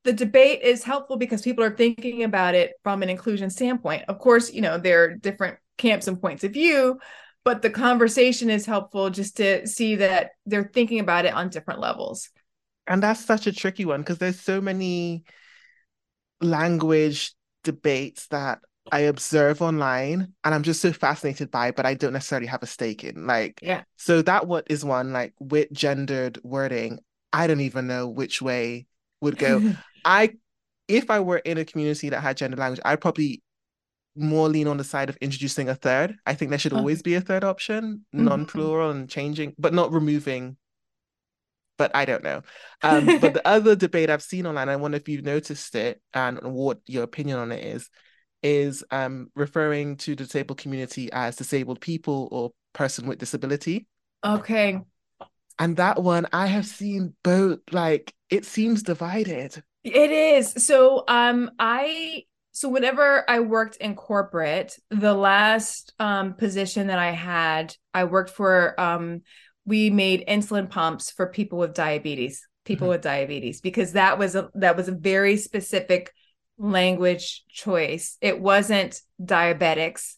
the 0.03 0.13
debate 0.13 0.63
is 0.63 0.83
helpful 0.83 1.19
because 1.19 1.43
people 1.43 1.63
are 1.63 1.77
thinking 1.77 2.23
about 2.23 2.55
it 2.55 2.73
from 2.83 3.03
an 3.03 3.11
inclusion 3.11 3.51
standpoint. 3.51 4.05
Of 4.09 4.19
course 4.19 4.53
you 4.53 4.61
know 4.61 4.79
there 4.79 5.05
are 5.05 5.15
different 5.15 5.59
camps 5.79 6.09
and 6.09 6.21
points 6.21 6.45
of 6.45 6.53
view 6.53 6.99
but 7.45 7.63
the 7.63 7.71
conversation 7.71 8.51
is 8.51 8.67
helpful 8.67 9.11
just 9.11 9.39
to 9.39 9.67
see 9.67 9.97
that 9.97 10.33
they're 10.47 10.71
thinking 10.73 11.01
about 11.01 11.25
it 11.25 11.35
on 11.35 11.49
different 11.49 11.81
levels. 11.81 12.31
And 12.87 13.03
that's 13.03 13.25
such 13.25 13.47
a 13.47 13.53
tricky 13.53 13.85
one 13.85 14.01
because 14.01 14.19
there's 14.19 14.41
so 14.41 14.61
many 14.61 15.25
language 16.41 17.35
debates 17.65 18.27
that 18.29 18.61
I 18.93 19.01
observe 19.01 19.63
online 19.63 20.33
and 20.45 20.55
I'm 20.55 20.63
just 20.63 20.81
so 20.81 20.93
fascinated 20.93 21.51
by, 21.51 21.71
but 21.71 21.87
I 21.87 21.95
don't 21.95 22.13
necessarily 22.13 22.47
have 22.47 22.63
a 22.63 22.67
stake 22.67 23.05
in. 23.05 23.27
Like, 23.27 23.61
yeah. 23.63 23.83
So 23.97 24.23
that 24.23 24.47
what 24.47 24.67
is 24.71 24.85
one 24.85 25.13
like 25.13 25.35
with 25.39 25.73
gendered 25.73 26.39
wording, 26.43 26.99
I 27.33 27.47
don't 27.47 27.61
even 27.61 27.87
know 27.87 28.09
which 28.09 28.43
way 28.43 28.87
would 29.21 29.39
go. 29.39 29.75
I, 30.05 30.35
if 30.89 31.11
I 31.11 31.21
were 31.21 31.39
in 31.39 31.59
a 31.59 31.65
community 31.65 32.09
that 32.09 32.21
had 32.21 32.37
gender 32.37 32.57
language, 32.57 32.81
I'd 32.85 33.01
probably 33.01 33.43
more 34.17 34.49
lean 34.49 34.67
on 34.67 34.77
the 34.77 34.85
side 34.85 35.09
of 35.09 35.17
introducing 35.19 35.69
a 35.69 35.75
third. 35.75 36.17
I 36.27 36.35
think 36.35 36.51
there 36.51 36.59
should 36.59 36.73
always 36.73 37.03
be 37.03 37.15
a 37.15 37.21
third 37.21 37.45
option, 37.45 38.05
mm-hmm. 38.15 38.25
non-plural 38.25 38.91
and 38.91 39.09
changing, 39.09 39.55
but 39.59 39.73
not 39.73 39.93
removing. 39.93 40.57
But 41.79 41.95
I 41.95 42.05
don't 42.05 42.25
know. 42.25 42.43
Um, 42.83 43.07
but 43.21 43.35
the 43.35 43.47
other 43.47 43.77
debate 43.77 44.11
I've 44.11 44.23
seen 44.23 44.47
online, 44.47 44.69
I 44.69 44.77
wonder 44.77 44.97
if 44.97 45.09
you've 45.09 45.25
noticed 45.25 45.75
it 45.75 46.03
and 46.13 46.39
what 46.43 46.81
your 46.87 47.05
opinion 47.05 47.39
on 47.39 47.53
it 47.53 47.65
is 47.65 47.89
is 48.43 48.85
um, 48.91 49.31
referring 49.35 49.97
to 49.99 50.13
the 50.15 50.25
disabled 50.25 50.59
community 50.59 51.11
as 51.13 51.37
disabled 51.37 51.81
people 51.81 52.29
or 52.31 52.53
person 52.73 53.07
with 53.07 53.19
disability. 53.19 53.87
Okay. 54.25 54.81
And 55.59 55.77
that 55.77 56.03
one 56.03 56.27
I 56.33 56.47
have 56.47 56.67
seen 56.67 57.15
both 57.23 57.61
like 57.71 58.15
it 58.31 58.45
seems 58.45 58.83
divided. 58.83 59.63
It 59.85 60.11
is. 60.11 60.53
So 60.67 61.05
um 61.07 61.51
I 61.59 62.25
so 62.53 62.69
whenever 62.69 63.29
I 63.29 63.41
worked 63.41 63.77
in 63.77 63.95
corporate, 63.95 64.77
the 64.91 65.15
last 65.15 65.93
um 65.99 66.35
position 66.35 66.87
that 66.87 66.99
I 66.99 67.11
had, 67.11 67.77
I 67.93 68.05
worked 68.05 68.31
for 68.31 68.79
um 68.81 69.23
we 69.67 69.91
made 69.91 70.27
insulin 70.27 70.71
pumps 70.71 71.11
for 71.11 71.27
people 71.27 71.59
with 71.59 71.75
diabetes, 71.75 72.47
people 72.65 72.87
mm-hmm. 72.87 72.93
with 72.93 73.03
diabetes 73.03 73.61
because 73.61 73.93
that 73.93 74.19
was 74.19 74.35
a 74.35 74.49
that 74.55 74.77
was 74.77 74.89
a 74.89 74.93
very 74.93 75.37
specific 75.37 76.13
language 76.61 77.45
choice. 77.49 78.19
It 78.21 78.41
wasn't 78.41 79.01
diabetics. 79.21 80.15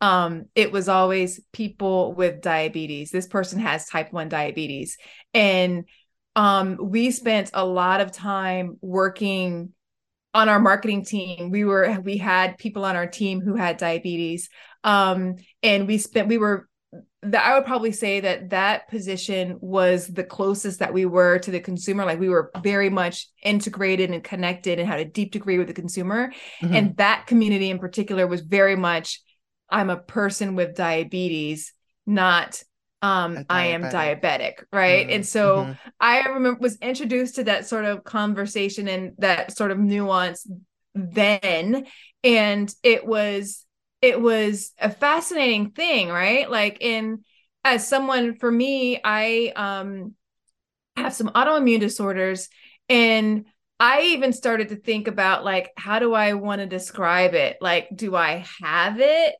Um, 0.00 0.44
it 0.54 0.70
was 0.70 0.88
always 0.88 1.40
people 1.52 2.12
with 2.14 2.42
diabetes. 2.42 3.10
This 3.10 3.26
person 3.26 3.58
has 3.60 3.88
type 3.88 4.12
1 4.12 4.28
diabetes. 4.28 4.98
And 5.34 5.84
um, 6.36 6.76
we 6.80 7.10
spent 7.10 7.50
a 7.54 7.64
lot 7.64 8.00
of 8.00 8.12
time 8.12 8.76
working 8.80 9.72
on 10.34 10.48
our 10.48 10.60
marketing 10.60 11.04
team. 11.04 11.50
We 11.50 11.64
were 11.64 11.98
we 12.04 12.18
had 12.18 12.58
people 12.58 12.84
on 12.84 12.94
our 12.94 13.06
team 13.06 13.40
who 13.40 13.56
had 13.56 13.78
diabetes. 13.78 14.50
Um, 14.84 15.36
and 15.62 15.88
we 15.88 15.98
spent 15.98 16.28
we 16.28 16.38
were 16.38 16.67
that 17.22 17.44
I 17.44 17.54
would 17.54 17.66
probably 17.66 17.92
say 17.92 18.20
that 18.20 18.50
that 18.50 18.88
position 18.88 19.58
was 19.60 20.06
the 20.06 20.22
closest 20.22 20.78
that 20.78 20.92
we 20.92 21.04
were 21.04 21.38
to 21.40 21.50
the 21.50 21.58
consumer. 21.58 22.04
Like 22.04 22.20
we 22.20 22.28
were 22.28 22.50
very 22.62 22.90
much 22.90 23.28
integrated 23.42 24.10
and 24.10 24.22
connected 24.22 24.78
and 24.78 24.88
had 24.88 25.00
a 25.00 25.04
deep 25.04 25.32
degree 25.32 25.58
with 25.58 25.66
the 25.66 25.74
consumer. 25.74 26.32
Mm-hmm. 26.62 26.74
And 26.74 26.96
that 26.98 27.26
community 27.26 27.70
in 27.70 27.80
particular 27.80 28.26
was 28.26 28.42
very 28.42 28.76
much, 28.76 29.20
I'm 29.68 29.90
a 29.90 29.96
person 29.96 30.54
with 30.54 30.76
diabetes, 30.76 31.72
not 32.06 32.62
um 33.00 33.44
I 33.48 33.66
am 33.66 33.82
diabetic, 33.82 34.64
right? 34.72 35.06
Mm-hmm. 35.06 35.14
And 35.14 35.26
so 35.26 35.58
mm-hmm. 35.58 35.72
I 36.00 36.20
remember 36.20 36.58
was 36.60 36.78
introduced 36.78 37.36
to 37.36 37.44
that 37.44 37.66
sort 37.66 37.84
of 37.84 38.02
conversation 38.02 38.88
and 38.88 39.12
that 39.18 39.56
sort 39.56 39.70
of 39.70 39.78
nuance 39.78 40.46
then. 40.94 41.86
And 42.24 42.74
it 42.82 43.06
was 43.06 43.64
it 44.00 44.20
was 44.20 44.72
a 44.78 44.90
fascinating 44.90 45.70
thing, 45.70 46.08
right? 46.08 46.50
Like 46.50 46.78
in 46.80 47.24
as 47.64 47.86
someone 47.86 48.36
for 48.36 48.50
me, 48.50 49.00
I 49.02 49.52
um 49.56 50.14
have 50.96 51.14
some 51.14 51.28
autoimmune 51.30 51.80
disorders 51.80 52.48
and 52.88 53.46
I 53.80 54.02
even 54.02 54.32
started 54.32 54.70
to 54.70 54.76
think 54.76 55.08
about 55.08 55.44
like 55.44 55.70
how 55.76 55.98
do 55.98 56.14
I 56.14 56.34
want 56.34 56.60
to 56.60 56.66
describe 56.66 57.34
it? 57.34 57.58
Like 57.60 57.88
do 57.94 58.16
I 58.16 58.44
have 58.62 59.00
it 59.00 59.34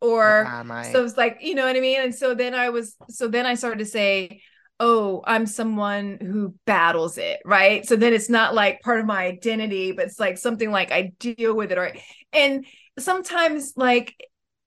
or 0.00 0.54
so 0.80 1.04
it's 1.04 1.16
like, 1.16 1.38
you 1.40 1.54
know 1.54 1.66
what 1.66 1.76
I 1.76 1.80
mean? 1.80 2.00
And 2.00 2.14
so 2.14 2.34
then 2.34 2.54
I 2.54 2.70
was 2.70 2.96
so 3.10 3.28
then 3.28 3.46
I 3.46 3.54
started 3.54 3.78
to 3.80 3.86
say 3.86 4.42
oh, 4.80 5.22
I'm 5.24 5.46
someone 5.46 6.18
who 6.20 6.52
battles 6.66 7.16
it, 7.16 7.38
right? 7.44 7.86
So 7.86 7.94
then 7.94 8.12
it's 8.12 8.28
not 8.28 8.54
like 8.56 8.80
part 8.80 8.98
of 8.98 9.06
my 9.06 9.24
identity, 9.24 9.92
but 9.92 10.06
it's 10.06 10.18
like 10.18 10.36
something 10.36 10.70
like 10.72 10.90
I 10.90 11.12
deal 11.20 11.54
with 11.54 11.70
it, 11.70 11.78
right? 11.78 12.00
And 12.32 12.66
sometimes 12.98 13.74
like 13.76 14.14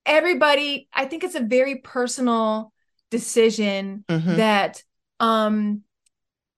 everybody 0.06 0.88
i 0.92 1.04
think 1.04 1.24
it's 1.24 1.34
a 1.34 1.40
very 1.40 1.76
personal 1.76 2.72
decision 3.10 4.04
mm-hmm. 4.08 4.36
that 4.36 4.82
um 5.20 5.82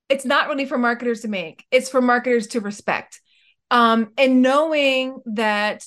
it's 0.09 0.25
not 0.25 0.49
really 0.49 0.67
for 0.67 0.77
marketers 0.77 1.21
to 1.21 1.29
make. 1.29 1.65
It's 1.71 1.89
for 1.89 2.03
marketers 2.03 2.49
to 2.49 2.61
respect. 2.61 3.21
Um 3.71 4.11
and 4.19 4.43
knowing 4.43 5.21
that 5.27 5.85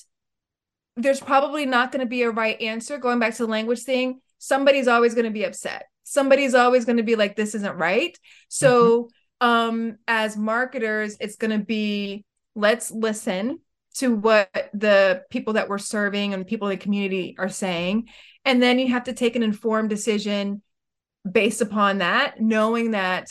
there's 0.96 1.20
probably 1.20 1.66
not 1.66 1.92
going 1.92 2.00
to 2.00 2.08
be 2.08 2.22
a 2.22 2.30
right 2.30 2.60
answer 2.60 2.98
going 2.98 3.18
back 3.18 3.34
to 3.34 3.44
the 3.44 3.50
language 3.50 3.82
thing 3.82 4.20
somebody's 4.38 4.88
always 4.88 5.14
going 5.14 5.24
to 5.24 5.30
be 5.30 5.44
upset. 5.44 5.86
Somebody's 6.04 6.54
always 6.54 6.84
going 6.84 6.98
to 6.98 7.02
be 7.02 7.16
like 7.16 7.34
this 7.34 7.54
isn't 7.54 7.76
right. 7.76 8.18
So 8.48 9.10
mm-hmm. 9.42 9.46
um 9.46 9.96
as 10.08 10.36
marketers 10.36 11.16
it's 11.20 11.36
going 11.36 11.58
to 11.58 11.64
be 11.64 12.24
let's 12.54 12.90
listen 12.90 13.60
to 13.94 14.14
what 14.14 14.48
the 14.72 15.22
people 15.30 15.54
that 15.54 15.68
we're 15.68 15.78
serving 15.78 16.34
and 16.34 16.46
people 16.46 16.68
in 16.68 16.78
the 16.78 16.82
community 16.82 17.36
are 17.38 17.48
saying. 17.48 18.08
And 18.44 18.62
then 18.62 18.78
you 18.78 18.88
have 18.88 19.04
to 19.04 19.12
take 19.12 19.36
an 19.36 19.42
informed 19.42 19.90
decision 19.90 20.62
based 21.30 21.60
upon 21.60 21.98
that, 21.98 22.40
knowing 22.40 22.90
that 22.90 23.30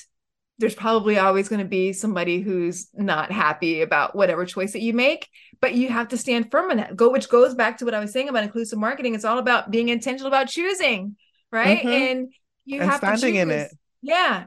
there's 0.60 0.76
probably 0.76 1.18
always 1.18 1.50
going 1.50 1.62
to 1.62 1.68
be 1.68 1.94
somebody 1.94 2.40
who's 2.40 2.88
not 2.94 3.32
happy 3.32 3.82
about 3.82 4.16
whatever 4.16 4.46
choice 4.46 4.74
that 4.74 4.82
you 4.82 4.94
make, 4.94 5.28
but 5.60 5.74
you 5.74 5.90
have 5.90 6.10
to 6.10 6.18
stand 6.18 6.52
firm 6.52 6.72
on 6.72 6.78
that. 6.78 6.96
Go, 6.96 7.10
which 7.10 7.30
goes 7.30 7.56
back 7.56 7.78
to 7.80 7.86
what 7.86 7.94
I 7.94 8.00
was 8.00 8.12
saying 8.12 8.30
about 8.30 8.44
inclusive 8.44 8.80
marketing. 8.80 9.16
It's 9.16 9.26
all 9.26 9.40
about 9.40 9.72
being 9.72 9.90
intentional 9.90 10.28
about 10.28 10.48
choosing, 10.48 11.18
right? 11.52 11.80
Mm-hmm. 11.80 11.88
And 11.88 12.34
you 12.66 12.82
and 12.82 12.90
have 12.90 13.00
standing 13.00 13.20
to 13.20 13.28
choose. 13.28 13.42
in 13.42 13.52
it. 13.52 13.72
Yeah. 14.02 14.46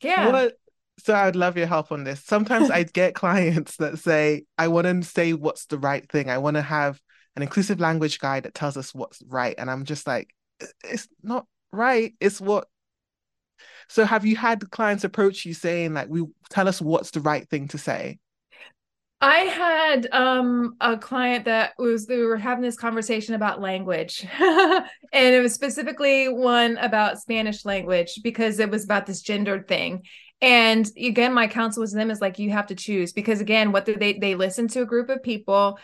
Yeah. 0.00 0.32
What 0.32 0.58
so 0.98 1.14
I'd 1.14 1.36
love 1.36 1.56
your 1.56 1.66
help 1.66 1.92
on 1.92 2.04
this. 2.04 2.22
Sometimes 2.24 2.70
I 2.70 2.84
get 2.84 3.14
clients 3.14 3.76
that 3.76 3.98
say, 3.98 4.44
I 4.58 4.68
want 4.68 4.86
to 4.86 5.02
say 5.08 5.32
what's 5.32 5.66
the 5.66 5.78
right 5.78 6.08
thing. 6.10 6.30
I 6.30 6.38
want 6.38 6.56
to 6.56 6.62
have 6.62 7.00
an 7.36 7.42
inclusive 7.42 7.80
language 7.80 8.18
guide 8.18 8.44
that 8.44 8.54
tells 8.54 8.76
us 8.76 8.94
what's 8.94 9.22
right. 9.26 9.54
And 9.58 9.70
I'm 9.70 9.84
just 9.84 10.06
like, 10.06 10.34
it's 10.84 11.08
not 11.22 11.46
right. 11.72 12.14
It's 12.20 12.40
what. 12.40 12.68
So 13.88 14.04
have 14.04 14.24
you 14.24 14.36
had 14.36 14.70
clients 14.70 15.04
approach 15.04 15.44
you 15.44 15.52
saying, 15.52 15.94
like, 15.94 16.08
we 16.08 16.24
tell 16.48 16.68
us 16.68 16.80
what's 16.80 17.10
the 17.10 17.20
right 17.20 17.48
thing 17.48 17.68
to 17.68 17.78
say? 17.78 18.18
I 19.20 19.38
had 19.38 20.08
um, 20.12 20.76
a 20.80 20.98
client 20.98 21.46
that 21.46 21.72
was 21.78 22.06
we 22.08 22.22
were 22.22 22.36
having 22.36 22.62
this 22.62 22.76
conversation 22.76 23.34
about 23.34 23.60
language, 23.60 24.26
and 24.38 24.84
it 25.12 25.42
was 25.42 25.54
specifically 25.54 26.28
one 26.28 26.76
about 26.76 27.18
Spanish 27.18 27.64
language 27.64 28.20
because 28.22 28.58
it 28.58 28.70
was 28.70 28.84
about 28.84 29.06
this 29.06 29.22
gendered 29.22 29.66
thing. 29.66 30.02
And 30.44 30.86
again, 30.98 31.32
my 31.32 31.46
counsel 31.46 31.80
with 31.80 31.94
them 31.94 32.10
is 32.10 32.20
like 32.20 32.38
you 32.38 32.50
have 32.50 32.66
to 32.66 32.74
choose 32.74 33.14
because 33.14 33.40
again, 33.40 33.72
what 33.72 33.86
they 33.86 34.12
they 34.12 34.34
listen 34.34 34.68
to 34.68 34.82
a 34.82 34.86
group 34.86 35.08
of 35.08 35.22
people, 35.22 35.78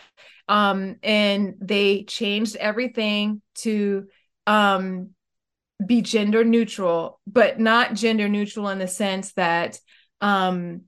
um, 0.47 0.97
and 1.01 1.55
they 1.59 2.03
changed 2.03 2.55
everything 2.57 3.41
to 3.55 4.05
um 4.45 5.09
be 5.83 6.03
gender 6.03 6.43
neutral, 6.45 7.19
but 7.25 7.59
not 7.59 7.95
gender 7.95 8.29
neutral 8.29 8.69
in 8.69 8.77
the 8.77 8.87
sense 8.87 9.33
that 9.33 9.79
um 10.21 10.83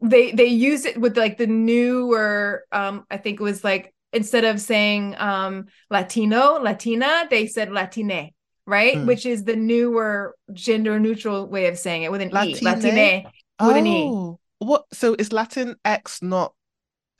they 0.00 0.32
they 0.32 0.46
use 0.46 0.84
it 0.84 1.00
with 1.00 1.16
like 1.16 1.38
the 1.38 1.46
newer 1.46 2.64
um 2.72 3.06
I 3.08 3.18
think 3.18 3.38
it 3.38 3.44
was 3.44 3.62
like 3.62 3.94
instead 4.12 4.42
of 4.44 4.60
saying 4.60 5.14
um 5.16 5.66
Latino, 5.90 6.54
Latina, 6.54 7.28
they 7.30 7.46
said 7.46 7.70
Latine 7.70 8.32
right? 8.66 8.96
Mm. 8.96 9.06
Which 9.06 9.26
is 9.26 9.44
the 9.44 9.56
newer 9.56 10.36
gender 10.52 10.98
neutral 10.98 11.46
way 11.46 11.66
of 11.66 11.78
saying 11.78 12.02
it 12.02 12.10
with 12.10 12.20
an 12.20 12.30
Latine? 12.30 12.56
E. 12.56 12.60
Latine 12.60 13.26
oh, 13.58 13.68
with 13.68 13.76
an 13.76 13.86
E. 13.86 14.04
Oh, 14.04 14.38
what? 14.58 14.84
So 14.92 15.14
is 15.18 15.30
Latinx 15.30 16.22
not 16.22 16.54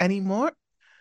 anymore? 0.00 0.52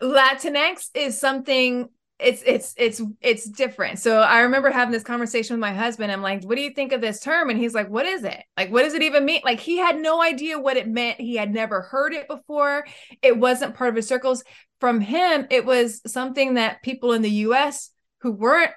Latinx 0.02 0.90
is 0.94 1.18
something 1.18 1.88
it's 2.18 2.42
it's 2.46 2.74
it's 2.78 3.02
it's 3.20 3.44
different. 3.44 3.98
So 3.98 4.20
I 4.20 4.40
remember 4.40 4.70
having 4.70 4.92
this 4.92 5.02
conversation 5.02 5.54
with 5.54 5.60
my 5.60 5.72
husband. 5.72 6.10
I'm 6.10 6.22
like, 6.22 6.42
"What 6.44 6.56
do 6.56 6.62
you 6.62 6.70
think 6.70 6.92
of 6.92 7.02
this 7.02 7.20
term?" 7.20 7.50
And 7.50 7.58
he's 7.58 7.74
like, 7.74 7.90
"What 7.90 8.06
is 8.06 8.24
it? 8.24 8.42
Like, 8.56 8.70
what 8.70 8.82
does 8.84 8.94
it 8.94 9.02
even 9.02 9.24
mean?" 9.24 9.42
Like, 9.44 9.60
he 9.60 9.76
had 9.76 9.98
no 9.98 10.22
idea 10.22 10.58
what 10.58 10.78
it 10.78 10.88
meant. 10.88 11.20
He 11.20 11.36
had 11.36 11.52
never 11.52 11.82
heard 11.82 12.14
it 12.14 12.26
before. 12.26 12.86
It 13.20 13.36
wasn't 13.36 13.74
part 13.74 13.90
of 13.90 13.96
his 13.96 14.08
circles. 14.08 14.44
From 14.80 15.00
him, 15.00 15.46
it 15.50 15.66
was 15.66 16.00
something 16.10 16.54
that 16.54 16.82
people 16.82 17.12
in 17.12 17.22
the 17.22 17.30
U.S. 17.30 17.90
who 18.20 18.32
weren't 18.32 18.72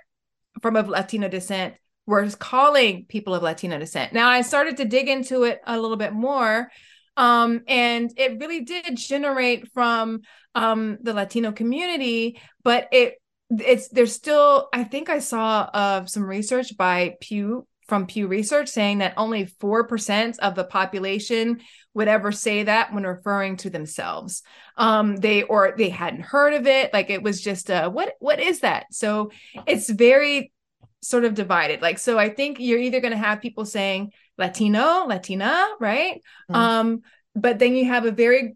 from 0.61 0.75
of 0.75 0.89
Latino 0.89 1.27
descent 1.27 1.75
were 2.05 2.27
calling 2.31 3.05
people 3.05 3.35
of 3.35 3.43
Latino 3.43 3.77
descent. 3.77 4.13
Now 4.13 4.29
I 4.29 4.41
started 4.41 4.77
to 4.77 4.85
dig 4.85 5.07
into 5.07 5.43
it 5.43 5.61
a 5.65 5.79
little 5.79 5.97
bit 5.97 6.13
more. 6.13 6.71
Um, 7.17 7.61
and 7.67 8.11
it 8.17 8.39
really 8.39 8.61
did 8.61 8.95
generate 8.95 9.71
from 9.73 10.21
um, 10.55 10.97
the 11.01 11.13
Latino 11.13 11.51
community, 11.51 12.39
but 12.63 12.87
it 12.91 13.15
it's 13.49 13.89
there's 13.89 14.13
still 14.13 14.69
I 14.73 14.83
think 14.83 15.09
I 15.09 15.19
saw 15.19 15.69
uh, 15.73 16.05
some 16.05 16.23
research 16.23 16.77
by 16.77 17.17
Pew 17.19 17.67
from 17.89 18.05
Pew 18.05 18.27
Research 18.27 18.69
saying 18.69 18.99
that 18.99 19.15
only 19.17 19.45
4% 19.45 20.39
of 20.39 20.55
the 20.55 20.63
population 20.63 21.59
would 21.93 22.07
ever 22.07 22.31
say 22.31 22.63
that 22.63 22.93
when 22.93 23.03
referring 23.03 23.57
to 23.57 23.69
themselves. 23.69 24.43
Um, 24.77 25.17
they 25.17 25.43
or 25.43 25.73
they 25.75 25.89
hadn't 25.89 26.21
heard 26.21 26.53
of 26.53 26.67
it. 26.67 26.93
Like 26.93 27.09
it 27.09 27.23
was 27.23 27.41
just 27.41 27.69
a 27.69 27.89
what 27.89 28.13
what 28.19 28.39
is 28.39 28.61
that? 28.61 28.93
So 28.93 29.31
it's 29.67 29.89
very 29.89 30.53
sort 31.01 31.25
of 31.25 31.33
divided. 31.33 31.81
Like 31.81 31.97
so 31.97 32.17
I 32.17 32.29
think 32.29 32.59
you're 32.59 32.79
either 32.79 33.01
going 33.01 33.11
to 33.11 33.17
have 33.17 33.41
people 33.41 33.65
saying 33.65 34.13
Latino, 34.37 35.05
Latina, 35.05 35.67
right? 35.79 36.21
Mm-hmm. 36.49 36.55
Um, 36.55 37.01
but 37.35 37.59
then 37.59 37.75
you 37.75 37.85
have 37.85 38.05
a 38.05 38.11
very 38.11 38.55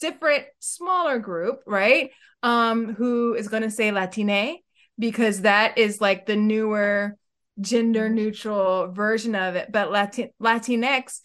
different 0.00 0.44
smaller 0.58 1.18
group, 1.18 1.62
right? 1.66 2.10
Um, 2.42 2.94
who 2.94 3.34
is 3.34 3.48
going 3.48 3.62
to 3.62 3.70
say 3.70 3.92
Latine 3.92 4.58
because 4.98 5.42
that 5.42 5.78
is 5.78 6.00
like 6.00 6.26
the 6.26 6.36
newer 6.36 7.16
gender 7.60 8.06
mm-hmm. 8.06 8.14
neutral 8.14 8.92
version 8.92 9.34
of 9.34 9.56
it. 9.56 9.70
But 9.70 9.90
Latin 9.90 10.30
Latinx, 10.42 11.20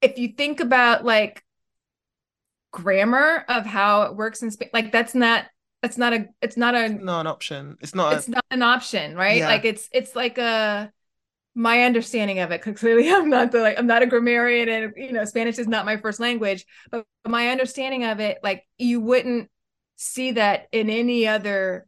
if 0.00 0.18
you 0.18 0.28
think 0.28 0.60
about 0.60 1.04
like 1.04 1.42
grammar 2.72 3.44
of 3.48 3.66
how 3.66 4.02
it 4.02 4.16
works 4.16 4.42
in 4.42 4.50
Spain, 4.50 4.70
like 4.72 4.92
that's 4.92 5.14
not 5.14 5.46
that's 5.82 5.98
not 5.98 6.12
a 6.12 6.26
it's 6.40 6.56
not 6.56 6.74
a 6.74 6.88
not 6.88 7.20
an 7.20 7.26
option. 7.26 7.76
It's 7.80 7.94
not 7.94 8.14
it's 8.14 8.28
a, 8.28 8.32
not 8.32 8.44
an 8.50 8.62
option, 8.62 9.16
right? 9.16 9.38
Yeah. 9.38 9.48
Like 9.48 9.64
it's 9.64 9.88
it's 9.92 10.16
like 10.16 10.38
a 10.38 10.92
my 11.54 11.82
understanding 11.84 12.40
of 12.40 12.50
it 12.50 12.60
because 12.60 12.78
clearly 12.78 13.08
i'm 13.12 13.30
not 13.30 13.52
the 13.52 13.60
like 13.60 13.78
i'm 13.78 13.86
not 13.86 14.02
a 14.02 14.06
grammarian 14.06 14.68
and 14.68 14.92
you 14.96 15.12
know 15.12 15.24
spanish 15.24 15.58
is 15.58 15.68
not 15.68 15.86
my 15.86 15.96
first 15.96 16.20
language 16.20 16.66
but 16.90 17.06
my 17.26 17.48
understanding 17.48 18.04
of 18.04 18.20
it 18.20 18.38
like 18.42 18.66
you 18.78 19.00
wouldn't 19.00 19.48
see 19.96 20.32
that 20.32 20.66
in 20.72 20.90
any 20.90 21.26
other 21.28 21.86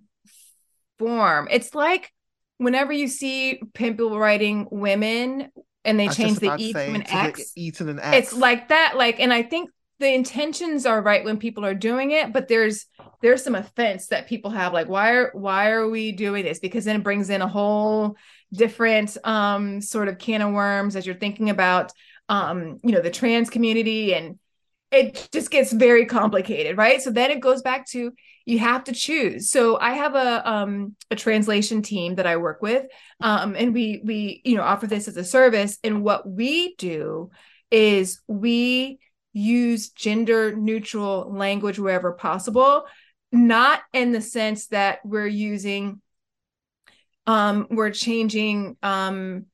form 0.99 1.49
it's 1.51 1.75
like 1.75 2.13
whenever 2.59 2.93
you 2.93 3.09
see 3.09 3.61
people 3.75 4.19
writing 4.19 4.69
women 4.71 5.51
and 5.85 5.99
they 6.01 6.09
change 6.09 6.39
the 6.41 6.53
E 6.57 6.73
to 6.75 6.93
an 6.93 7.03
X, 7.09 7.53
E 7.57 7.71
to 7.73 7.89
an 7.89 7.99
X, 7.99 8.17
it's 8.17 8.33
like 8.33 8.69
that. 8.69 8.97
Like, 8.97 9.21
and 9.21 9.33
I 9.33 9.43
think 9.43 9.71
the 9.99 10.13
intentions 10.13 10.85
are 10.85 11.01
right 11.01 11.25
when 11.25 11.39
people 11.39 11.65
are 11.65 11.75
doing 11.75 12.11
it, 12.11 12.33
but 12.33 12.49
there's 12.49 12.87
there's 13.23 13.43
some 13.43 13.55
offense 13.55 14.09
that 14.09 14.29
people 14.29 14.51
have. 14.51 14.73
Like, 14.73 14.89
why 14.89 15.13
are 15.13 15.31
why 15.33 15.71
are 15.71 15.89
we 15.89 16.13
doing 16.13 16.45
this? 16.45 16.59
Because 16.59 16.85
then 16.85 16.97
it 16.97 17.03
brings 17.03 17.31
in 17.31 17.43
a 17.43 17.49
whole 17.49 18.17
different 18.53 19.17
um 19.25 19.81
sort 19.81 20.09
of 20.09 20.19
can 20.19 20.43
of 20.43 20.53
worms 20.53 20.97
as 20.97 21.07
you're 21.07 21.17
thinking 21.17 21.51
about 21.51 21.93
um 22.29 22.79
you 22.85 22.93
know 22.93 23.01
the 23.01 23.11
trans 23.11 23.51
community 23.51 24.15
and 24.15 24.39
it 24.93 25.29
just 25.33 25.51
gets 25.51 25.73
very 25.73 26.07
complicated 26.07 26.77
right 26.77 27.03
so 27.03 27.11
then 27.11 27.31
it 27.31 27.41
goes 27.41 27.63
back 27.63 27.87
to 27.87 28.13
you 28.47 28.61
have 28.61 28.85
to 28.85 28.93
choose. 28.93 29.51
So 29.51 29.79
i 29.79 29.93
have 29.93 30.15
a 30.15 30.49
um 30.49 30.97
a 31.11 31.17
translation 31.17 31.83
team 31.83 32.15
that 32.15 32.27
i 32.27 32.37
work 32.37 32.63
with 32.63 32.87
um 33.21 33.55
and 33.57 33.75
we 33.75 34.01
we 34.05 34.41
you 34.45 34.57
know 34.57 34.63
offer 34.63 34.87
this 34.87 35.09
as 35.09 35.17
a 35.17 35.25
service. 35.25 35.79
And 35.85 36.03
what 36.03 36.29
we 36.29 36.75
do 36.77 37.31
is 37.71 38.23
we 38.27 39.01
use 39.33 39.91
gender 39.91 40.57
neutral 40.57 41.31
language 41.31 41.79
wherever 41.79 42.13
possible 42.13 42.87
not 43.33 43.83
in 43.93 44.13
the 44.13 44.23
sense 44.23 44.69
that 44.69 45.01
we're 45.05 45.27
using 45.27 46.01
um 47.27 47.67
we're 47.71 47.91
changing 47.91 48.77
um 48.83 49.47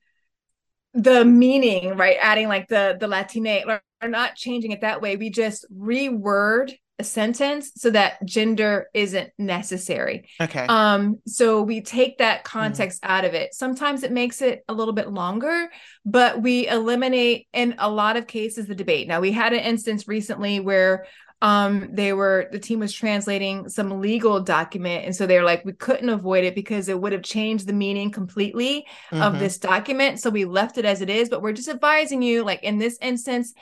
the 0.93 1.25
meaning 1.25 1.97
right? 1.97 2.17
Adding 2.21 2.47
like 2.47 2.67
the 2.67 2.95
the 2.99 3.07
latine 3.07 3.47
are 3.67 3.81
not 4.07 4.35
changing 4.35 4.71
it 4.71 4.81
that 4.81 5.01
way. 5.01 5.15
We 5.15 5.31
just 5.31 5.65
reword 5.75 6.71
sentence 7.03 7.71
so 7.75 7.89
that 7.89 8.23
gender 8.25 8.87
isn't 8.93 9.31
necessary. 9.37 10.27
Okay. 10.41 10.65
Um 10.67 11.19
so 11.27 11.61
we 11.61 11.81
take 11.81 12.17
that 12.17 12.43
context 12.43 13.01
mm. 13.01 13.09
out 13.09 13.25
of 13.25 13.33
it. 13.33 13.53
Sometimes 13.53 14.03
it 14.03 14.11
makes 14.11 14.41
it 14.41 14.63
a 14.67 14.73
little 14.73 14.93
bit 14.93 15.09
longer, 15.09 15.69
but 16.05 16.41
we 16.41 16.67
eliminate 16.67 17.47
in 17.53 17.75
a 17.77 17.89
lot 17.89 18.17
of 18.17 18.27
cases 18.27 18.67
the 18.67 18.75
debate. 18.75 19.07
Now 19.07 19.19
we 19.19 19.31
had 19.31 19.53
an 19.53 19.59
instance 19.59 20.07
recently 20.07 20.59
where 20.59 21.05
um 21.43 21.89
they 21.91 22.13
were 22.13 22.47
the 22.51 22.57
team 22.57 22.79
was 22.79 22.93
translating 22.93 23.67
some 23.67 23.99
legal 23.99 24.39
document 24.39 25.05
and 25.05 25.15
so 25.15 25.27
they're 25.27 25.43
like 25.43 25.63
we 25.65 25.73
couldn't 25.73 26.09
avoid 26.09 26.45
it 26.45 26.55
because 26.55 26.87
it 26.87 26.99
would 26.99 27.11
have 27.11 27.21
changed 27.21 27.67
the 27.67 27.73
meaning 27.73 28.09
completely 28.09 28.87
mm-hmm. 29.11 29.21
of 29.21 29.37
this 29.39 29.57
document 29.57 30.19
so 30.19 30.29
we 30.29 30.45
left 30.45 30.77
it 30.77 30.85
as 30.85 31.01
it 31.01 31.09
is 31.09 31.29
but 31.29 31.41
we're 31.41 31.51
just 31.51 31.67
advising 31.67 32.21
you 32.21 32.43
like 32.43 32.63
in 32.63 32.77
this 32.77 32.97
instance 33.01 33.53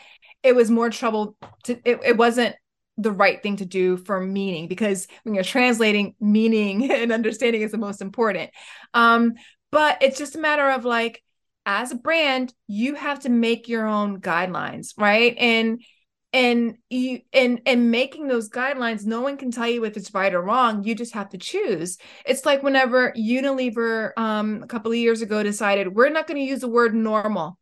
it 0.43 0.55
was 0.55 0.69
more 0.71 0.89
trouble 0.89 1.35
to 1.63 1.73
it, 1.83 1.99
it 2.05 2.17
wasn't 2.17 2.55
the 3.01 3.11
right 3.11 3.41
thing 3.41 3.57
to 3.57 3.65
do 3.65 3.97
for 3.97 4.19
meaning 4.19 4.67
because 4.67 5.07
when 5.23 5.33
you're 5.35 5.43
translating 5.43 6.15
meaning 6.19 6.91
and 6.91 7.11
understanding 7.11 7.61
is 7.61 7.71
the 7.71 7.77
most 7.77 8.01
important. 8.01 8.51
Um 8.93 9.33
but 9.71 10.01
it's 10.01 10.17
just 10.17 10.35
a 10.35 10.39
matter 10.39 10.69
of 10.69 10.85
like 10.85 11.23
as 11.65 11.91
a 11.91 11.95
brand 11.95 12.53
you 12.67 12.95
have 12.95 13.19
to 13.21 13.29
make 13.29 13.67
your 13.69 13.85
own 13.85 14.19
guidelines 14.19 14.93
right? 14.97 15.35
And 15.37 15.81
and 16.33 16.77
you 16.89 17.19
and 17.33 17.61
and 17.65 17.91
making 17.91 18.27
those 18.27 18.49
guidelines 18.49 19.05
no 19.05 19.21
one 19.21 19.35
can 19.37 19.51
tell 19.51 19.67
you 19.67 19.83
if 19.83 19.97
it's 19.97 20.13
right 20.13 20.33
or 20.33 20.41
wrong. 20.41 20.83
You 20.83 20.95
just 20.95 21.13
have 21.13 21.29
to 21.29 21.37
choose. 21.37 21.97
It's 22.25 22.45
like 22.45 22.63
whenever 22.63 23.11
unilever 23.17 24.11
um 24.17 24.63
a 24.63 24.67
couple 24.67 24.91
of 24.91 24.97
years 24.97 25.21
ago 25.21 25.43
decided 25.43 25.93
we're 25.93 26.09
not 26.09 26.27
going 26.27 26.39
to 26.39 26.45
use 26.45 26.61
the 26.61 26.69
word 26.69 26.95
normal 26.95 27.57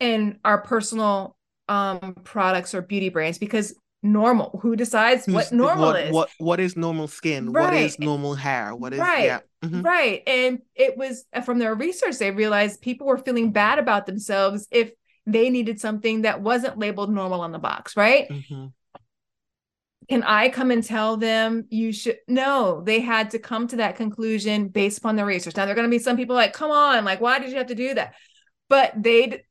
in 0.00 0.38
our 0.44 0.60
personal 0.62 1.36
um 1.68 2.16
products 2.24 2.74
or 2.74 2.82
beauty 2.82 3.10
brands 3.10 3.38
because 3.38 3.74
normal 4.02 4.58
who 4.62 4.76
decides 4.76 5.26
Who's, 5.26 5.34
what 5.34 5.52
normal 5.52 5.86
what, 5.86 6.00
is. 6.00 6.12
what 6.12 6.30
what 6.38 6.60
is 6.60 6.76
normal 6.76 7.06
skin? 7.06 7.52
Right. 7.52 7.64
what 7.64 7.74
is 7.74 7.98
normal 7.98 8.34
hair? 8.34 8.74
What 8.74 8.94
is 8.94 9.00
right. 9.00 9.24
yeah. 9.24 9.40
Mm-hmm. 9.62 9.82
right. 9.82 10.22
And 10.26 10.60
it 10.74 10.96
was 10.96 11.24
from 11.44 11.58
their 11.58 11.74
research 11.74 12.18
they 12.18 12.30
realized 12.30 12.80
people 12.80 13.06
were 13.06 13.18
feeling 13.18 13.52
bad 13.52 13.78
about 13.78 14.06
themselves 14.06 14.66
if 14.70 14.92
they 15.26 15.50
needed 15.50 15.80
something 15.80 16.22
that 16.22 16.40
wasn't 16.40 16.78
labeled 16.78 17.12
normal 17.12 17.42
on 17.42 17.52
the 17.52 17.58
box 17.58 17.96
right? 17.96 18.28
Mm-hmm. 18.30 18.66
can 20.08 20.22
i 20.22 20.48
come 20.48 20.70
and 20.70 20.82
tell 20.82 21.18
them 21.18 21.66
you 21.68 21.92
should 21.92 22.16
no 22.26 22.82
they 22.84 23.00
had 23.00 23.30
to 23.30 23.38
come 23.38 23.68
to 23.68 23.76
that 23.76 23.96
conclusion 23.96 24.68
based 24.68 24.98
upon 24.98 25.16
the 25.16 25.24
research. 25.26 25.56
Now 25.56 25.66
there 25.66 25.72
are 25.72 25.76
going 25.76 25.88
to 25.88 25.94
be 25.94 26.02
some 26.02 26.16
people 26.16 26.34
like 26.34 26.54
come 26.54 26.70
on 26.70 27.04
like 27.04 27.20
why 27.20 27.38
did 27.38 27.50
you 27.50 27.58
have 27.58 27.66
to 27.66 27.74
do 27.74 27.94
that? 27.94 28.14
But 28.70 28.92
they 28.96 29.42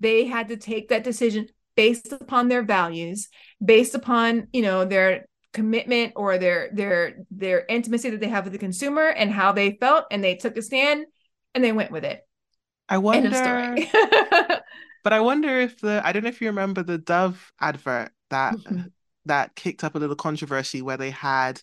they 0.00 0.24
had 0.24 0.48
to 0.48 0.56
take 0.56 0.88
that 0.88 1.04
decision 1.04 1.46
based 1.76 2.12
upon 2.12 2.48
their 2.48 2.62
values 2.62 3.28
based 3.64 3.94
upon 3.94 4.48
you 4.52 4.62
know 4.62 4.84
their 4.84 5.26
commitment 5.52 6.12
or 6.16 6.38
their 6.38 6.70
their 6.72 7.16
their 7.30 7.64
intimacy 7.68 8.10
that 8.10 8.20
they 8.20 8.28
have 8.28 8.44
with 8.44 8.52
the 8.52 8.58
consumer 8.58 9.06
and 9.08 9.30
how 9.30 9.52
they 9.52 9.76
felt 9.80 10.06
and 10.10 10.24
they 10.24 10.34
took 10.34 10.56
a 10.56 10.62
stand 10.62 11.04
and 11.54 11.62
they 11.62 11.72
went 11.72 11.90
with 11.90 12.04
it 12.04 12.20
i 12.88 12.98
wonder 12.98 13.30
but 15.04 15.12
i 15.12 15.20
wonder 15.20 15.60
if 15.60 15.78
the 15.80 16.00
i 16.04 16.12
don't 16.12 16.22
know 16.22 16.28
if 16.28 16.40
you 16.40 16.48
remember 16.48 16.82
the 16.82 16.98
dove 16.98 17.52
advert 17.60 18.10
that 18.30 18.54
mm-hmm. 18.54 18.82
that 19.26 19.54
kicked 19.54 19.84
up 19.84 19.94
a 19.94 19.98
little 19.98 20.16
controversy 20.16 20.80
where 20.80 20.96
they 20.96 21.10
had 21.10 21.60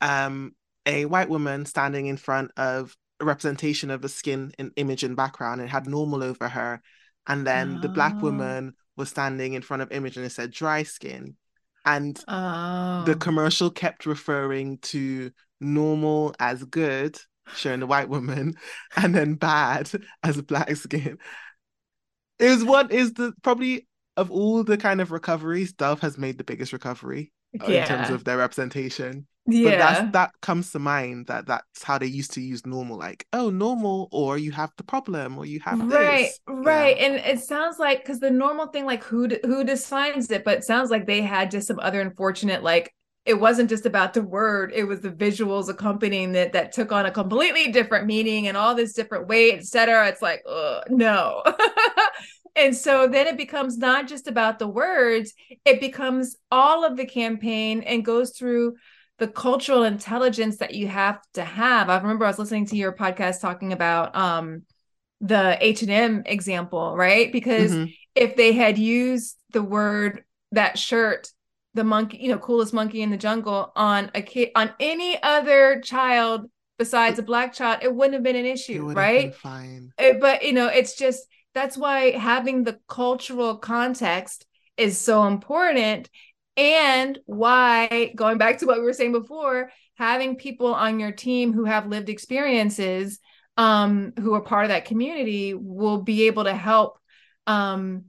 um 0.00 0.52
a 0.86 1.04
white 1.06 1.28
woman 1.28 1.64
standing 1.64 2.06
in 2.06 2.16
front 2.16 2.50
of 2.56 2.94
a 3.20 3.24
representation 3.24 3.90
of 3.90 4.04
a 4.04 4.08
skin 4.08 4.52
and 4.58 4.72
image 4.76 5.02
and 5.02 5.16
background 5.16 5.60
and 5.60 5.70
had 5.70 5.86
normal 5.86 6.22
over 6.22 6.48
her 6.48 6.82
and 7.26 7.46
then 7.46 7.76
oh. 7.78 7.80
the 7.80 7.88
black 7.88 8.14
oh. 8.16 8.22
woman 8.22 8.74
was 9.00 9.08
standing 9.08 9.54
in 9.54 9.62
front 9.62 9.82
of 9.82 9.90
image 9.90 10.16
and 10.16 10.24
it 10.24 10.30
said 10.30 10.52
dry 10.52 10.84
skin. 10.84 11.34
And 11.84 12.22
oh. 12.28 13.02
the 13.06 13.16
commercial 13.16 13.70
kept 13.70 14.06
referring 14.06 14.78
to 14.78 15.32
normal 15.60 16.34
as 16.38 16.62
good 16.62 17.18
showing 17.56 17.80
the 17.80 17.86
white 17.86 18.08
woman 18.08 18.54
and 18.96 19.14
then 19.14 19.34
bad 19.34 19.90
as 20.22 20.40
black 20.42 20.74
skin. 20.76 21.18
Is 22.38 22.64
what 22.64 22.92
is 22.92 23.14
the 23.14 23.32
probably 23.42 23.86
of 24.16 24.30
all 24.30 24.62
the 24.64 24.76
kind 24.76 25.00
of 25.00 25.10
recoveries 25.10 25.72
dove 25.72 26.00
has 26.00 26.16
made 26.16 26.38
the 26.38 26.44
biggest 26.44 26.72
recovery 26.72 27.32
yeah. 27.52 27.82
in 27.82 27.86
terms 27.86 28.10
of 28.10 28.24
their 28.24 28.38
representation 28.38 29.26
yeah. 29.46 29.70
But 29.70 29.78
that's 29.78 30.12
that 30.12 30.30
comes 30.42 30.72
to 30.72 30.78
mind 30.78 31.26
that 31.26 31.46
that's 31.46 31.82
how 31.82 31.98
they 31.98 32.06
used 32.06 32.32
to 32.34 32.40
use 32.40 32.64
normal, 32.66 32.98
like, 32.98 33.26
oh, 33.32 33.50
normal, 33.50 34.08
or 34.12 34.38
you 34.38 34.52
have 34.52 34.70
the 34.76 34.84
problem, 34.84 35.38
or 35.38 35.46
you 35.46 35.60
have 35.60 35.80
right, 35.80 36.24
this. 36.24 36.40
right. 36.46 36.96
Yeah. 36.96 37.06
And 37.06 37.14
it 37.16 37.40
sounds 37.40 37.78
like 37.78 38.02
because 38.02 38.20
the 38.20 38.30
normal 38.30 38.66
thing, 38.66 38.86
like 38.86 39.02
who 39.02 39.28
who 39.44 39.64
defines 39.64 40.30
it, 40.30 40.44
but 40.44 40.58
it 40.58 40.64
sounds 40.64 40.90
like 40.90 41.06
they 41.06 41.22
had 41.22 41.50
just 41.50 41.66
some 41.66 41.80
other 41.80 42.00
unfortunate, 42.00 42.62
like 42.62 42.94
it 43.24 43.34
wasn't 43.34 43.68
just 43.68 43.86
about 43.86 44.14
the 44.14 44.22
word, 44.22 44.72
it 44.74 44.84
was 44.84 45.00
the 45.00 45.10
visuals 45.10 45.68
accompanying 45.68 46.32
that 46.32 46.52
that 46.52 46.72
took 46.72 46.92
on 46.92 47.06
a 47.06 47.10
completely 47.10 47.72
different 47.72 48.06
meaning 48.06 48.46
and 48.46 48.56
all 48.56 48.74
this 48.74 48.92
different 48.92 49.26
weight, 49.26 49.58
etc. 49.58 50.08
It's 50.08 50.22
like, 50.22 50.42
no. 50.88 51.42
and 52.56 52.76
so 52.76 53.08
then 53.08 53.26
it 53.26 53.36
becomes 53.36 53.78
not 53.78 54.08
just 54.08 54.26
about 54.26 54.58
the 54.58 54.68
words, 54.68 55.32
it 55.64 55.80
becomes 55.80 56.36
all 56.50 56.84
of 56.84 56.96
the 56.96 57.06
campaign 57.06 57.82
and 57.82 58.04
goes 58.04 58.30
through 58.36 58.76
the 59.18 59.28
cultural 59.28 59.84
intelligence 59.84 60.58
that 60.58 60.74
you 60.74 60.88
have 60.88 61.20
to 61.34 61.44
have. 61.44 61.90
I 61.90 61.98
remember 61.98 62.24
I 62.24 62.28
was 62.28 62.38
listening 62.38 62.66
to 62.66 62.76
your 62.76 62.92
podcast 62.92 63.40
talking 63.40 63.72
about 63.72 64.16
um 64.16 64.62
the 65.20 65.58
H&M 65.60 66.22
example, 66.24 66.96
right? 66.96 67.30
Because 67.30 67.72
mm-hmm. 67.72 67.90
if 68.14 68.36
they 68.36 68.52
had 68.52 68.78
used 68.78 69.36
the 69.52 69.62
word 69.62 70.24
that 70.52 70.78
shirt 70.78 71.30
the 71.74 71.84
monkey, 71.84 72.18
you 72.18 72.28
know, 72.28 72.38
coolest 72.38 72.72
monkey 72.72 73.02
in 73.02 73.10
the 73.10 73.16
jungle 73.16 73.72
on 73.76 74.10
a 74.14 74.22
kid 74.22 74.50
on 74.56 74.72
any 74.80 75.22
other 75.22 75.80
child 75.80 76.50
besides 76.78 77.18
a 77.18 77.22
black 77.22 77.52
child, 77.52 77.80
it 77.82 77.94
wouldn't 77.94 78.14
have 78.14 78.22
been 78.22 78.36
an 78.36 78.46
issue, 78.46 78.90
right? 78.90 79.34
fine. 79.34 79.92
It, 79.98 80.18
but 80.18 80.42
you 80.42 80.54
know, 80.54 80.66
it's 80.68 80.96
just 80.96 81.26
that's 81.54 81.76
why 81.76 82.12
having 82.12 82.64
the 82.64 82.78
cultural 82.88 83.56
context 83.56 84.46
is 84.76 84.98
so 84.98 85.24
important. 85.24 86.08
And 86.56 87.18
why 87.26 88.12
going 88.14 88.38
back 88.38 88.58
to 88.58 88.66
what 88.66 88.78
we 88.78 88.84
were 88.84 88.92
saying 88.92 89.12
before 89.12 89.70
having 89.96 90.36
people 90.36 90.74
on 90.74 91.00
your 91.00 91.12
team 91.12 91.52
who 91.52 91.64
have 91.64 91.86
lived 91.86 92.08
experiences 92.08 93.18
um, 93.56 94.12
who 94.18 94.34
are 94.34 94.40
part 94.40 94.64
of 94.64 94.68
that 94.70 94.86
community 94.86 95.54
will 95.54 96.02
be 96.02 96.26
able 96.26 96.44
to 96.44 96.54
help 96.54 96.98
um, 97.46 98.06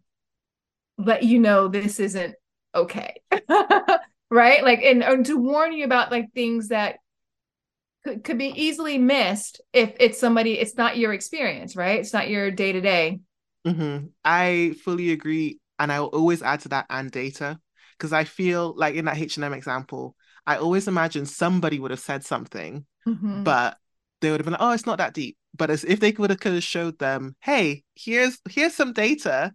let 0.98 1.24
you 1.24 1.40
know 1.40 1.68
this 1.68 2.00
isn't 2.00 2.36
okay. 2.74 3.22
Right? 4.34 4.64
Like 4.64 4.82
and, 4.82 5.04
and 5.04 5.26
to 5.26 5.36
warn 5.36 5.74
you 5.74 5.84
about 5.84 6.10
like 6.10 6.32
things 6.34 6.70
that 6.70 7.00
could, 8.06 8.24
could 8.24 8.38
be 8.38 8.54
easily 8.56 8.98
missed 8.98 9.60
if 9.74 9.94
it's 10.00 10.18
somebody 10.18 10.58
it's 10.58 10.78
not 10.78 10.98
your 10.98 11.12
experience 11.12 11.76
right? 11.76 12.00
It's 12.00 12.14
not 12.14 12.30
your 12.30 12.50
day 12.50 12.72
to 12.72 12.80
day 12.80 13.20
day 13.66 14.02
i 14.24 14.74
fully 14.84 15.12
agree 15.12 15.60
and 15.80 15.92
i 15.92 16.00
will 16.00 16.08
always 16.08 16.42
add 16.42 16.60
to 16.60 16.70
that 16.70 16.86
and 16.90 17.12
data 17.12 17.60
because 17.98 18.14
i 18.14 18.24
feel 18.24 18.74
like 18.76 18.96
in 18.96 19.06
that 19.06 19.18
h&m 19.18 19.54
example 19.54 20.16
i 20.46 20.58
always 20.58 20.88
imagine 20.88 21.26
somebody 21.26 21.80
would 21.80 21.92
have 21.92 22.00
said 22.00 22.24
something 22.24 22.86
mm-hmm. 23.08 23.44
but 23.44 23.78
they 24.22 24.30
would 24.32 24.40
have 24.40 24.46
been 24.46 24.54
like 24.54 24.62
oh 24.62 24.72
it's 24.72 24.86
not 24.86 24.98
that 24.98 25.14
deep 25.14 25.38
but 25.56 25.70
as 25.70 25.84
if 25.84 26.00
they 26.00 26.12
would 26.12 26.30
have 26.30 26.40
could 26.40 26.54
have 26.54 26.64
showed 26.64 26.98
them 27.00 27.36
hey 27.42 27.84
here's 27.96 28.40
here's 28.50 28.74
some 28.74 28.94
data 28.94 29.52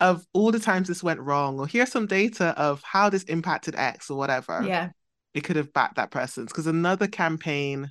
of 0.00 0.26
all 0.32 0.50
the 0.50 0.58
times 0.58 0.88
this 0.88 1.02
went 1.02 1.20
wrong, 1.20 1.58
or 1.58 1.66
here's 1.66 1.90
some 1.90 2.06
data 2.06 2.54
of 2.58 2.82
how 2.82 3.08
this 3.08 3.22
impacted 3.24 3.74
X 3.76 4.10
or 4.10 4.18
whatever. 4.18 4.62
Yeah. 4.62 4.90
It 5.32 5.42
could 5.44 5.56
have 5.56 5.72
backed 5.72 5.96
that 5.96 6.10
person's 6.10 6.52
because 6.52 6.66
another 6.66 7.06
campaign, 7.06 7.90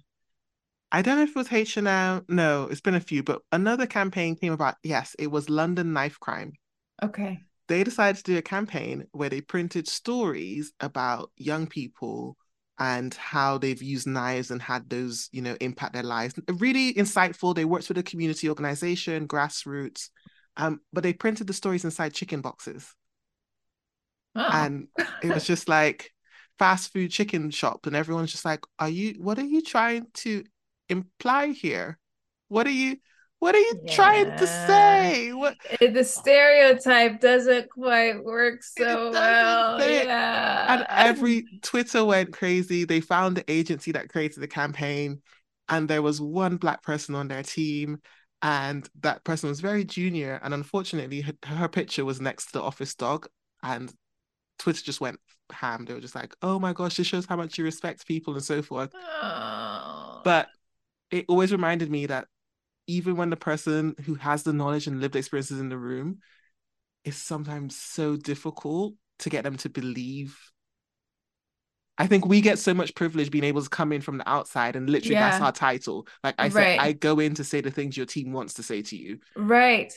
I 0.93 1.01
don't 1.01 1.17
know 1.17 1.23
if 1.23 1.29
it 1.31 1.35
was 1.35 1.51
H&M. 1.51 2.23
No, 2.29 2.67
it's 2.69 2.79
been 2.79 2.93
a 2.93 2.99
few, 2.99 3.23
but 3.23 3.41
another 3.51 3.87
campaign 3.87 4.35
came 4.35 4.53
about. 4.53 4.75
Yes, 4.83 5.15
it 5.17 5.31
was 5.31 5.49
London 5.49 5.91
knife 5.91 6.19
crime. 6.19 6.53
Okay. 7.01 7.41
They 7.67 7.83
decided 7.83 8.17
to 8.17 8.31
do 8.31 8.37
a 8.37 8.43
campaign 8.43 9.07
where 9.11 9.29
they 9.29 9.41
printed 9.41 9.87
stories 9.87 10.71
about 10.79 11.31
young 11.35 11.65
people 11.65 12.37
and 12.77 13.11
how 13.15 13.57
they've 13.57 13.81
used 13.81 14.05
knives 14.05 14.51
and 14.51 14.61
had 14.61 14.87
those, 14.87 15.29
you 15.31 15.41
know, 15.41 15.57
impact 15.59 15.93
their 15.93 16.03
lives. 16.03 16.35
Really 16.47 16.93
insightful. 16.93 17.55
They 17.55 17.65
worked 17.65 17.87
with 17.87 17.97
a 17.97 18.03
community 18.03 18.47
organization, 18.47 19.27
grassroots, 19.27 20.09
um, 20.57 20.79
but 20.91 21.01
they 21.01 21.13
printed 21.13 21.47
the 21.47 21.53
stories 21.53 21.85
inside 21.85 22.13
chicken 22.13 22.41
boxes. 22.41 22.93
Oh. 24.35 24.47
And 24.51 24.89
it 25.23 25.33
was 25.33 25.45
just 25.45 25.67
like 25.67 26.11
fast 26.59 26.93
food 26.93 27.09
chicken 27.09 27.49
shop, 27.49 27.87
and 27.87 27.95
everyone's 27.95 28.31
just 28.31 28.45
like, 28.45 28.63
Are 28.77 28.89
you 28.89 29.15
what 29.19 29.39
are 29.39 29.45
you 29.45 29.63
trying 29.63 30.05
to 30.15 30.43
imply 30.89 31.47
here? 31.47 31.97
What 32.47 32.67
are 32.67 32.71
you 32.71 32.97
what 33.39 33.55
are 33.55 33.59
you 33.59 33.81
yeah. 33.83 33.93
trying 33.93 34.37
to 34.37 34.47
say? 34.47 35.33
What 35.33 35.57
the 35.81 36.03
stereotype 36.05 37.19
doesn't 37.19 37.69
quite 37.69 38.23
work 38.23 38.63
so 38.63 39.11
well. 39.11 39.79
Fit. 39.79 40.05
Yeah. 40.05 40.73
And 40.73 40.85
every 40.89 41.45
Twitter 41.61 42.05
went 42.05 42.31
crazy. 42.31 42.85
They 42.85 43.01
found 43.01 43.35
the 43.35 43.51
agency 43.51 43.91
that 43.91 44.07
created 44.07 44.39
the 44.39 44.47
campaign, 44.47 45.21
and 45.67 45.89
there 45.89 46.01
was 46.01 46.21
one 46.21 46.55
black 46.55 46.83
person 46.83 47.15
on 47.15 47.27
their 47.27 47.43
team 47.43 47.99
and 48.43 48.87
that 49.01 49.23
person 49.23 49.49
was 49.49 49.61
very 49.61 49.83
junior 49.85 50.39
and 50.43 50.53
unfortunately 50.53 51.21
her, 51.21 51.33
her, 51.45 51.67
picture 51.67 52.05
was 52.05 52.21
next 52.21 52.47
to 52.47 52.53
the 52.53 52.61
office 52.61 52.93
dog 52.93 53.25
and 53.63 53.91
twitter 54.59 54.83
just 54.83 55.01
went 55.01 55.19
ham 55.51 55.85
they 55.85 55.93
were 55.93 56.01
just 56.01 56.15
like 56.15 56.35
oh 56.41 56.59
my 56.59 56.73
gosh 56.73 56.97
this 56.97 57.07
shows 57.07 57.25
how 57.25 57.35
much 57.35 57.57
you 57.57 57.63
respect 57.63 58.05
people 58.05 58.33
and 58.33 58.43
so 58.43 58.61
forth 58.61 58.91
oh. 58.93 60.21
but 60.23 60.47
it 61.13 61.25
always 61.27 61.51
reminded 61.51 61.91
me 61.91 62.07
that 62.07 62.27
even 62.87 63.15
when 63.15 63.29
the 63.29 63.37
person 63.37 63.95
who 64.05 64.15
has 64.15 64.43
the 64.43 64.51
knowledge 64.51 64.87
and 64.87 64.99
lived 64.99 65.15
experiences 65.15 65.59
in 65.59 65.69
the 65.69 65.77
room 65.77 66.19
is 67.05 67.15
sometimes 67.15 67.77
so 67.77 68.17
difficult 68.17 68.95
to 69.19 69.29
get 69.29 69.43
them 69.43 69.55
to 69.57 69.69
believe 69.69 70.37
I 71.95 72.07
think 72.07 72.25
we 72.25 72.41
get 72.41 72.57
so 72.57 72.73
much 72.73 72.95
privilege 72.95 73.29
being 73.29 73.43
able 73.43 73.61
to 73.61 73.69
come 73.69 73.91
in 73.91 74.01
from 74.01 74.17
the 74.17 74.27
outside 74.27 74.75
and 74.75 74.89
literally 74.89 75.13
yeah. 75.13 75.29
that's 75.29 75.43
our 75.43 75.51
title. 75.51 76.07
Like 76.23 76.33
I 76.39 76.49
said, 76.49 76.79
I 76.79 76.93
go 76.93 77.19
in 77.19 77.35
to 77.35 77.43
say 77.43 77.61
the 77.61 77.69
things 77.69 77.95
your 77.95 78.07
team 78.07 78.31
wants 78.31 78.55
to 78.55 78.63
say 78.63 78.81
to 78.81 78.97
you. 78.97 79.19
Right. 79.35 79.93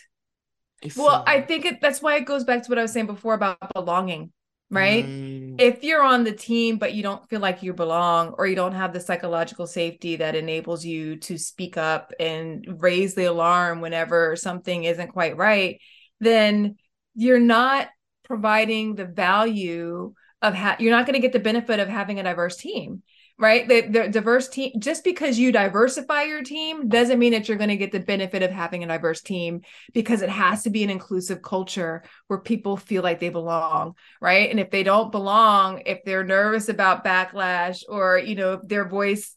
It's 0.83 0.95
well, 0.95 1.09
so... 1.09 1.25
I 1.27 1.41
think 1.41 1.65
it, 1.65 1.81
that's 1.81 2.03
why 2.03 2.17
it 2.17 2.27
goes 2.27 2.45
back 2.45 2.65
to 2.65 2.69
what 2.69 2.79
I 2.79 2.83
was 2.83 2.93
saying 2.93 3.07
before 3.07 3.33
about 3.33 3.73
belonging, 3.73 4.31
right? 4.71 5.05
Mm. 5.05 5.61
If 5.61 5.83
you're 5.83 6.03
on 6.03 6.25
the 6.25 6.33
team, 6.33 6.79
but 6.79 6.93
you 6.93 7.03
don't 7.03 7.27
feel 7.29 7.41
like 7.41 7.63
you 7.63 7.73
belong, 7.73 8.35
or 8.37 8.47
you 8.47 8.57
don't 8.57 8.73
have 8.73 8.93
the 8.93 9.01
psychological 9.01 9.67
safety 9.67 10.17
that 10.17 10.35
enables 10.35 10.85
you 10.85 11.17
to 11.17 11.39
speak 11.39 11.77
up 11.77 12.13
and 12.21 12.67
raise 12.79 13.15
the 13.15 13.25
alarm 13.25 13.81
whenever 13.81 14.37
something 14.37 14.85
isn't 14.85 15.13
quite 15.13 15.37
right, 15.37 15.81
then 16.21 16.77
you're 17.15 17.41
not 17.41 17.89
providing 18.25 18.95
the 18.95 19.07
value 19.07 20.13
of 20.43 20.55
ha- 20.55 20.77
you're 20.79 20.91
not 20.91 21.07
going 21.07 21.15
to 21.15 21.21
get 21.21 21.33
the 21.33 21.39
benefit 21.39 21.81
of 21.81 21.89
having 21.89 22.21
a 22.21 22.23
diverse 22.23 22.57
team 22.57 23.03
right 23.39 23.69
the, 23.69 23.83
the 23.83 24.09
diverse 24.09 24.49
team 24.49 24.73
just 24.79 25.05
because 25.05 25.39
you 25.39 25.53
diversify 25.53 26.23
your 26.23 26.43
team 26.43 26.89
doesn't 26.89 27.19
mean 27.19 27.33
that 27.33 27.49
you're 27.49 27.59
going 27.59 27.69
to 27.69 27.77
get 27.77 27.93
the 27.93 28.01
benefit 28.01 28.43
of 28.43 28.51
having 28.51 28.83
a 28.83 28.87
diverse 28.87 29.21
team 29.21 29.61
because 29.93 30.23
it 30.23 30.31
has 30.31 30.63
to 30.63 30.71
be 30.71 30.83
an 30.83 30.91
inclusive 30.91 31.43
culture 31.43 32.03
where 32.29 32.39
people 32.39 32.77
feel 32.77 33.03
like 33.03 33.21
they 33.21 33.29
belong 33.29 33.95
right 34.21 34.51
and 34.51 34.59
if 34.59 34.71
they 34.71 34.83
don't 34.83 35.13
belong 35.13 35.83
if 35.85 36.03
they're 36.05 36.25
nervous 36.25 36.69
about 36.69 37.05
backlash 37.05 37.83
or 37.89 38.19
you 38.19 38.35
know 38.35 38.61
their 38.65 38.89
voice 38.89 39.35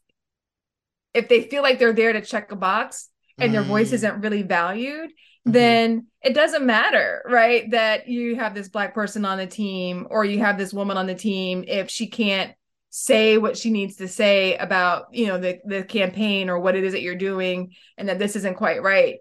if 1.14 1.28
they 1.28 1.42
feel 1.42 1.62
like 1.62 1.80
they're 1.80 1.94
there 1.94 2.14
to 2.14 2.22
check 2.22 2.52
a 2.52 2.56
box 2.56 3.10
and 3.38 3.50
mm. 3.50 3.54
their 3.54 3.64
voice 3.64 3.90
mm. 3.90 3.94
isn't 3.94 4.22
really 4.22 4.44
valued 4.44 5.10
mm-hmm. 5.10 5.52
then 5.52 6.08
it 6.22 6.34
doesn't 6.34 6.66
matter, 6.66 7.24
right? 7.26 7.72
That 7.72 8.10
you 8.10 8.36
have 8.36 8.54
this 8.54 8.68
black 8.68 8.94
person 8.94 9.24
on 9.24 9.38
the 9.38 9.48
team 9.48 10.06
or 10.10 10.26
you 10.26 10.40
have 10.40 10.58
this 10.58 10.74
woman 10.74 10.98
on 10.98 11.08
the 11.08 11.16
team 11.16 11.64
if 11.66 11.90
she 11.90 12.08
can't 12.08 12.54
say 12.89 13.38
what 13.38 13.58
she 13.58 13.69
needs 13.69 13.97
to 13.97 14.08
say 14.08 14.58
about, 14.58 15.08
you 15.13 15.28
know, 15.28 15.38
the 15.38 15.60
the 15.65 15.84
campaign 15.84 16.49
or 16.49 16.60
what 16.60 16.75
it 16.75 16.84
is 16.84 16.93
that 16.93 17.02
you're 17.02 17.15
doing 17.15 17.73
and 17.97 18.10
that 18.10 18.19
this 18.19 18.36
isn't 18.36 18.56
quite 18.56 18.82
right. 18.82 19.17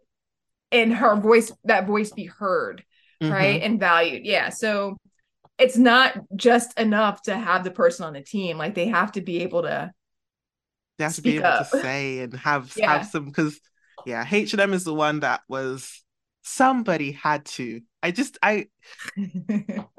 And 0.73 0.95
her 0.95 1.17
voice 1.17 1.53
that 1.65 1.87
voice 1.87 2.13
be 2.13 2.27
heard, 2.27 2.85
mm-hmm. 3.23 3.33
right? 3.33 3.63
And 3.63 3.81
valued. 3.81 4.25
Yeah. 4.25 4.51
So 4.51 4.97
it's 5.59 5.77
not 5.77 6.15
just 6.37 6.79
enough 6.79 7.23
to 7.23 7.37
have 7.37 7.65
the 7.65 7.71
person 7.71 8.07
on 8.07 8.13
the 8.13 8.23
team. 8.23 8.59
Like 8.59 8.75
they 8.75 8.89
have 8.89 9.13
to 9.13 9.21
be 9.21 9.43
able 9.43 9.63
to 9.63 9.91
they 10.97 11.05
have 11.05 11.15
to 11.15 11.23
be 11.23 11.37
able 11.37 11.47
up. 11.47 11.71
to 11.71 11.81
say 11.81 12.21
and 12.21 12.35
have 12.35 12.73
yeah. 12.77 12.93
have 12.93 13.07
some 13.07 13.27
because 13.27 13.61
yeah, 14.07 14.25
H&M 14.31 14.73
is 14.73 14.85
the 14.85 14.95
one 14.95 15.21
that 15.21 15.41
was 15.49 16.05
somebody 16.43 17.13
had 17.13 17.45
to. 17.45 17.81
I 18.03 18.11
just 18.13 18.39
I 18.43 18.69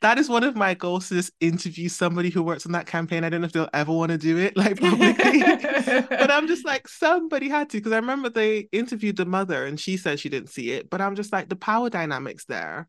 that 0.00 0.18
is 0.18 0.28
one 0.28 0.44
of 0.44 0.54
my 0.54 0.74
goals 0.74 1.08
to 1.08 1.14
just 1.14 1.32
interview 1.40 1.88
somebody 1.88 2.30
who 2.30 2.42
works 2.42 2.66
on 2.66 2.72
that 2.72 2.86
campaign. 2.86 3.24
I 3.24 3.28
don't 3.28 3.40
know 3.40 3.46
if 3.46 3.52
they'll 3.52 3.68
ever 3.72 3.92
want 3.92 4.12
to 4.12 4.18
do 4.18 4.38
it 4.38 4.56
like 4.56 4.80
publicly. 4.80 5.40
but 6.08 6.30
I'm 6.30 6.46
just 6.46 6.64
like, 6.64 6.86
somebody 6.88 7.48
had 7.48 7.70
to, 7.70 7.78
because 7.78 7.92
I 7.92 7.96
remember 7.96 8.28
they 8.28 8.68
interviewed 8.72 9.16
the 9.16 9.26
mother 9.26 9.66
and 9.66 9.78
she 9.78 9.96
said 9.96 10.20
she 10.20 10.28
didn't 10.28 10.50
see 10.50 10.70
it. 10.70 10.88
But 10.88 11.00
I'm 11.00 11.16
just 11.16 11.32
like 11.32 11.48
the 11.48 11.56
power 11.56 11.90
dynamics 11.90 12.44
there, 12.44 12.88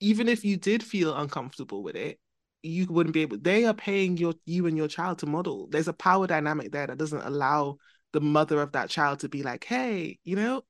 even 0.00 0.28
if 0.28 0.44
you 0.44 0.56
did 0.56 0.82
feel 0.82 1.14
uncomfortable 1.16 1.82
with 1.82 1.96
it, 1.96 2.18
you 2.62 2.86
wouldn't 2.86 3.12
be 3.12 3.20
able 3.20 3.36
they 3.38 3.66
are 3.66 3.74
paying 3.74 4.16
your 4.16 4.32
you 4.46 4.66
and 4.66 4.76
your 4.76 4.88
child 4.88 5.18
to 5.18 5.26
model. 5.26 5.68
There's 5.70 5.88
a 5.88 5.92
power 5.92 6.26
dynamic 6.26 6.72
there 6.72 6.86
that 6.86 6.96
doesn't 6.96 7.20
allow 7.20 7.76
the 8.14 8.22
mother 8.22 8.62
of 8.62 8.72
that 8.72 8.88
child 8.88 9.20
to 9.20 9.28
be 9.28 9.42
like, 9.42 9.64
hey, 9.64 10.18
you 10.24 10.34
know, 10.36 10.62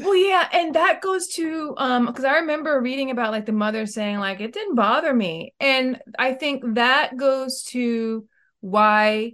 well 0.00 0.16
yeah 0.16 0.48
and 0.52 0.74
that 0.74 1.00
goes 1.00 1.28
to 1.28 1.74
um 1.78 2.06
because 2.06 2.24
i 2.24 2.36
remember 2.36 2.80
reading 2.80 3.10
about 3.10 3.32
like 3.32 3.46
the 3.46 3.52
mother 3.52 3.86
saying 3.86 4.18
like 4.18 4.40
it 4.40 4.52
didn't 4.52 4.74
bother 4.74 5.12
me 5.12 5.54
and 5.60 6.00
i 6.18 6.32
think 6.32 6.62
that 6.74 7.16
goes 7.16 7.62
to 7.62 8.26
why 8.60 9.32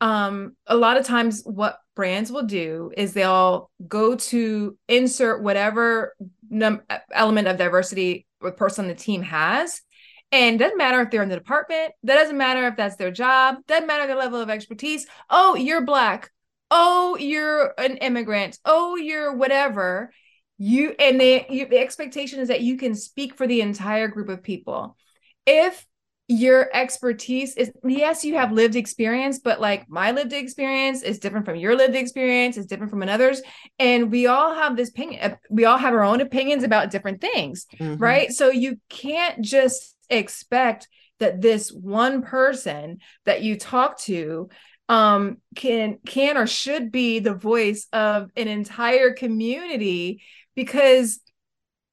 um 0.00 0.54
a 0.66 0.76
lot 0.76 0.96
of 0.96 1.06
times 1.06 1.42
what 1.44 1.78
brands 1.94 2.30
will 2.30 2.42
do 2.42 2.92
is 2.96 3.14
they'll 3.14 3.70
go 3.88 4.14
to 4.16 4.76
insert 4.88 5.42
whatever 5.42 6.14
num- 6.50 6.82
element 7.12 7.48
of 7.48 7.56
diversity 7.56 8.26
the 8.42 8.52
person 8.52 8.84
on 8.84 8.88
the 8.88 8.94
team 8.94 9.22
has 9.22 9.80
and 10.32 10.58
doesn't 10.58 10.76
matter 10.76 11.00
if 11.00 11.10
they're 11.10 11.22
in 11.22 11.28
the 11.28 11.36
department 11.36 11.92
that 12.02 12.16
doesn't 12.16 12.36
matter 12.36 12.66
if 12.66 12.76
that's 12.76 12.96
their 12.96 13.10
job 13.10 13.56
doesn't 13.66 13.86
matter 13.86 14.06
their 14.06 14.16
level 14.16 14.40
of 14.40 14.50
expertise 14.50 15.06
oh 15.30 15.54
you're 15.54 15.84
black 15.84 16.30
oh 16.70 17.16
you're 17.18 17.74
an 17.78 17.96
immigrant. 17.98 18.58
Oh 18.64 18.96
you're 18.96 19.34
whatever. 19.34 20.12
You 20.58 20.94
and 20.98 21.20
they 21.20 21.46
you, 21.48 21.66
the 21.66 21.78
expectation 21.78 22.40
is 22.40 22.48
that 22.48 22.62
you 22.62 22.76
can 22.76 22.94
speak 22.94 23.36
for 23.36 23.46
the 23.46 23.60
entire 23.60 24.08
group 24.08 24.28
of 24.28 24.42
people. 24.42 24.96
If 25.46 25.86
your 26.28 26.68
expertise 26.74 27.56
is 27.56 27.70
yes 27.84 28.24
you 28.24 28.34
have 28.34 28.50
lived 28.50 28.74
experience 28.74 29.38
but 29.38 29.60
like 29.60 29.88
my 29.88 30.10
lived 30.10 30.32
experience 30.32 31.02
is 31.02 31.20
different 31.20 31.46
from 31.46 31.54
your 31.54 31.76
lived 31.76 31.94
experience 31.94 32.56
is 32.56 32.66
different 32.66 32.90
from 32.90 33.02
another's. 33.02 33.42
And 33.78 34.10
we 34.10 34.26
all 34.26 34.54
have 34.54 34.76
this 34.76 34.88
opinion 34.88 35.20
uh, 35.22 35.36
we 35.50 35.66
all 35.66 35.78
have 35.78 35.94
our 35.94 36.02
own 36.02 36.20
opinions 36.20 36.64
about 36.64 36.90
different 36.90 37.20
things 37.20 37.66
mm-hmm. 37.78 38.02
right? 38.02 38.32
So 38.32 38.50
you 38.50 38.80
can't 38.88 39.40
just 39.42 39.94
expect 40.10 40.88
that 41.18 41.40
this 41.40 41.70
one 41.70 42.22
person 42.22 42.98
that 43.24 43.42
you 43.42 43.56
talk 43.56 43.98
to 44.00 44.48
um 44.88 45.38
can 45.54 45.98
can 46.06 46.36
or 46.36 46.46
should 46.46 46.92
be 46.92 47.18
the 47.18 47.34
voice 47.34 47.88
of 47.92 48.30
an 48.36 48.46
entire 48.46 49.12
community 49.12 50.22
because 50.54 51.20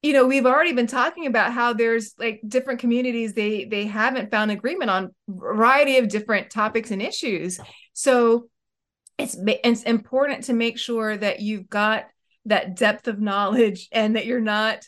you 0.02 0.12
know 0.12 0.26
we've 0.26 0.46
already 0.46 0.72
been 0.72 0.86
talking 0.86 1.26
about 1.26 1.52
how 1.52 1.72
there's 1.72 2.14
like 2.18 2.40
different 2.46 2.78
communities 2.78 3.34
they 3.34 3.64
they 3.64 3.86
haven't 3.86 4.30
found 4.30 4.50
agreement 4.50 4.90
on 4.90 5.14
variety 5.28 5.98
of 5.98 6.08
different 6.08 6.50
topics 6.50 6.90
and 6.90 7.02
issues. 7.02 7.58
So 7.94 8.48
it's 9.18 9.36
it's 9.46 9.82
important 9.82 10.44
to 10.44 10.52
make 10.52 10.78
sure 10.78 11.16
that 11.16 11.40
you've 11.40 11.68
got 11.68 12.04
that 12.46 12.76
depth 12.76 13.08
of 13.08 13.20
knowledge 13.20 13.88
and 13.92 14.16
that 14.16 14.26
you're 14.26 14.40
not 14.40 14.84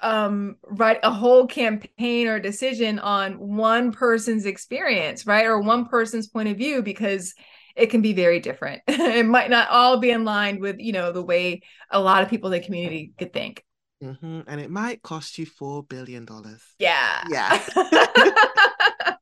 um 0.00 0.56
write 0.64 0.98
a 1.02 1.10
whole 1.10 1.46
campaign 1.46 2.26
or 2.26 2.38
decision 2.38 2.98
on 2.98 3.34
one 3.34 3.92
person's 3.92 4.46
experience 4.46 5.26
right 5.26 5.46
or 5.46 5.60
one 5.60 5.86
person's 5.86 6.26
point 6.26 6.48
of 6.48 6.56
view 6.56 6.82
because 6.82 7.34
it 7.76 7.86
can 7.86 8.02
be 8.02 8.12
very 8.12 8.40
different. 8.40 8.82
It 8.88 9.26
might 9.26 9.50
not 9.50 9.68
all 9.68 9.98
be 9.98 10.10
in 10.10 10.24
line 10.24 10.60
with 10.60 10.76
you 10.78 10.92
know 10.92 11.12
the 11.12 11.22
way 11.22 11.62
a 11.90 12.00
lot 12.00 12.22
of 12.22 12.28
people 12.28 12.52
in 12.52 12.60
the 12.60 12.64
community 12.64 13.12
could 13.18 13.32
think. 13.32 13.64
Mm-hmm. 14.02 14.40
and 14.48 14.60
it 14.60 14.70
might 14.70 15.00
cost 15.00 15.38
you 15.38 15.46
four 15.46 15.82
billion 15.82 16.26
dollars. 16.26 16.62
Yeah. 16.78 17.24
Yeah. 17.30 17.58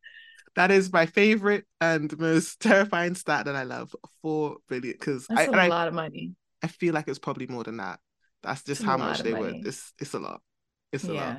That 0.55 0.71
is 0.71 0.93
my 0.93 1.07
favorite 1.07 1.65
and 1.81 2.17
most 2.19 2.61
terrifying 2.61 3.15
stat 3.15 3.47
that 3.47 3.57
i 3.57 3.63
love 3.63 3.95
four 4.21 4.59
billion 4.69 4.93
because 4.93 5.27
that's 5.27 5.49
I, 5.49 5.67
a 5.67 5.69
lot 5.71 5.89
of 5.89 5.95
money. 5.95 6.35
I 6.63 6.67
feel 6.67 6.93
like 6.93 7.09
it's 7.09 7.19
probably 7.19 7.47
more 7.47 7.65
than 7.65 7.79
that. 7.79 8.01
That's 8.43 8.63
just 8.63 8.83
how 8.83 8.99
much 8.99 9.21
they 9.21 9.33
would 9.33 9.67
it's 9.67 9.95
it's 9.99 10.13
a 10.13 10.19
lot 10.19 10.43
it's 10.93 11.05
a 11.05 11.15
yeah. 11.15 11.27
lot. 11.27 11.39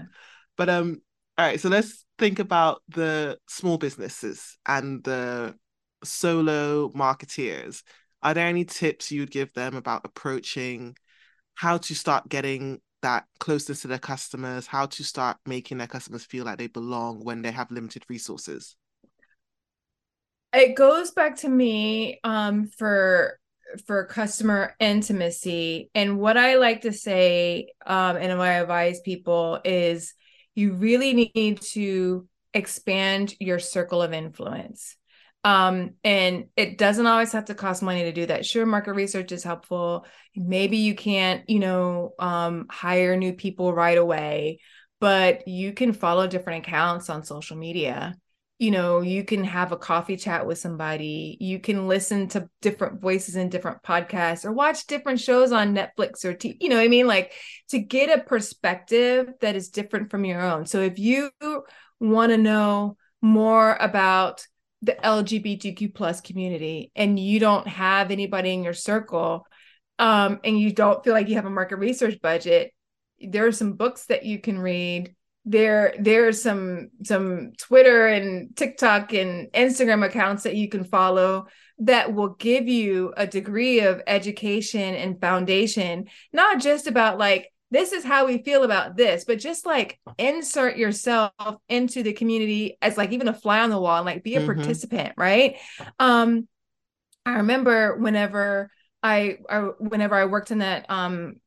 But 0.58 0.70
um, 0.70 1.01
all 1.38 1.45
right, 1.45 1.60
so 1.60 1.70
let's 1.70 2.06
think 2.20 2.39
about 2.39 2.82
the 2.89 3.38
small 3.47 3.78
businesses 3.78 4.58
and 4.66 5.04
the 5.04 5.56
solo 6.04 6.89
marketeers. 6.89 7.84
Are 8.22 8.34
there 8.34 8.47
any 8.47 8.66
tips 8.66 9.12
you'd 9.12 9.32
give 9.32 9.54
them 9.54 9.76
about 9.76 10.01
approaching 10.06 10.95
how 11.56 11.78
to 11.78 11.95
start 11.95 12.30
getting 12.30 12.82
that 13.01 13.26
closeness 13.39 13.82
to 13.82 13.88
their 13.88 13.99
customers, 13.99 14.66
how 14.66 14.86
to 14.86 15.04
start 15.04 15.38
making 15.45 15.78
their 15.78 15.88
customers 15.88 16.24
feel 16.24 16.45
like 16.45 16.58
they 16.58 16.68
belong 16.68 17.24
when 17.24 17.41
they 17.41 17.51
have 17.51 17.70
limited 17.70 18.04
resources? 18.10 18.76
It 20.54 20.76
goes 20.76 21.12
back 21.12 21.36
to 21.38 21.49
me 21.49 22.20
um, 22.24 22.68
for 22.68 23.39
for 23.86 24.05
customer 24.05 24.76
intimacy. 24.80 25.89
And 25.95 26.19
what 26.19 26.38
I 26.38 26.55
like 26.55 26.82
to 26.82 26.93
say, 26.93 27.67
um, 27.86 28.17
and 28.17 28.38
what 28.38 28.47
I 28.47 28.53
advise 28.53 28.99
people 29.01 29.59
is 29.63 30.13
you 30.55 30.74
really 30.74 31.32
need 31.36 31.61
to 31.74 32.28
expand 32.53 33.36
your 33.39 33.59
circle 33.59 34.01
of 34.01 34.13
influence. 34.13 34.95
Um, 35.43 35.95
and 36.03 36.45
it 36.55 36.78
doesn't 36.78 37.07
always 37.07 37.34
have 37.34 37.45
to 37.45 37.55
cost 37.55 37.84
money 37.84 38.03
to 38.03 38.13
do 38.13 38.28
that. 38.28 38.45
Sure, 38.45 38.65
market 38.65 38.93
research 38.93 39.32
is 39.32 39.43
helpful. 39.43 40.05
Maybe 40.36 40.78
you 40.78 40.95
can't, 40.95 41.49
you 41.49 41.59
know, 41.59 42.13
um, 42.17 42.67
hire 42.69 43.17
new 43.17 43.34
people 43.34 43.74
right 43.74 43.97
away, 43.97 44.59
but 45.01 45.47
you 45.47 45.74
can 45.74 45.91
follow 45.91 46.28
different 46.28 46.65
accounts 46.65 47.09
on 47.09 47.26
social 47.26 47.57
media 47.57 48.15
you 48.64 48.72
know 48.72 49.01
you 49.01 49.26
can 49.26 49.43
have 49.43 49.74
a 49.74 49.78
coffee 49.78 50.16
chat 50.16 50.47
with 50.47 50.57
somebody 50.57 51.38
you 51.41 51.59
can 51.59 51.86
listen 51.86 52.30
to 52.30 52.49
different 52.61 53.01
voices 53.01 53.36
in 53.36 53.49
different 53.49 53.84
podcasts 53.84 54.45
or 54.45 54.53
watch 54.53 54.88
different 54.88 55.20
shows 55.20 55.51
on 55.51 55.76
netflix 55.76 56.24
or 56.24 56.34
t- 56.34 56.55
you 56.61 56.70
know 56.70 56.78
what 56.78 56.86
i 56.86 56.88
mean? 56.88 57.05
Like 57.05 57.34
to 57.70 57.80
get 57.80 58.18
a 58.18 58.24
perspective 58.24 59.34
that 59.41 59.57
is 59.57 59.70
different 59.70 60.09
from 60.09 60.24
your 60.24 60.39
own. 60.39 60.66
So 60.66 60.80
if 60.80 60.97
you 60.97 61.32
want 61.99 62.32
to 62.32 62.38
know 62.38 62.95
more 63.22 63.76
about 63.76 64.45
the 64.82 64.93
lgbtq 64.93 65.93
plus 65.93 66.22
community 66.22 66.91
and 66.95 67.20
you 67.20 67.39
don't 67.39 67.68
have 67.68 68.11
anybody 68.11 68.53
in 68.53 68.64
your 68.64 68.74
circle 68.74 69.45
um, 69.99 70.39
and 70.43 70.59
you 70.59 70.72
don't 70.72 71.03
feel 71.03 71.14
like 71.14 71.30
you 71.30 71.36
have 71.36 71.45
a 71.45 71.49
market 71.49 71.78
research 71.78 72.20
budget 72.22 72.74
there 73.20 73.45
are 73.45 73.51
some 73.53 73.74
books 73.74 74.05
that 74.07 74.26
you 74.26 74.39
can 74.39 74.59
read 74.59 75.16
there 75.46 75.94
there's 76.00 76.41
some 76.41 76.89
some 77.04 77.52
Twitter 77.58 78.08
and 78.08 78.56
TikTok 78.56 79.14
and 79.14 79.52
Instagram 79.52 80.06
accounts 80.06 80.44
that 80.44 80.56
you 80.56 80.70
can 80.70 80.86
follow 80.86 81.48
that 81.80 82.14
will 82.14 82.30
give 82.30 82.68
you 82.68 83.14
a 83.18 83.28
degree 83.28 83.82
of 83.82 84.02
education 84.08 84.96
and 84.96 85.20
foundation 85.20 86.08
not 86.32 86.62
just 86.62 86.88
about 86.88 87.18
like 87.18 87.52
this 87.72 87.91
is 87.91 88.06
how 88.06 88.26
we 88.26 88.38
feel 88.44 88.64
about 88.64 88.96
this 88.96 89.26
but 89.26 89.39
just 89.39 89.66
like 89.66 90.00
insert 90.18 90.78
yourself 90.78 91.32
into 91.68 92.04
the 92.04 92.14
community 92.14 92.78
as 92.82 92.98
like 92.98 93.12
even 93.12 93.28
a 93.28 93.34
fly 93.34 93.60
on 93.60 93.70
the 93.70 93.80
wall 93.80 93.98
and 93.98 94.06
like 94.06 94.24
be 94.24 94.36
a 94.36 94.39
mm-hmm. 94.39 94.54
participant 94.54 95.14
right 95.18 95.58
um 96.00 96.48
i 97.26 97.38
remember 97.38 97.98
whenever 97.98 98.70
I, 99.02 99.39
I 99.50 99.60
whenever 99.80 100.16
i 100.16 100.26
worked 100.26 100.52
in 100.52 100.60
that 100.60 100.86
um 100.89 101.38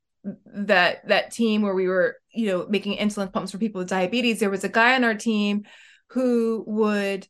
that 0.46 1.06
that 1.08 1.30
team 1.30 1.62
where 1.62 1.74
we 1.74 1.88
were 1.88 2.16
you 2.32 2.46
know 2.46 2.66
making 2.68 2.98
insulin 2.98 3.32
pumps 3.32 3.52
for 3.52 3.58
people 3.58 3.78
with 3.78 3.88
diabetes 3.88 4.40
there 4.40 4.50
was 4.50 4.64
a 4.64 4.68
guy 4.68 4.94
on 4.94 5.04
our 5.04 5.14
team 5.14 5.64
who 6.08 6.64
would 6.66 7.26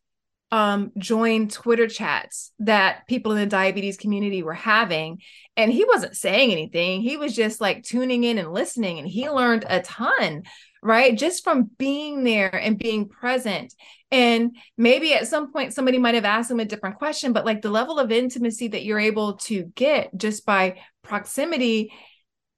um, 0.53 0.93
join 0.97 1.49
Twitter 1.49 1.89
chats 1.89 2.53
that 2.61 3.07
people 3.09 3.33
in 3.33 3.39
the 3.39 3.47
diabetes 3.47 3.97
community 3.97 4.43
were 4.43 4.55
having. 4.55 5.21
And 5.57 5.73
he 5.73 5.85
wasn't 5.85 6.17
saying 6.17 6.53
anything. 6.53 7.03
He 7.03 7.17
was 7.17 7.35
just 7.35 7.61
like 7.61 7.83
tuning 7.83 8.25
in 8.25 8.39
and 8.39 8.53
listening. 8.53 8.99
And 8.99 9.09
he 9.09 9.29
learned 9.29 9.65
a 9.69 9.83
ton, 9.83 10.45
right? 10.83 11.17
Just 11.17 11.43
from 11.43 11.71
being 11.79 12.23
there 12.23 12.55
and 12.55 12.79
being 12.79 13.09
present. 13.09 13.75
And 14.13 14.57
maybe 14.79 15.15
at 15.15 15.27
some 15.27 15.53
point 15.53 15.75
somebody 15.75 15.99
might 15.99 16.15
have 16.15 16.25
asked 16.25 16.51
him 16.51 16.61
a 16.61 16.65
different 16.65 16.99
question, 16.99 17.33
but 17.33 17.45
like 17.45 17.61
the 17.61 17.71
level 17.71 17.99
of 17.99 18.13
intimacy 18.13 18.69
that 18.69 18.85
you're 18.85 19.01
able 19.01 19.35
to 19.39 19.65
get 19.75 20.17
just 20.17 20.47
by 20.47 20.79
proximity 21.03 21.93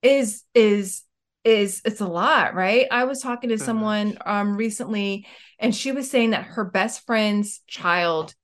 is 0.02 0.44
is 0.54 1.02
is 1.44 1.80
it's 1.84 2.00
a 2.00 2.06
lot 2.06 2.54
right? 2.54 2.86
I 2.90 3.04
was 3.04 3.20
talking 3.20 3.50
to 3.50 3.58
someone 3.58 4.18
um 4.24 4.56
recently 4.56 5.26
and 5.58 5.74
she 5.74 5.92
was 5.92 6.10
saying 6.10 6.30
that 6.30 6.44
her 6.44 6.64
best 6.64 7.06
friend's 7.06 7.60
child 7.66 8.34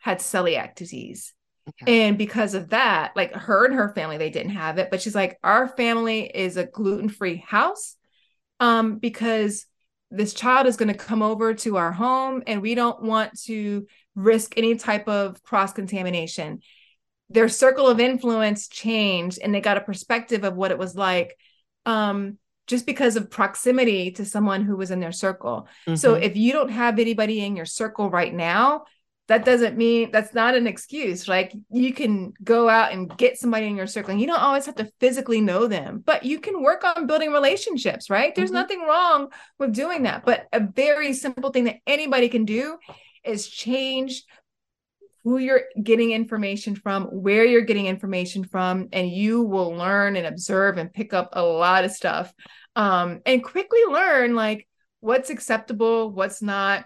had 0.00 0.18
celiac 0.18 0.74
disease. 0.74 1.32
Okay. 1.82 2.08
and 2.08 2.18
because 2.18 2.54
of 2.54 2.70
that 2.70 3.12
like 3.14 3.32
her 3.34 3.66
and 3.66 3.74
her 3.74 3.92
family 3.94 4.16
they 4.16 4.30
didn't 4.30 4.52
have 4.52 4.78
it 4.78 4.90
but 4.90 5.00
she's 5.00 5.14
like 5.14 5.38
our 5.44 5.68
family 5.68 6.22
is 6.22 6.56
a 6.56 6.64
gluten-free 6.64 7.36
house 7.46 7.96
um 8.58 8.98
because 8.98 9.66
this 10.10 10.34
child 10.34 10.66
is 10.66 10.76
going 10.76 10.88
to 10.88 10.94
come 10.94 11.22
over 11.22 11.54
to 11.54 11.76
our 11.76 11.92
home 11.92 12.42
and 12.46 12.60
we 12.62 12.74
don't 12.74 13.02
want 13.02 13.38
to 13.42 13.86
risk 14.16 14.56
any 14.56 14.74
type 14.74 15.06
of 15.06 15.40
cross 15.44 15.72
contamination 15.72 16.60
their 17.30 17.48
circle 17.48 17.86
of 17.86 18.00
influence 18.00 18.68
changed 18.68 19.38
and 19.42 19.54
they 19.54 19.60
got 19.60 19.76
a 19.76 19.82
perspective 19.82 20.44
of 20.44 20.56
what 20.56 20.72
it 20.72 20.78
was 20.78 20.94
like 20.96 21.36
um, 21.86 22.38
just 22.66 22.86
because 22.86 23.16
of 23.16 23.30
proximity 23.30 24.10
to 24.12 24.24
someone 24.24 24.64
who 24.64 24.76
was 24.76 24.90
in 24.90 25.00
their 25.00 25.12
circle. 25.12 25.68
Mm-hmm. 25.86 25.96
So 25.96 26.14
if 26.14 26.36
you 26.36 26.52
don't 26.52 26.70
have 26.70 26.98
anybody 26.98 27.44
in 27.44 27.56
your 27.56 27.66
circle 27.66 28.10
right 28.10 28.34
now, 28.34 28.84
that 29.28 29.44
doesn't 29.44 29.76
mean 29.76 30.10
that's 30.10 30.34
not 30.34 30.56
an 30.56 30.66
excuse. 30.66 31.28
Like 31.28 31.52
you 31.70 31.94
can 31.94 32.32
go 32.42 32.68
out 32.68 32.92
and 32.92 33.16
get 33.16 33.38
somebody 33.38 33.66
in 33.66 33.76
your 33.76 33.86
circle. 33.86 34.10
And 34.10 34.20
you 34.20 34.26
don't 34.26 34.40
always 34.40 34.66
have 34.66 34.74
to 34.76 34.90
physically 34.98 35.40
know 35.40 35.68
them, 35.68 36.02
but 36.04 36.24
you 36.24 36.40
can 36.40 36.64
work 36.64 36.82
on 36.82 37.06
building 37.06 37.32
relationships, 37.32 38.10
right? 38.10 38.34
There's 38.34 38.48
mm-hmm. 38.48 38.56
nothing 38.56 38.80
wrong 38.82 39.28
with 39.60 39.72
doing 39.72 40.02
that. 40.02 40.24
But 40.24 40.46
a 40.52 40.58
very 40.58 41.12
simple 41.12 41.50
thing 41.50 41.64
that 41.64 41.76
anybody 41.86 42.28
can 42.28 42.44
do 42.44 42.76
is 43.24 43.48
change 43.48 44.24
who 45.24 45.38
you're 45.38 45.62
getting 45.82 46.12
information 46.12 46.74
from, 46.74 47.04
where 47.04 47.44
you're 47.44 47.60
getting 47.60 47.86
information 47.86 48.44
from, 48.44 48.88
and 48.92 49.10
you 49.10 49.42
will 49.42 49.70
learn 49.70 50.16
and 50.16 50.26
observe 50.26 50.78
and 50.78 50.92
pick 50.92 51.12
up 51.12 51.30
a 51.32 51.42
lot 51.42 51.84
of 51.84 51.90
stuff 51.90 52.32
um, 52.76 53.20
and 53.26 53.44
quickly 53.44 53.80
learn 53.88 54.34
like 54.34 54.66
what's 55.00 55.30
acceptable, 55.30 56.10
what's 56.10 56.40
not, 56.40 56.84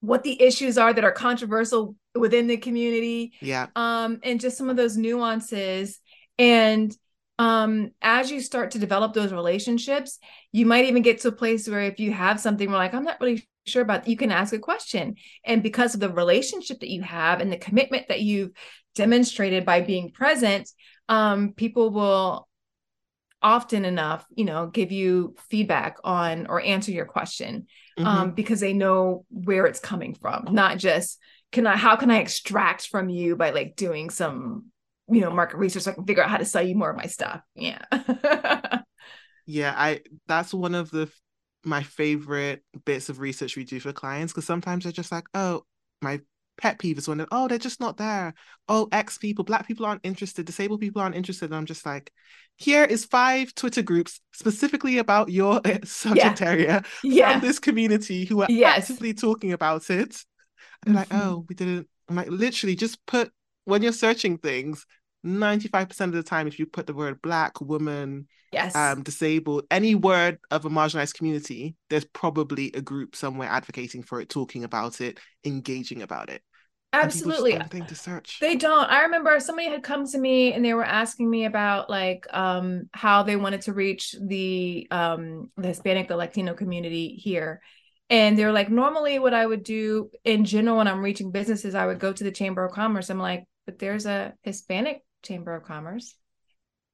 what 0.00 0.22
the 0.22 0.40
issues 0.40 0.78
are 0.78 0.92
that 0.92 1.04
are 1.04 1.12
controversial 1.12 1.96
within 2.14 2.46
the 2.46 2.56
community. 2.56 3.32
Yeah. 3.40 3.66
Um, 3.74 4.20
and 4.22 4.40
just 4.40 4.56
some 4.56 4.68
of 4.68 4.76
those 4.76 4.96
nuances. 4.96 5.98
And 6.38 6.96
um, 7.38 7.90
as 8.00 8.30
you 8.30 8.40
start 8.40 8.72
to 8.72 8.78
develop 8.78 9.12
those 9.12 9.32
relationships, 9.32 10.18
you 10.52 10.66
might 10.66 10.86
even 10.86 11.02
get 11.02 11.20
to 11.20 11.28
a 11.28 11.32
place 11.32 11.68
where 11.68 11.82
if 11.82 12.00
you 12.00 12.12
have 12.12 12.40
something, 12.40 12.70
we're 12.70 12.76
like, 12.76 12.94
I'm 12.94 13.04
not 13.04 13.20
really 13.20 13.46
sure 13.66 13.82
about 13.82 14.06
you 14.06 14.16
can 14.16 14.30
ask 14.30 14.52
a 14.52 14.58
question 14.58 15.16
and 15.44 15.60
because 15.60 15.94
of 15.94 16.00
the 16.00 16.08
relationship 16.08 16.78
that 16.80 16.90
you 16.90 17.02
have 17.02 17.40
and 17.40 17.50
the 17.50 17.56
commitment 17.56 18.06
that 18.08 18.20
you've 18.20 18.52
demonstrated 18.94 19.64
by 19.64 19.80
being 19.80 20.12
present 20.12 20.70
um, 21.08 21.52
people 21.52 21.90
will 21.90 22.46
often 23.42 23.84
enough 23.84 24.24
you 24.30 24.44
know 24.44 24.68
give 24.68 24.92
you 24.92 25.34
feedback 25.50 25.96
on 26.04 26.46
or 26.46 26.60
answer 26.60 26.92
your 26.92 27.06
question 27.06 27.66
um, 27.98 28.06
mm-hmm. 28.06 28.34
because 28.34 28.60
they 28.60 28.72
know 28.72 29.24
where 29.30 29.66
it's 29.66 29.80
coming 29.80 30.14
from, 30.14 30.48
not 30.50 30.78
just 30.78 31.18
can 31.52 31.66
I 31.66 31.76
how 31.76 31.96
can 31.96 32.10
I 32.10 32.18
extract 32.18 32.88
from 32.88 33.08
you 33.08 33.36
by 33.36 33.50
like 33.50 33.76
doing 33.76 34.10
some 34.10 34.66
you 35.08 35.20
know 35.20 35.30
market 35.30 35.58
research 35.58 35.84
so 35.84 35.92
I 35.92 35.94
can 35.94 36.04
figure 36.04 36.22
out 36.22 36.30
how 36.30 36.38
to 36.38 36.44
sell 36.44 36.62
you 36.62 36.74
more 36.74 36.90
of 36.90 36.96
my 36.96 37.06
stuff. 37.06 37.40
Yeah. 37.54 37.82
yeah, 39.46 39.74
I 39.76 40.00
that's 40.26 40.52
one 40.52 40.74
of 40.74 40.90
the 40.90 41.10
my 41.64 41.82
favorite 41.82 42.62
bits 42.84 43.08
of 43.08 43.18
research 43.18 43.56
we 43.56 43.64
do 43.64 43.80
for 43.80 43.92
clients 43.92 44.32
because 44.32 44.46
sometimes 44.46 44.84
they're 44.84 44.92
just 44.92 45.12
like, 45.12 45.26
oh, 45.34 45.62
my 46.00 46.20
pet 46.58 46.78
peeve 46.78 46.98
is 46.98 47.08
when 47.08 47.18
they're, 47.18 47.26
oh, 47.30 47.48
they're 47.48 47.58
just 47.58 47.80
not 47.80 47.96
there. 47.96 48.34
Oh, 48.68 48.88
X 48.92 49.18
people, 49.18 49.44
black 49.44 49.66
people 49.66 49.84
aren't 49.84 50.04
interested, 50.04 50.46
disabled 50.46 50.80
people 50.80 51.02
aren't 51.02 51.16
interested. 51.16 51.46
And 51.46 51.54
I'm 51.54 51.66
just 51.66 51.84
like, 51.84 52.12
here 52.56 52.84
is 52.84 53.04
five 53.04 53.54
Twitter 53.54 53.82
groups 53.82 54.20
specifically 54.32 54.98
about 54.98 55.28
your 55.28 55.60
subject 55.84 56.40
yeah. 56.40 56.46
area 56.46 56.84
yeah. 57.04 57.32
from 57.32 57.40
this 57.46 57.58
community 57.58 58.24
who 58.24 58.42
are 58.42 58.48
yes. 58.48 58.90
actively 58.90 59.12
talking 59.12 59.52
about 59.52 59.90
it. 59.90 60.24
And 60.86 60.94
mm-hmm. 60.94 60.94
like, 60.94 61.08
oh, 61.10 61.44
we 61.48 61.54
didn't. 61.54 61.88
I'm 62.08 62.16
like, 62.16 62.30
literally, 62.30 62.76
just 62.76 63.04
put 63.06 63.32
when 63.66 63.82
you're 63.82 63.92
searching 63.92 64.38
things, 64.38 64.86
95% 65.24 66.00
of 66.00 66.12
the 66.12 66.22
time, 66.22 66.46
if 66.46 66.58
you 66.58 66.66
put 66.66 66.86
the 66.86 66.94
word 66.94 67.20
black, 67.20 67.60
woman, 67.60 68.28
yes, 68.52 68.74
um, 68.74 69.02
disabled, 69.02 69.64
any 69.70 69.94
word 69.94 70.38
of 70.50 70.64
a 70.64 70.70
marginalized 70.70 71.14
community, 71.14 71.76
there's 71.90 72.04
probably 72.04 72.70
a 72.74 72.80
group 72.80 73.14
somewhere 73.14 73.48
advocating 73.48 74.02
for 74.02 74.20
it, 74.20 74.28
talking 74.28 74.64
about 74.64 75.00
it, 75.00 75.18
engaging 75.44 76.00
about 76.00 76.30
it. 76.30 76.42
Absolutely. 76.92 77.58
Thing 77.68 77.84
to 77.86 77.94
search. 77.94 78.38
They 78.40 78.56
don't. 78.56 78.90
I 78.90 79.02
remember 79.02 79.38
somebody 79.40 79.68
had 79.68 79.82
come 79.82 80.06
to 80.06 80.18
me 80.18 80.52
and 80.54 80.64
they 80.64 80.72
were 80.72 80.84
asking 80.84 81.28
me 81.28 81.44
about 81.44 81.90
like 81.90 82.26
um 82.32 82.88
how 82.92 83.22
they 83.22 83.36
wanted 83.36 83.62
to 83.62 83.72
reach 83.72 84.14
the 84.20 84.86
um 84.90 85.50
the 85.56 85.68
Hispanic, 85.68 86.08
the 86.08 86.16
Latino 86.16 86.54
community 86.54 87.08
here. 87.08 87.60
And 88.08 88.38
they're 88.38 88.52
like, 88.52 88.70
normally 88.70 89.18
what 89.18 89.34
I 89.34 89.44
would 89.44 89.64
do 89.64 90.10
in 90.24 90.44
general 90.44 90.76
when 90.76 90.86
I'm 90.88 91.02
reaching 91.02 91.32
businesses, 91.32 91.74
I 91.74 91.86
would 91.86 91.98
go 91.98 92.12
to 92.12 92.24
the 92.24 92.30
Chamber 92.30 92.64
of 92.64 92.72
Commerce. 92.72 93.10
I'm 93.10 93.18
like, 93.18 93.44
but 93.66 93.78
there's 93.78 94.06
a 94.06 94.32
Hispanic 94.42 95.02
Chamber 95.22 95.54
of 95.54 95.64
Commerce. 95.64 96.16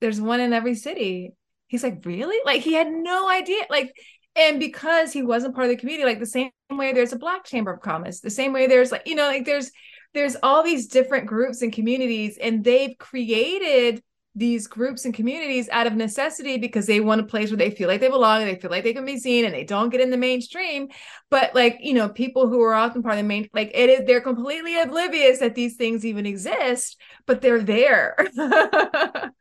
There's 0.00 0.20
one 0.20 0.40
in 0.40 0.52
every 0.52 0.74
city. 0.74 1.34
He's 1.68 1.82
like, 1.84 2.04
really? 2.04 2.38
Like 2.44 2.62
he 2.62 2.72
had 2.72 2.90
no 2.90 3.28
idea. 3.30 3.62
Like, 3.70 3.94
and 4.34 4.58
because 4.58 5.12
he 5.12 5.22
wasn't 5.22 5.54
part 5.54 5.66
of 5.66 5.70
the 5.70 5.76
community, 5.76 6.04
like 6.04 6.18
the 6.18 6.26
same 6.26 6.50
way 6.70 6.92
there's 6.92 7.12
a 7.12 7.18
Black 7.18 7.44
Chamber 7.44 7.72
of 7.72 7.80
Commerce, 7.80 8.20
the 8.20 8.30
same 8.30 8.52
way 8.52 8.66
there's 8.66 8.90
like, 8.90 9.06
you 9.06 9.14
know, 9.14 9.26
like 9.26 9.44
there's 9.44 9.70
there's 10.14 10.36
all 10.42 10.62
these 10.62 10.88
different 10.88 11.26
groups 11.26 11.62
and 11.62 11.72
communities, 11.72 12.36
and 12.38 12.64
they've 12.64 12.96
created 12.98 14.02
these 14.34 14.66
groups 14.66 15.04
and 15.04 15.12
communities 15.12 15.68
out 15.70 15.86
of 15.86 15.94
necessity 15.94 16.56
because 16.56 16.86
they 16.86 17.00
want 17.00 17.20
a 17.20 17.24
place 17.24 17.50
where 17.50 17.58
they 17.58 17.70
feel 17.70 17.86
like 17.86 18.00
they 18.00 18.08
belong 18.08 18.40
and 18.40 18.50
they 18.50 18.58
feel 18.58 18.70
like 18.70 18.82
they 18.82 18.94
can 18.94 19.04
be 19.04 19.18
seen 19.18 19.44
and 19.44 19.52
they 19.52 19.64
don't 19.64 19.90
get 19.90 20.00
in 20.00 20.10
the 20.10 20.16
mainstream. 20.16 20.88
But 21.30 21.54
like 21.54 21.78
you 21.80 21.92
know 21.92 22.08
people 22.08 22.48
who 22.48 22.60
are 22.62 22.74
often 22.74 23.02
part 23.02 23.14
of 23.14 23.18
the 23.18 23.28
main 23.28 23.48
like 23.52 23.70
it 23.74 23.90
is 23.90 24.06
they're 24.06 24.22
completely 24.22 24.80
oblivious 24.80 25.38
that 25.40 25.54
these 25.54 25.76
things 25.76 26.04
even 26.04 26.24
exist 26.24 26.98
but 27.26 27.40
they're 27.42 27.62
there. 27.62 28.16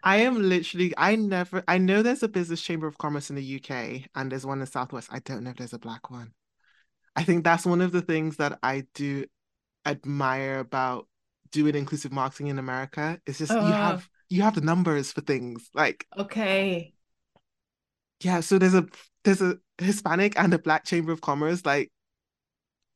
I 0.04 0.18
am 0.18 0.42
literally 0.42 0.94
i 0.98 1.16
never 1.16 1.64
i 1.68 1.78
know 1.78 2.02
there's 2.02 2.24
a 2.24 2.28
business 2.28 2.62
chamber 2.62 2.88
of 2.88 2.98
commerce 2.98 3.30
in 3.30 3.36
the 3.36 3.56
uk 3.56 3.72
and 4.16 4.32
there's 4.32 4.46
one 4.46 4.58
in 4.58 4.66
the 4.66 4.68
southwest. 4.68 5.10
I 5.12 5.20
don't 5.20 5.44
know 5.44 5.52
if 5.52 5.58
there's 5.58 5.74
a 5.74 5.80
black 5.80 6.10
one. 6.10 6.34
I 7.16 7.24
think 7.24 7.44
that's 7.44 7.66
one 7.66 7.82
of 7.82 7.92
the 7.92 8.02
things 8.02 8.38
that 8.38 8.60
i 8.62 8.86
do 8.94 9.26
admire 9.86 10.60
about 10.60 11.08
doing 11.52 11.76
inclusive 11.76 12.12
marketing 12.12 12.48
in 12.48 12.60
america 12.60 13.20
it's 13.26 13.40
just 13.40 13.52
uh. 13.52 13.56
you 13.56 13.74
have 13.74 14.08
you 14.32 14.42
have 14.42 14.56
the 14.56 14.62
numbers 14.62 15.12
for 15.12 15.22
things 15.22 15.70
like 15.74 16.08
okay. 16.18 16.94
yeah 18.22 18.40
so 18.40 18.58
there's 18.58 18.74
a 18.74 18.86
there's 19.24 19.42
a 19.42 19.58
hispanic 19.78 20.40
and 20.40 20.54
a 20.54 20.60
black 20.60 20.86
chamber 20.86 21.12
of 21.12 21.22
commerce 21.22 21.66
like 21.66 21.92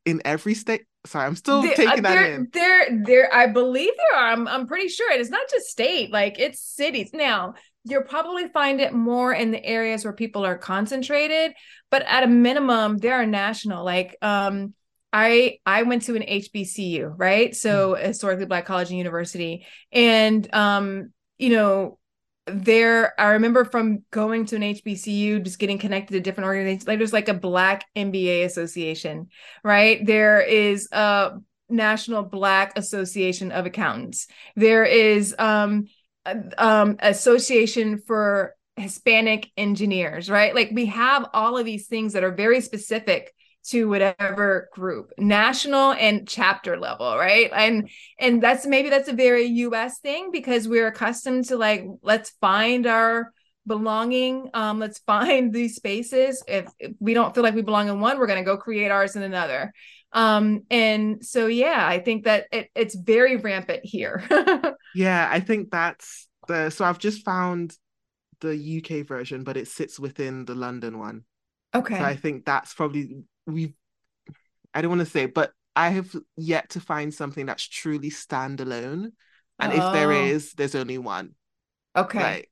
in 0.05 0.21
every 0.23 0.53
state. 0.53 0.85
Sorry 1.05 1.27
i'm 1.27 1.35
still 1.35 1.61
there, 1.61 1.73
uh, 1.73 1.75
taking 1.75 2.05
uh, 2.05 2.09
that 2.09 2.29
in. 2.31 2.47
there 2.51 3.03
there 3.03 3.33
i 3.33 3.45
believe 3.45 3.91
there 3.95 4.19
are. 4.19 4.31
I'm, 4.31 4.47
I'm 4.47 4.65
pretty 4.65 4.87
sure. 4.87 5.11
And 5.11 5.21
it's 5.21 5.29
not 5.29 5.47
just 5.51 5.67
state 5.67 6.11
like 6.11 6.39
it's 6.39 6.59
cities. 6.59 7.11
Now 7.13 7.53
you'll 7.83 8.01
probably 8.01 8.47
find 8.47 8.81
it 8.81 8.91
more 8.91 9.31
in 9.31 9.51
the 9.51 9.63
areas 9.63 10.03
where 10.03 10.13
people 10.13 10.43
are 10.43 10.57
concentrated 10.57 11.53
but 11.91 12.03
at 12.07 12.23
a 12.23 12.27
minimum 12.27 12.97
they 12.97 13.11
are 13.11 13.25
national. 13.25 13.85
Like 13.85 14.17
um 14.23 14.73
I 15.13 15.59
I 15.65 15.83
went 15.83 16.03
to 16.03 16.15
an 16.15 16.23
HBCU, 16.23 17.13
right? 17.17 17.55
So 17.55 17.93
mm. 17.93 18.03
historically 18.03 18.45
black 18.45 18.65
college 18.65 18.89
and 18.89 18.97
university. 18.97 19.65
And 19.91 20.51
um 20.53 21.11
you 21.37 21.49
know, 21.49 21.97
there 22.47 23.19
I 23.19 23.31
remember 23.31 23.65
from 23.65 24.03
going 24.11 24.45
to 24.47 24.55
an 24.55 24.61
HBCU, 24.61 25.43
just 25.43 25.59
getting 25.59 25.79
connected 25.79 26.13
to 26.13 26.19
different 26.19 26.47
organizations. 26.47 26.87
Like 26.87 26.99
there's 26.99 27.13
like 27.13 27.29
a 27.29 27.33
Black 27.33 27.85
MBA 27.95 28.45
Association, 28.45 29.29
right? 29.63 30.05
There 30.05 30.41
is 30.41 30.87
a 30.91 31.39
National 31.69 32.23
Black 32.23 32.77
Association 32.77 33.51
of 33.51 33.65
Accountants. 33.65 34.27
There 34.55 34.85
is 34.85 35.35
um, 35.39 35.87
um 36.57 36.97
Association 36.99 37.99
for 38.05 38.55
Hispanic 38.75 39.49
Engineers, 39.57 40.29
right? 40.29 40.53
Like 40.53 40.69
we 40.71 40.87
have 40.87 41.27
all 41.33 41.57
of 41.57 41.65
these 41.65 41.87
things 41.87 42.13
that 42.13 42.23
are 42.23 42.31
very 42.31 42.61
specific 42.61 43.33
to 43.69 43.89
whatever 43.89 44.69
group 44.73 45.11
national 45.17 45.93
and 45.93 46.27
chapter 46.27 46.77
level 46.77 47.17
right? 47.17 47.49
And 47.53 47.89
and 48.19 48.41
that's 48.41 48.65
maybe 48.65 48.89
that's 48.89 49.09
a 49.09 49.13
very 49.13 49.47
us 49.47 49.99
thing 49.99 50.31
because 50.31 50.67
we're 50.67 50.87
accustomed 50.87 51.45
to 51.45 51.57
like 51.57 51.85
let's 52.01 52.31
find 52.41 52.85
our 52.85 53.31
belonging 53.67 54.49
um 54.53 54.79
let's 54.79 54.99
find 55.07 55.53
these 55.53 55.75
spaces. 55.75 56.43
If, 56.47 56.67
if 56.79 56.93
we 56.99 57.13
don't 57.13 57.33
feel 57.33 57.43
like 57.43 57.55
we 57.55 57.61
belong 57.61 57.89
in 57.89 57.99
one 57.99 58.19
we're 58.19 58.27
going 58.27 58.43
to 58.43 58.45
go 58.45 58.57
create 58.57 58.91
ours 58.91 59.15
in 59.15 59.23
another. 59.23 59.73
Um 60.11 60.63
and 60.69 61.25
so 61.25 61.47
yeah 61.47 61.85
i 61.85 61.99
think 61.99 62.25
that 62.25 62.45
it, 62.51 62.69
it's 62.75 62.95
very 62.95 63.37
rampant 63.37 63.81
here. 63.83 64.23
Yeah 64.95 65.27
i 65.29 65.41
think 65.41 65.71
that's 65.71 66.29
the 66.47 66.69
so 66.69 66.85
i've 66.85 66.99
just 66.99 67.25
found 67.25 67.75
the 68.39 68.77
uk 68.77 69.05
version 69.05 69.43
but 69.43 69.57
it 69.57 69.67
sits 69.67 69.99
within 69.99 70.45
the 70.45 70.55
london 70.55 70.99
one. 70.99 71.23
Okay. 71.73 71.97
So 71.97 72.03
i 72.03 72.15
think 72.15 72.45
that's 72.45 72.73
probably 72.73 73.25
we 73.45 73.73
I 74.73 74.81
don't 74.81 74.89
want 74.89 75.01
to 75.01 75.05
say, 75.05 75.25
but 75.25 75.51
I 75.75 75.89
have 75.89 76.15
yet 76.37 76.71
to 76.71 76.79
find 76.79 77.13
something 77.13 77.45
that's 77.45 77.67
truly 77.67 78.09
standalone. 78.09 79.11
And 79.59 79.73
oh. 79.73 79.87
if 79.87 79.93
there 79.93 80.11
oh. 80.11 80.39
there's 80.57 80.75
only 80.75 80.97
one. 80.97 81.35
Okay. 81.95 82.19
Like, 82.19 82.51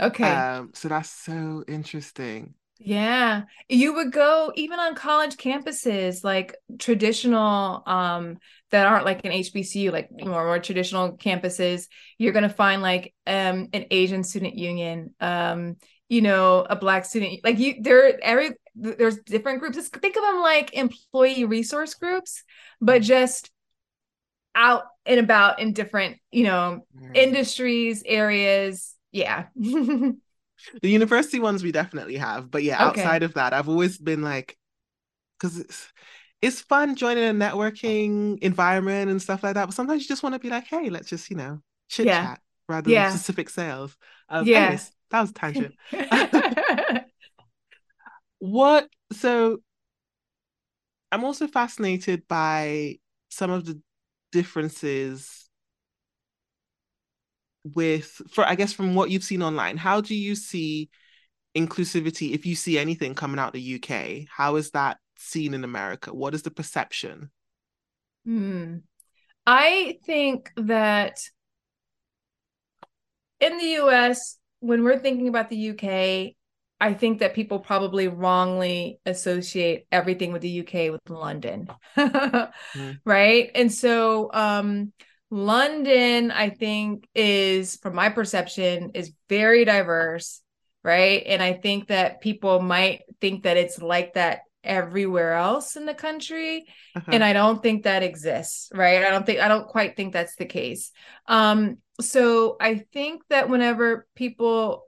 okay. 0.00 0.30
Um, 0.30 0.70
so 0.74 0.88
that's 0.88 1.10
so 1.10 1.64
interesting. 1.66 2.54
Yeah. 2.78 3.44
You 3.68 3.94
would 3.94 4.12
go 4.12 4.52
even 4.54 4.78
on 4.78 4.94
college 4.94 5.36
campuses, 5.36 6.22
like 6.22 6.54
traditional, 6.78 7.82
um, 7.86 8.38
that 8.70 8.86
aren't 8.86 9.04
like 9.04 9.24
an 9.24 9.32
HBCU, 9.32 9.90
like 9.92 10.08
more, 10.10 10.44
more 10.44 10.58
traditional 10.58 11.16
campuses, 11.16 11.86
you're 12.18 12.32
gonna 12.32 12.48
find 12.48 12.82
like 12.82 13.14
um 13.26 13.68
an 13.72 13.86
Asian 13.90 14.24
student 14.24 14.56
union, 14.56 15.14
um, 15.20 15.76
you 16.08 16.22
know, 16.22 16.66
a 16.68 16.76
black 16.76 17.04
student 17.04 17.40
like 17.44 17.58
you 17.58 17.76
there 17.80 18.18
every 18.22 18.50
there's 18.74 19.18
different 19.18 19.60
groups. 19.60 19.88
Think 19.88 20.16
of 20.16 20.22
them 20.22 20.40
like 20.40 20.74
employee 20.74 21.44
resource 21.44 21.94
groups, 21.94 22.42
but 22.80 23.02
just 23.02 23.50
out 24.54 24.84
and 25.04 25.20
about 25.20 25.60
in 25.60 25.72
different, 25.72 26.18
you 26.30 26.44
know, 26.44 26.80
mm. 26.98 27.16
industries, 27.16 28.02
areas. 28.04 28.94
Yeah. 29.12 29.46
the 29.54 30.16
university 30.82 31.40
ones 31.40 31.62
we 31.62 31.72
definitely 31.72 32.16
have, 32.16 32.50
but 32.50 32.62
yeah, 32.62 32.88
okay. 32.88 33.02
outside 33.02 33.22
of 33.22 33.34
that, 33.34 33.52
I've 33.52 33.68
always 33.68 33.98
been 33.98 34.22
like, 34.22 34.56
because 35.38 35.58
it's 35.58 35.92
it's 36.42 36.60
fun 36.60 36.96
joining 36.96 37.24
a 37.24 37.32
networking 37.32 38.38
environment 38.40 39.10
and 39.10 39.20
stuff 39.20 39.42
like 39.42 39.54
that. 39.54 39.66
But 39.66 39.74
sometimes 39.74 40.02
you 40.02 40.08
just 40.08 40.22
want 40.22 40.34
to 40.34 40.38
be 40.38 40.50
like, 40.50 40.66
hey, 40.66 40.90
let's 40.90 41.08
just 41.08 41.30
you 41.30 41.36
know 41.36 41.60
chit 41.88 42.06
chat 42.06 42.06
yeah. 42.14 42.36
rather 42.74 42.90
yeah. 42.90 43.08
than 43.08 43.18
specific 43.18 43.50
sales. 43.50 43.96
Um, 44.28 44.46
yeah, 44.46 44.58
anyways, 44.58 44.92
that 45.10 45.20
was 45.20 45.32
tangent. 45.32 45.74
what 48.38 48.88
so 49.12 49.58
I'm 51.12 51.24
also 51.24 51.46
fascinated 51.46 52.26
by 52.28 52.98
some 53.30 53.50
of 53.50 53.64
the 53.64 53.80
differences 54.32 55.48
with 57.74 58.20
for 58.30 58.44
I 58.44 58.54
guess 58.54 58.72
from 58.72 58.94
what 58.94 59.10
you've 59.10 59.24
seen 59.24 59.42
online. 59.42 59.76
How 59.76 60.00
do 60.00 60.14
you 60.14 60.34
see 60.34 60.90
inclusivity 61.56 62.32
if 62.32 62.44
you 62.44 62.54
see 62.54 62.78
anything 62.78 63.14
coming 63.14 63.38
out 63.38 63.52
the 63.52 63.60
UK? 63.60 64.26
How 64.30 64.56
is 64.56 64.70
that 64.72 64.98
seen 65.18 65.54
in 65.54 65.64
America? 65.64 66.14
What 66.14 66.34
is 66.34 66.42
the 66.42 66.50
perception? 66.50 67.30
Hmm. 68.24 68.78
I 69.46 69.98
think 70.04 70.50
that 70.56 71.20
in 73.40 73.58
the 73.58 73.82
US, 73.82 74.38
when 74.60 74.84
we're 74.84 74.98
thinking 74.98 75.28
about 75.28 75.50
the 75.50 75.70
UK, 75.70 76.34
I 76.80 76.94
think 76.94 77.20
that 77.20 77.34
people 77.34 77.58
probably 77.58 78.08
wrongly 78.08 79.00
associate 79.06 79.86
everything 79.90 80.32
with 80.32 80.42
the 80.42 80.60
UK 80.60 80.90
with 80.90 81.08
London. 81.08 81.68
mm. 81.96 82.98
Right. 83.04 83.50
And 83.54 83.72
so 83.72 84.30
um 84.32 84.92
London, 85.30 86.30
I 86.30 86.50
think, 86.50 87.08
is 87.14 87.76
from 87.76 87.94
my 87.94 88.10
perception, 88.10 88.92
is 88.94 89.12
very 89.28 89.64
diverse, 89.64 90.40
right? 90.84 91.22
And 91.26 91.42
I 91.42 91.54
think 91.54 91.88
that 91.88 92.20
people 92.20 92.60
might 92.60 93.02
think 93.20 93.42
that 93.42 93.56
it's 93.56 93.82
like 93.82 94.14
that 94.14 94.42
everywhere 94.62 95.34
else 95.34 95.76
in 95.76 95.86
the 95.86 95.94
country 95.94 96.66
uh-huh. 96.96 97.12
and 97.12 97.22
i 97.22 97.32
don't 97.32 97.62
think 97.62 97.84
that 97.84 98.02
exists 98.02 98.68
right 98.74 99.04
i 99.04 99.10
don't 99.10 99.24
think 99.24 99.38
i 99.38 99.46
don't 99.46 99.68
quite 99.68 99.96
think 99.96 100.12
that's 100.12 100.34
the 100.34 100.44
case 100.44 100.90
um 101.28 101.76
so 102.00 102.56
i 102.60 102.76
think 102.92 103.22
that 103.30 103.48
whenever 103.48 104.06
people 104.14 104.84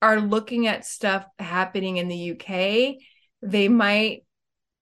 are 0.00 0.20
looking 0.20 0.66
at 0.66 0.84
stuff 0.84 1.24
happening 1.38 1.96
in 1.96 2.08
the 2.08 2.32
uk 2.32 2.96
they 3.42 3.68
might 3.68 4.24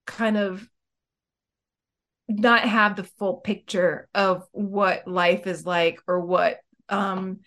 kind 0.07 0.36
of 0.36 0.68
not 2.28 2.62
have 2.62 2.96
the 2.96 3.04
full 3.04 3.36
picture 3.36 4.09
of 4.14 4.44
what 4.52 5.07
life 5.07 5.46
is 5.46 5.64
like 5.64 6.00
or 6.09 6.20
what 6.20 6.59
um 6.88 7.40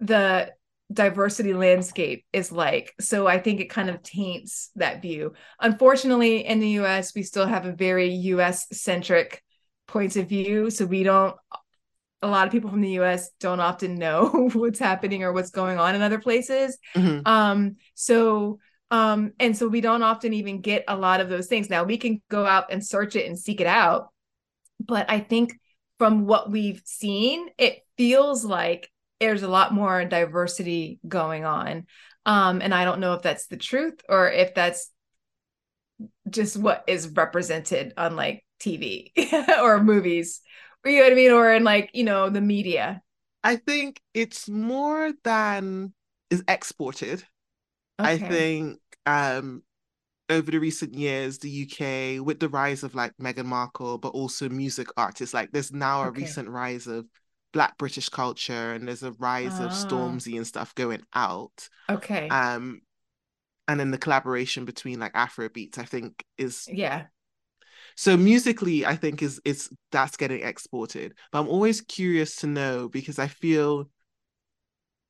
the 0.00 0.52
diversity 0.92 1.54
landscape 1.54 2.24
is 2.32 2.52
like. 2.52 2.94
So 3.00 3.26
I 3.26 3.38
think 3.38 3.60
it 3.60 3.70
kind 3.70 3.88
of 3.90 4.02
taints 4.02 4.70
that 4.76 5.02
view. 5.02 5.32
Unfortunately, 5.60 6.46
in 6.46 6.60
the 6.60 6.70
US, 6.70 7.14
we 7.14 7.22
still 7.22 7.46
have 7.46 7.66
a 7.66 7.72
very 7.72 8.10
US 8.12 8.66
centric 8.72 9.42
points 9.86 10.16
of 10.16 10.28
view. 10.28 10.70
So 10.70 10.84
we 10.84 11.02
don't, 11.02 11.36
a 12.24 12.26
lot 12.26 12.46
of 12.46 12.52
people 12.52 12.70
from 12.70 12.80
the 12.80 12.98
US 13.00 13.30
don't 13.40 13.60
often 13.60 13.96
know 13.96 14.28
what's 14.52 14.78
happening 14.78 15.22
or 15.22 15.32
what's 15.32 15.50
going 15.50 15.78
on 15.78 15.94
in 15.94 16.02
other 16.02 16.18
places. 16.18 16.78
Mm-hmm. 16.96 17.26
Um, 17.26 17.76
so, 17.94 18.58
um, 18.90 19.32
and 19.38 19.56
so 19.56 19.68
we 19.68 19.80
don't 19.80 20.02
often 20.02 20.32
even 20.32 20.60
get 20.60 20.84
a 20.88 20.96
lot 20.96 21.20
of 21.20 21.28
those 21.28 21.46
things. 21.46 21.70
Now 21.70 21.84
we 21.84 21.98
can 21.98 22.22
go 22.30 22.46
out 22.46 22.66
and 22.70 22.84
search 22.84 23.16
it 23.16 23.26
and 23.26 23.38
seek 23.38 23.60
it 23.60 23.66
out. 23.66 24.08
But 24.80 25.10
I 25.10 25.20
think 25.20 25.54
from 25.98 26.26
what 26.26 26.50
we've 26.50 26.82
seen, 26.84 27.48
it 27.58 27.80
feels 27.96 28.44
like 28.44 28.90
there's 29.20 29.42
a 29.42 29.48
lot 29.48 29.72
more 29.72 30.04
diversity 30.04 30.98
going 31.06 31.44
on. 31.44 31.86
Um, 32.26 32.60
and 32.62 32.74
I 32.74 32.84
don't 32.84 33.00
know 33.00 33.14
if 33.14 33.22
that's 33.22 33.46
the 33.46 33.56
truth 33.56 34.00
or 34.08 34.30
if 34.30 34.54
that's 34.54 34.90
just 36.28 36.56
what 36.56 36.84
is 36.86 37.08
represented 37.08 37.92
on 37.96 38.16
like 38.16 38.44
TV 38.60 39.10
or 39.60 39.82
movies, 39.82 40.40
or 40.84 40.90
you 40.90 40.98
know 40.98 41.04
what 41.04 41.12
I 41.12 41.16
mean, 41.16 41.30
or 41.32 41.52
in 41.52 41.64
like 41.64 41.90
you 41.94 42.04
know 42.04 42.28
the 42.30 42.40
media. 42.40 43.02
I 43.42 43.56
think 43.56 44.00
it's 44.14 44.48
more 44.48 45.12
than 45.22 45.92
is 46.30 46.42
exported. 46.48 47.24
Okay. 48.00 48.12
I 48.12 48.18
think 48.18 48.80
um 49.06 49.62
over 50.30 50.50
the 50.50 50.58
recent 50.58 50.94
years, 50.94 51.38
the 51.38 51.50
UK, 51.50 52.24
with 52.24 52.40
the 52.40 52.48
rise 52.48 52.82
of 52.82 52.94
like 52.94 53.12
Meghan 53.20 53.44
Markle, 53.44 53.98
but 53.98 54.08
also 54.08 54.48
music 54.48 54.88
artists, 54.96 55.34
like 55.34 55.52
there's 55.52 55.72
now 55.72 56.02
a 56.02 56.06
okay. 56.06 56.22
recent 56.22 56.48
rise 56.48 56.86
of 56.86 57.06
black 57.54 57.78
british 57.78 58.08
culture 58.08 58.72
and 58.72 58.88
there's 58.88 59.04
a 59.04 59.12
rise 59.12 59.60
of 59.60 59.70
ah. 59.70 59.86
stormzy 59.86 60.36
and 60.36 60.46
stuff 60.46 60.74
going 60.74 61.00
out 61.14 61.68
okay 61.88 62.28
um 62.28 62.80
and 63.68 63.78
then 63.78 63.92
the 63.92 63.96
collaboration 63.96 64.64
between 64.64 64.98
like 64.98 65.12
afro 65.14 65.48
beats 65.48 65.78
i 65.78 65.84
think 65.84 66.24
is 66.36 66.68
yeah 66.70 67.04
so 67.96 68.16
musically 68.16 68.84
i 68.86 68.94
think 68.94 69.22
is 69.22 69.40
is 69.44 69.70
that's 69.92 70.16
getting 70.16 70.42
exported 70.42 71.14
but 71.32 71.40
i'm 71.40 71.48
always 71.48 71.80
curious 71.80 72.36
to 72.36 72.46
know 72.46 72.88
because 72.88 73.18
i 73.18 73.26
feel 73.26 73.88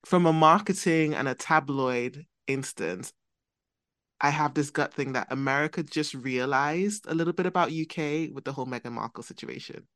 from 0.04 0.26
a 0.26 0.32
marketing 0.32 1.14
and 1.14 1.28
a 1.28 1.34
tabloid 1.34 2.26
instance 2.46 3.12
I 4.20 4.30
have 4.30 4.54
this 4.54 4.70
gut 4.70 4.94
thing 4.94 5.14
that 5.14 5.26
America 5.30 5.82
just 5.82 6.14
realized 6.14 7.04
a 7.06 7.14
little 7.14 7.34
bit 7.34 7.44
about 7.44 7.72
UK 7.72 8.30
with 8.32 8.44
the 8.44 8.52
whole 8.52 8.64
Meghan 8.64 8.92
Markle 8.92 9.22
situation. 9.22 9.86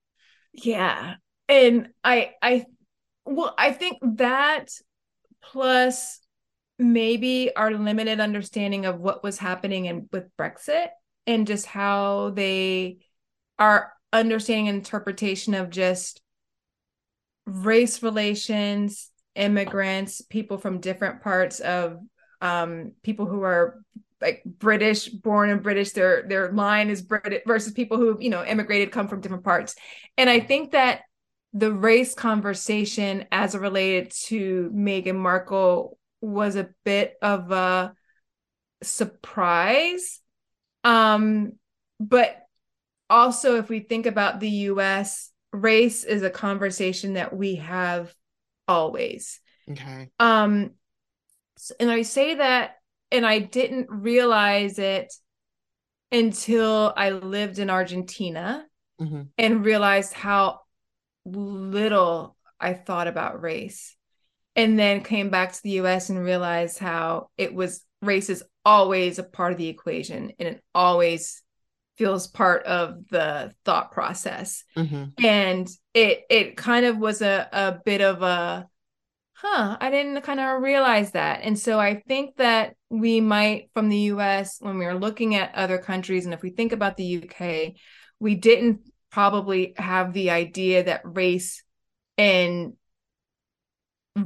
Yeah 0.52 1.14
and 1.48 1.88
I 2.04 2.32
I 2.42 2.66
well 3.24 3.54
I 3.58 3.72
think 3.72 3.98
that 4.16 4.68
plus 5.42 6.20
maybe 6.78 7.54
our 7.56 7.72
limited 7.72 8.20
understanding 8.20 8.86
of 8.86 9.00
what 9.00 9.24
was 9.24 9.38
happening 9.38 9.86
in 9.86 10.08
with 10.12 10.24
Brexit 10.38 10.88
and 11.28 11.46
just 11.46 11.66
how 11.66 12.30
they 12.30 12.98
are 13.58 13.92
understanding 14.12 14.66
interpretation 14.66 15.52
of 15.52 15.68
just 15.68 16.22
race 17.44 18.02
relations, 18.02 19.10
immigrants, 19.34 20.22
people 20.22 20.56
from 20.56 20.80
different 20.80 21.22
parts 21.22 21.60
of 21.60 21.98
um, 22.40 22.92
people 23.02 23.26
who 23.26 23.42
are 23.42 23.82
like 24.22 24.42
British, 24.44 25.08
born 25.08 25.50
and 25.50 25.62
British, 25.62 25.92
their 25.92 26.26
their 26.26 26.50
line 26.50 26.88
is 26.88 27.02
British 27.02 27.42
versus 27.46 27.72
people 27.72 27.98
who 27.98 28.16
you 28.20 28.30
know 28.30 28.44
immigrated, 28.44 28.90
come 28.90 29.06
from 29.06 29.20
different 29.20 29.44
parts, 29.44 29.76
and 30.16 30.30
I 30.30 30.40
think 30.40 30.72
that 30.72 31.02
the 31.52 31.72
race 31.72 32.14
conversation 32.14 33.26
as 33.30 33.54
it 33.54 33.60
related 33.60 34.10
to 34.10 34.70
Meghan 34.74 35.16
Markle 35.16 35.98
was 36.20 36.56
a 36.56 36.70
bit 36.84 37.14
of 37.20 37.52
a 37.52 37.94
surprise. 38.82 40.20
Um, 40.88 41.52
but 42.00 42.46
also, 43.10 43.56
if 43.56 43.68
we 43.68 43.80
think 43.80 44.06
about 44.06 44.40
the 44.40 44.48
US, 44.48 45.30
race 45.52 46.04
is 46.04 46.22
a 46.22 46.30
conversation 46.30 47.14
that 47.14 47.36
we 47.36 47.56
have 47.56 48.14
always. 48.66 49.40
Okay. 49.70 50.08
Um, 50.18 50.70
and 51.78 51.90
I 51.90 52.02
say 52.02 52.36
that, 52.36 52.76
and 53.12 53.26
I 53.26 53.38
didn't 53.38 53.90
realize 53.90 54.78
it 54.78 55.12
until 56.10 56.94
I 56.96 57.10
lived 57.10 57.58
in 57.58 57.68
Argentina 57.68 58.64
mm-hmm. 58.98 59.22
and 59.36 59.64
realized 59.64 60.14
how 60.14 60.60
little 61.26 62.34
I 62.58 62.72
thought 62.72 63.08
about 63.08 63.42
race. 63.42 63.94
And 64.56 64.78
then 64.78 65.02
came 65.02 65.28
back 65.28 65.52
to 65.52 65.62
the 65.62 65.82
US 65.82 66.08
and 66.08 66.18
realized 66.18 66.78
how 66.78 67.28
it 67.36 67.54
was 67.54 67.84
race 68.00 68.30
is 68.30 68.42
always 68.68 69.18
a 69.18 69.22
part 69.22 69.52
of 69.52 69.58
the 69.58 69.68
equation 69.68 70.30
and 70.38 70.48
it 70.48 70.62
always 70.74 71.42
feels 71.96 72.26
part 72.26 72.64
of 72.66 73.08
the 73.10 73.54
thought 73.64 73.92
process. 73.92 74.62
Mm-hmm. 74.76 75.24
And 75.24 75.68
it 75.94 76.24
it 76.28 76.56
kind 76.58 76.84
of 76.84 76.98
was 76.98 77.22
a, 77.22 77.48
a 77.50 77.80
bit 77.82 78.02
of 78.02 78.20
a 78.20 78.68
huh, 79.32 79.76
I 79.80 79.90
didn't 79.90 80.20
kind 80.20 80.38
of 80.38 80.60
realize 80.60 81.12
that. 81.12 81.40
And 81.44 81.58
so 81.58 81.80
I 81.80 82.02
think 82.06 82.36
that 82.36 82.74
we 82.90 83.22
might 83.22 83.70
from 83.72 83.88
the 83.88 84.12
US 84.12 84.58
when 84.60 84.76
we 84.76 84.84
are 84.84 84.98
looking 84.98 85.34
at 85.34 85.54
other 85.54 85.78
countries 85.78 86.26
and 86.26 86.34
if 86.34 86.42
we 86.42 86.50
think 86.50 86.72
about 86.72 86.98
the 86.98 87.24
UK, 87.24 87.72
we 88.20 88.34
didn't 88.34 88.80
probably 89.10 89.72
have 89.78 90.12
the 90.12 90.28
idea 90.28 90.84
that 90.84 91.00
race 91.04 91.62
and 92.18 92.74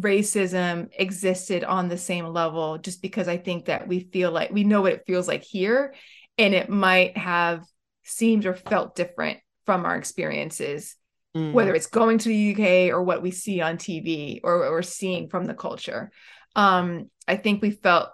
racism 0.00 0.88
existed 0.98 1.64
on 1.64 1.88
the 1.88 1.98
same 1.98 2.26
level 2.26 2.78
just 2.78 3.02
because 3.02 3.28
I 3.28 3.36
think 3.36 3.66
that 3.66 3.88
we 3.88 4.00
feel 4.00 4.30
like 4.30 4.50
we 4.50 4.64
know 4.64 4.82
what 4.82 4.92
it 4.92 5.04
feels 5.06 5.28
like 5.28 5.42
here 5.42 5.94
and 6.38 6.54
it 6.54 6.68
might 6.68 7.16
have 7.16 7.64
seemed 8.04 8.46
or 8.46 8.54
felt 8.54 8.94
different 8.94 9.38
from 9.66 9.84
our 9.84 9.96
experiences 9.96 10.96
mm. 11.36 11.52
whether 11.52 11.74
it's 11.74 11.86
going 11.86 12.18
to 12.18 12.28
the 12.28 12.52
UK 12.52 12.94
or 12.94 13.02
what 13.02 13.22
we 13.22 13.30
see 13.30 13.60
on 13.60 13.76
TV 13.76 14.40
or 14.42 14.60
what 14.60 14.70
we're 14.70 14.82
seeing 14.82 15.28
from 15.28 15.44
the 15.44 15.54
culture 15.54 16.10
um 16.56 17.10
I 17.28 17.36
think 17.36 17.62
we 17.62 17.70
felt 17.70 18.10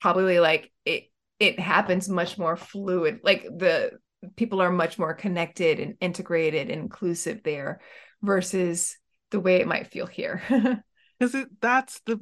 probably 0.00 0.40
like 0.40 0.72
it 0.84 1.04
it 1.38 1.58
happens 1.58 2.08
much 2.08 2.38
more 2.38 2.56
fluid 2.56 3.20
like 3.22 3.42
the 3.44 3.92
people 4.36 4.60
are 4.60 4.70
much 4.70 4.98
more 4.98 5.14
connected 5.14 5.78
and 5.78 5.94
integrated 6.00 6.70
and 6.70 6.80
inclusive 6.80 7.42
there 7.44 7.80
versus 8.22 8.96
the 9.30 9.40
way 9.40 9.56
it 9.56 9.66
might 9.66 9.88
feel 9.88 10.06
here. 10.06 10.42
Because 11.18 11.34
it 11.34 11.48
that's 11.60 12.00
the 12.06 12.20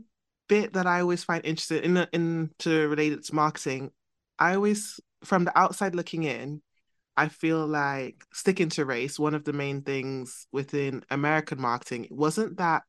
bit 0.49 0.75
that 0.75 0.87
I 0.87 1.01
always 1.01 1.25
find 1.25 1.45
interesting 1.45 1.83
in 1.85 2.07
in 2.13 2.51
to 2.61 2.89
relate 2.89 3.13
it 3.13 3.25
to 3.25 3.35
marketing. 3.35 3.91
I 4.39 4.55
always 4.55 5.01
from 5.25 5.45
the 5.45 5.59
outside 5.59 5.95
looking 5.95 6.25
in, 6.25 6.63
I 7.17 7.29
feel 7.29 7.67
like 7.67 8.25
sticking 8.33 8.69
to 8.71 8.85
race, 8.85 9.19
one 9.19 9.35
of 9.35 9.45
the 9.45 9.53
main 9.53 9.83
things 9.83 10.47
within 10.53 11.05
American 11.11 11.61
marketing 11.61 12.09
wasn't 12.11 12.57
that 12.59 12.83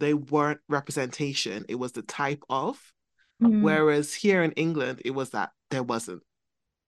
they 0.00 0.14
weren't 0.14 0.60
representation, 0.68 1.64
it 1.68 1.76
was 1.76 1.92
the 1.92 2.02
type 2.02 2.42
of. 2.50 2.80
Mm. 3.42 3.62
Whereas 3.62 4.14
here 4.14 4.42
in 4.42 4.52
England, 4.52 5.02
it 5.04 5.12
was 5.12 5.30
that 5.30 5.50
there 5.70 5.82
wasn't. 5.82 6.22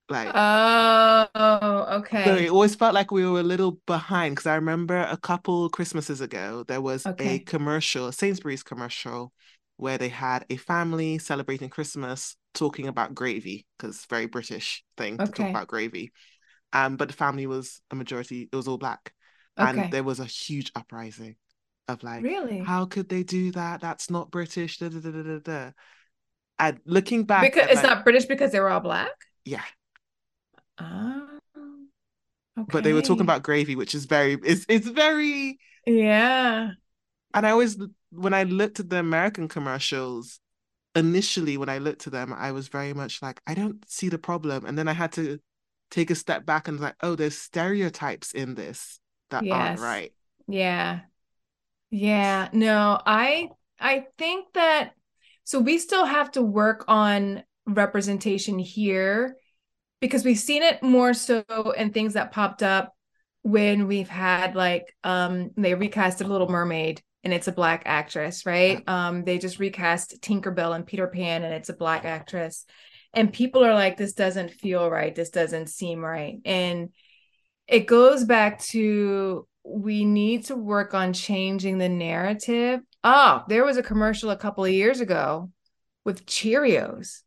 Like 0.07 0.29
oh, 0.35 1.87
okay. 1.99 2.25
So 2.25 2.35
it 2.35 2.49
always 2.51 2.75
felt 2.75 2.93
like 2.93 3.11
we 3.11 3.25
were 3.25 3.39
a 3.39 3.43
little 3.43 3.79
behind 3.87 4.35
because 4.35 4.45
I 4.45 4.55
remember 4.55 4.97
a 4.97 5.17
couple 5.17 5.69
Christmases 5.69 6.21
ago 6.21 6.63
there 6.67 6.81
was 6.81 7.07
okay. 7.07 7.35
a 7.35 7.39
commercial, 7.39 8.11
Sainsbury's 8.11 8.61
commercial, 8.61 9.33
where 9.77 9.97
they 9.97 10.09
had 10.09 10.45
a 10.51 10.57
family 10.57 11.17
celebrating 11.17 11.69
Christmas 11.69 12.35
talking 12.53 12.87
about 12.87 13.15
gravy 13.15 13.65
because 13.77 14.05
very 14.05 14.27
British 14.27 14.83
thing 14.95 15.15
okay. 15.15 15.25
to 15.25 15.31
talk 15.31 15.49
about 15.49 15.67
gravy. 15.67 16.11
Um, 16.71 16.97
but 16.97 17.07
the 17.07 17.15
family 17.15 17.47
was 17.47 17.81
a 17.89 17.95
majority; 17.95 18.47
it 18.51 18.55
was 18.55 18.67
all 18.67 18.77
black, 18.77 19.11
okay. 19.59 19.69
and 19.69 19.91
there 19.91 20.03
was 20.03 20.19
a 20.19 20.25
huge 20.25 20.71
uprising 20.75 21.35
of 21.87 22.03
like, 22.03 22.21
really, 22.21 22.59
how 22.59 22.85
could 22.85 23.09
they 23.09 23.23
do 23.23 23.51
that? 23.53 23.81
That's 23.81 24.09
not 24.09 24.29
British. 24.29 24.77
Da, 24.77 24.89
da, 24.89 24.99
da, 24.99 25.09
da, 25.09 25.39
da. 25.39 25.71
And 26.59 26.79
looking 26.85 27.23
back, 27.23 27.41
because 27.41 27.69
it's 27.69 27.83
like, 27.83 27.83
not 27.83 28.03
British 28.03 28.25
because 28.25 28.51
they 28.51 28.59
were 28.59 28.69
all 28.69 28.79
black. 28.79 29.11
Yeah, 29.45 29.63
Oh. 30.79 31.27
Okay. 32.57 32.67
But 32.71 32.83
they 32.83 32.93
were 32.93 33.01
talking 33.01 33.21
about 33.21 33.43
gravy, 33.43 33.75
which 33.75 33.93
is 33.93 34.05
very 34.05 34.37
it's 34.43 34.65
it's 34.69 34.87
very 34.87 35.59
yeah. 35.85 36.71
And 37.33 37.45
I 37.45 37.51
always 37.51 37.77
when 38.11 38.33
I 38.33 38.43
looked 38.43 38.79
at 38.79 38.89
the 38.89 38.99
American 38.99 39.47
commercials, 39.47 40.39
initially 40.95 41.57
when 41.57 41.69
I 41.69 41.79
looked 41.79 42.07
at 42.07 42.13
them, 42.13 42.33
I 42.33 42.51
was 42.51 42.69
very 42.69 42.93
much 42.93 43.21
like, 43.21 43.41
I 43.45 43.53
don't 43.53 43.83
see 43.89 44.09
the 44.09 44.17
problem. 44.17 44.65
And 44.65 44.77
then 44.77 44.87
I 44.87 44.93
had 44.93 45.11
to 45.13 45.39
take 45.91 46.09
a 46.09 46.15
step 46.15 46.45
back 46.45 46.67
and 46.67 46.79
like, 46.79 46.95
oh, 47.01 47.15
there's 47.15 47.37
stereotypes 47.37 48.31
in 48.31 48.55
this 48.55 48.99
that 49.29 49.43
yes. 49.43 49.53
aren't 49.53 49.79
right. 49.81 50.13
Yeah. 50.47 51.01
Yeah. 51.91 52.49
No, 52.53 52.99
I 53.05 53.49
I 53.79 54.05
think 54.17 54.47
that 54.53 54.93
so 55.43 55.59
we 55.59 55.77
still 55.77 56.05
have 56.05 56.31
to 56.31 56.41
work 56.41 56.85
on 56.87 57.43
representation 57.67 58.59
here 58.59 59.37
because 59.99 60.25
we've 60.25 60.39
seen 60.39 60.63
it 60.63 60.83
more 60.83 61.13
so 61.13 61.43
in 61.77 61.91
things 61.91 62.13
that 62.13 62.31
popped 62.31 62.63
up 62.63 62.93
when 63.41 63.87
we've 63.87 64.09
had 64.09 64.55
like 64.55 64.95
um 65.03 65.51
they 65.55 65.73
recasted 65.73 66.27
Little 66.27 66.49
Mermaid 66.49 67.01
and 67.23 67.33
it's 67.33 67.47
a 67.47 67.51
black 67.51 67.83
actress, 67.85 68.45
right? 68.45 68.83
Um 68.87 69.23
they 69.23 69.37
just 69.37 69.59
recast 69.59 70.21
Tinkerbell 70.21 70.75
and 70.75 70.85
Peter 70.85 71.07
Pan 71.07 71.43
and 71.43 71.53
it's 71.53 71.69
a 71.69 71.73
black 71.73 72.05
actress. 72.05 72.65
And 73.13 73.31
people 73.31 73.63
are 73.63 73.73
like 73.73 73.97
this 73.97 74.13
doesn't 74.13 74.51
feel 74.51 74.89
right. 74.89 75.13
This 75.13 75.29
doesn't 75.29 75.69
seem 75.69 76.03
right. 76.03 76.39
And 76.43 76.89
it 77.67 77.87
goes 77.87 78.23
back 78.23 78.59
to 78.65 79.47
we 79.63 80.05
need 80.05 80.45
to 80.45 80.55
work 80.55 80.93
on 80.93 81.13
changing 81.13 81.77
the 81.77 81.89
narrative. 81.89 82.81
Oh, 83.03 83.43
there 83.47 83.65
was 83.65 83.77
a 83.77 83.83
commercial 83.83 84.29
a 84.31 84.37
couple 84.37 84.65
of 84.65 84.71
years 84.71 84.99
ago 84.99 85.51
with 86.03 86.25
Cheerios 86.25 87.21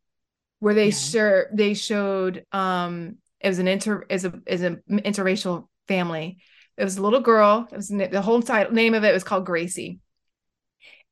where 0.61 0.75
they 0.75 0.91
yeah. 0.91 1.43
they 1.53 1.75
showed 1.75 2.45
um 2.53 3.17
it 3.41 3.49
was 3.49 3.59
an 3.59 3.69
inter 3.69 4.05
is 4.09 4.25
a 4.25 4.41
is 4.47 4.63
an 4.63 4.83
interracial 4.89 5.69
family. 5.87 6.39
It 6.77 6.85
was 6.85 6.97
a 6.97 7.03
little 7.03 7.21
girl. 7.21 7.69
It 7.71 7.77
was 7.77 7.89
the 7.89 8.23
whole 8.23 8.43
title 8.43 8.73
name 8.73 8.95
of 8.95 9.05
it 9.05 9.13
was 9.13 9.25
called 9.25 9.47
Gracie. 9.47 9.99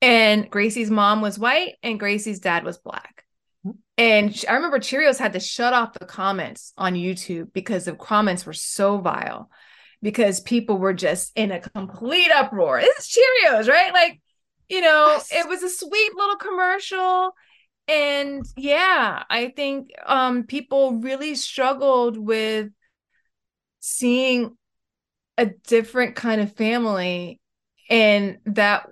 And 0.01 0.49
Gracie's 0.49 0.91
mom 0.91 1.21
was 1.21 1.39
white 1.39 1.75
and 1.81 1.99
Gracie's 1.99 2.39
dad 2.39 2.63
was 2.63 2.77
black. 2.77 3.25
Hmm. 3.63 3.71
And 3.97 4.45
I 4.47 4.53
remember 4.53 4.79
Cheerios 4.79 5.17
had 5.17 5.33
to 5.33 5.39
shut 5.39 5.73
off 5.73 5.93
the 5.93 6.05
comments 6.05 6.73
on 6.77 6.93
YouTube 6.93 7.51
because 7.51 7.85
the 7.85 7.95
comments 7.95 8.45
were 8.45 8.53
so 8.53 8.97
vile 8.99 9.49
because 10.01 10.39
people 10.39 10.77
were 10.77 10.93
just 10.93 11.31
in 11.35 11.51
a 11.51 11.59
complete 11.59 12.31
uproar. 12.31 12.79
It's 12.79 13.17
Cheerios, 13.17 13.67
right? 13.67 13.91
Like, 13.93 14.21
you 14.69 14.81
know, 14.81 15.07
yes. 15.07 15.29
it 15.31 15.47
was 15.47 15.63
a 15.63 15.69
sweet 15.69 16.15
little 16.15 16.35
commercial 16.35 17.31
and 17.87 18.45
yeah 18.55 19.23
i 19.29 19.49
think 19.49 19.91
um 20.05 20.43
people 20.43 20.95
really 20.95 21.35
struggled 21.35 22.17
with 22.17 22.69
seeing 23.79 24.57
a 25.37 25.45
different 25.45 26.15
kind 26.15 26.41
of 26.41 26.55
family 26.55 27.39
and 27.89 28.39
that 28.45 28.87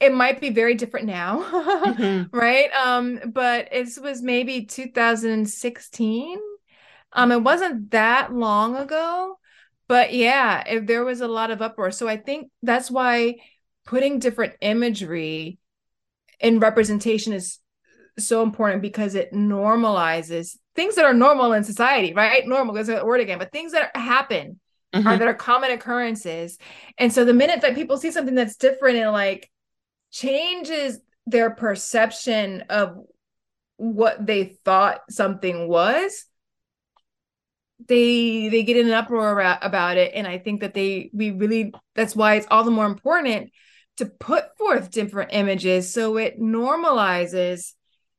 it 0.00 0.12
might 0.12 0.40
be 0.40 0.50
very 0.50 0.74
different 0.74 1.06
now 1.06 1.42
mm-hmm. 1.52 2.36
right? 2.36 2.70
Um 2.74 3.20
but 3.32 3.68
it 3.72 3.88
was 4.02 4.22
maybe 4.22 4.66
2016 4.66 6.38
um 7.12 7.32
it 7.32 7.42
wasn't 7.42 7.90
that 7.92 8.32
long 8.34 8.76
ago 8.76 9.38
but 9.86 10.12
yeah 10.12 10.64
if 10.66 10.86
there 10.86 11.04
was 11.04 11.20
a 11.20 11.28
lot 11.28 11.50
of 11.50 11.62
uproar. 11.62 11.90
So 11.90 12.08
i 12.08 12.16
think 12.16 12.50
that's 12.62 12.90
why 12.90 13.36
putting 13.86 14.18
different 14.18 14.54
imagery 14.60 15.58
and 16.44 16.62
representation 16.62 17.32
is 17.32 17.58
so 18.18 18.42
important 18.42 18.82
because 18.82 19.14
it 19.14 19.32
normalizes 19.32 20.56
things 20.76 20.94
that 20.96 21.04
are 21.04 21.14
normal 21.14 21.52
in 21.52 21.64
society, 21.64 22.12
right? 22.14 22.46
Normal 22.46 22.76
is 22.76 22.88
a 22.88 23.04
word 23.04 23.20
again, 23.20 23.38
but 23.38 23.50
things 23.50 23.72
that 23.72 23.96
happen 23.96 24.60
mm-hmm. 24.94 25.06
are 25.06 25.16
that 25.16 25.26
are 25.26 25.34
common 25.34 25.70
occurrences. 25.70 26.58
And 26.98 27.12
so 27.12 27.24
the 27.24 27.32
minute 27.32 27.62
that 27.62 27.74
people 27.74 27.96
see 27.96 28.10
something 28.10 28.34
that's 28.34 28.56
different 28.56 28.98
and 28.98 29.10
like 29.10 29.50
changes 30.12 31.00
their 31.26 31.50
perception 31.50 32.64
of 32.68 32.98
what 33.76 34.24
they 34.24 34.56
thought 34.64 35.00
something 35.10 35.66
was, 35.66 36.26
they 37.88 38.48
they 38.48 38.62
get 38.62 38.76
in 38.76 38.86
an 38.86 38.92
uproar 38.92 39.40
about 39.60 39.96
it 39.96 40.12
and 40.14 40.28
i 40.28 40.38
think 40.38 40.60
that 40.60 40.74
they 40.74 41.10
we 41.12 41.32
really 41.32 41.74
that's 41.96 42.14
why 42.14 42.36
it's 42.36 42.46
all 42.48 42.62
the 42.62 42.70
more 42.70 42.86
important 42.86 43.50
to 43.96 44.06
put 44.06 44.56
forth 44.58 44.90
different 44.90 45.30
images 45.32 45.92
so 45.92 46.16
it 46.16 46.40
normalizes 46.40 47.72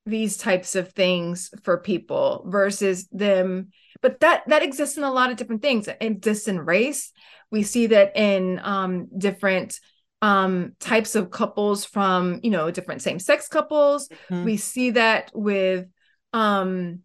these 0.06 0.38
types 0.38 0.76
of 0.76 0.92
things 0.92 1.50
for 1.64 1.78
people 1.80 2.46
versus 2.48 3.08
them. 3.12 3.70
But 4.02 4.20
that 4.20 4.44
that 4.48 4.64
exists 4.64 4.98
in 4.98 5.04
a 5.04 5.12
lot 5.12 5.32
of 5.32 5.38
different 5.38 5.62
things. 5.62 5.88
It 5.88 5.98
exists 6.00 6.48
in 6.48 6.60
race. 6.60 7.12
We 7.52 7.64
see 7.64 7.88
that 7.88 8.16
in 8.16 8.60
um, 8.64 9.08
different 9.18 9.80
um, 10.22 10.74
types 10.80 11.16
of 11.16 11.32
couples 11.32 11.86
from 11.86 12.40
you 12.44 12.52
know 12.52 12.70
different 12.72 13.02
same-sex 13.02 13.48
couples. 13.48 14.08
Mm-hmm. 14.30 14.44
we 14.44 14.58
see 14.58 14.92
that 14.92 15.32
with 15.34 15.88
um 16.34 17.00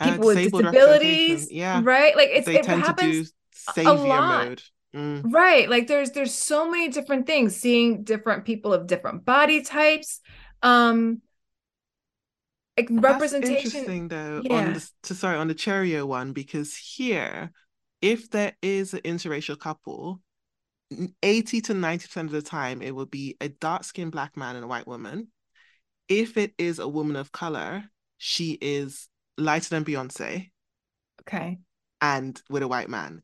people 0.00 0.26
with 0.26 0.38
disabilities 0.38 1.52
yeah. 1.52 1.80
right? 1.82 2.16
Like 2.16 2.30
it's, 2.32 2.46
they 2.46 2.58
it 2.58 2.66
happens 2.66 3.32
a 3.76 3.92
lot. 3.92 4.48
mode. 4.48 4.62
Mm. 4.94 5.32
Right. 5.32 5.68
Like 5.68 5.86
there's 5.86 6.12
there's 6.12 6.34
so 6.34 6.70
many 6.70 6.88
different 6.88 7.26
things, 7.26 7.56
seeing 7.56 8.04
different 8.04 8.44
people 8.44 8.72
of 8.72 8.86
different 8.86 9.24
body 9.24 9.62
types. 9.62 10.20
Um 10.62 11.22
like 12.78 12.88
representation. 12.90 13.54
That's 13.54 13.74
interesting 13.74 14.08
though 14.08 14.40
yeah. 14.44 14.54
on 14.54 14.72
the 14.74 14.90
to 15.04 15.14
sorry 15.14 15.36
on 15.36 15.48
the 15.48 15.54
Cheerio 15.54 16.06
one 16.06 16.32
because 16.32 16.74
here 16.76 17.50
if 18.00 18.30
there 18.30 18.52
is 18.62 18.94
an 18.94 19.00
interracial 19.00 19.58
couple 19.58 20.20
80 21.22 21.60
to 21.62 21.74
90% 21.74 22.16
of 22.24 22.30
the 22.30 22.40
time 22.40 22.80
it 22.80 22.94
will 22.94 23.06
be 23.06 23.36
a 23.40 23.48
dark-skinned 23.48 24.12
black 24.12 24.36
man 24.36 24.56
and 24.56 24.64
a 24.64 24.68
white 24.68 24.86
woman 24.86 25.28
if 26.08 26.36
it 26.36 26.54
is 26.56 26.78
a 26.78 26.88
woman 26.88 27.16
of 27.16 27.32
color 27.32 27.84
she 28.16 28.56
is 28.60 29.08
lighter 29.36 29.68
than 29.68 29.84
beyonce 29.84 30.50
okay 31.22 31.58
and 32.00 32.40
with 32.48 32.62
a 32.62 32.68
white 32.68 32.88
man 32.88 33.22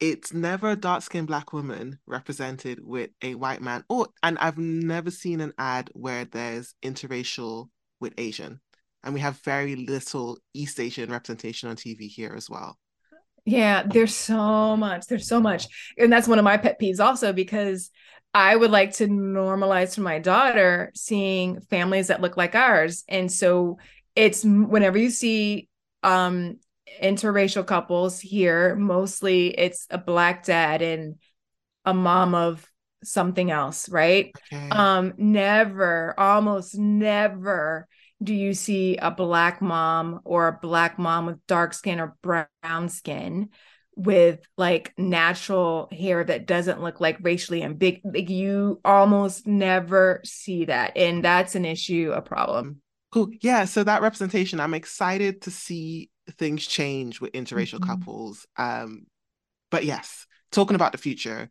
it's 0.00 0.32
never 0.32 0.70
a 0.70 0.76
dark 0.76 1.02
skinned 1.02 1.28
black 1.28 1.52
woman 1.52 1.98
represented 2.06 2.80
with 2.82 3.10
a 3.22 3.34
white 3.34 3.62
man 3.62 3.84
or 3.88 4.08
and 4.22 4.38
I've 4.38 4.58
never 4.58 5.10
seen 5.10 5.40
an 5.40 5.52
ad 5.58 5.90
where 5.94 6.24
there's 6.24 6.74
interracial 6.82 7.68
with 8.00 8.14
Asian. 8.18 8.60
And 9.02 9.14
we 9.14 9.20
have 9.20 9.38
very 9.40 9.76
little 9.76 10.38
East 10.54 10.80
Asian 10.80 11.10
representation 11.10 11.68
on 11.68 11.76
TV 11.76 12.08
here 12.08 12.34
as 12.36 12.48
well. 12.48 12.78
Yeah, 13.44 13.82
there's 13.82 14.14
so 14.14 14.76
much. 14.76 15.06
There's 15.06 15.28
so 15.28 15.40
much. 15.40 15.66
And 15.98 16.10
that's 16.10 16.26
one 16.26 16.38
of 16.38 16.44
my 16.44 16.56
pet 16.56 16.80
peeves 16.80 17.00
also 17.00 17.32
because 17.32 17.90
I 18.32 18.56
would 18.56 18.70
like 18.70 18.94
to 18.94 19.06
normalize 19.06 19.94
for 19.94 20.00
my 20.00 20.18
daughter 20.18 20.90
seeing 20.94 21.60
families 21.60 22.08
that 22.08 22.22
look 22.22 22.36
like 22.36 22.54
ours. 22.54 23.04
And 23.06 23.30
so 23.30 23.78
it's 24.16 24.44
whenever 24.44 24.98
you 24.98 25.10
see 25.10 25.68
um 26.02 26.58
interracial 27.02 27.66
couples 27.66 28.20
here 28.20 28.76
mostly 28.76 29.48
it's 29.48 29.86
a 29.90 29.98
black 29.98 30.44
dad 30.44 30.82
and 30.82 31.16
a 31.84 31.94
mom 31.94 32.34
of 32.34 32.68
something 33.02 33.50
else 33.50 33.88
right 33.88 34.32
okay. 34.52 34.68
um 34.70 35.12
never 35.16 36.14
almost 36.18 36.76
never 36.76 37.86
do 38.22 38.34
you 38.34 38.54
see 38.54 38.96
a 38.96 39.10
black 39.10 39.60
mom 39.60 40.20
or 40.24 40.48
a 40.48 40.58
black 40.60 40.98
mom 40.98 41.26
with 41.26 41.46
dark 41.46 41.74
skin 41.74 42.00
or 42.00 42.16
brown 42.22 42.88
skin 42.88 43.48
with 43.96 44.40
like 44.56 44.92
natural 44.98 45.88
hair 45.92 46.24
that 46.24 46.46
doesn't 46.46 46.82
look 46.82 47.00
like 47.00 47.18
racially 47.20 47.62
ambiguous 47.62 48.14
like 48.14 48.30
you 48.30 48.80
almost 48.84 49.46
never 49.46 50.20
see 50.24 50.64
that 50.64 50.96
and 50.96 51.24
that's 51.24 51.54
an 51.54 51.64
issue 51.64 52.12
a 52.14 52.20
problem 52.22 52.80
cool 53.12 53.28
yeah 53.40 53.64
so 53.64 53.84
that 53.84 54.02
representation 54.02 54.58
i'm 54.58 54.74
excited 54.74 55.42
to 55.42 55.50
see 55.50 56.10
things 56.32 56.66
change 56.66 57.20
with 57.20 57.32
interracial 57.32 57.78
mm-hmm. 57.78 57.90
couples. 57.90 58.46
Um, 58.56 59.06
but 59.70 59.84
yes, 59.84 60.26
talking 60.52 60.76
about 60.76 60.92
the 60.92 60.98
future 60.98 61.50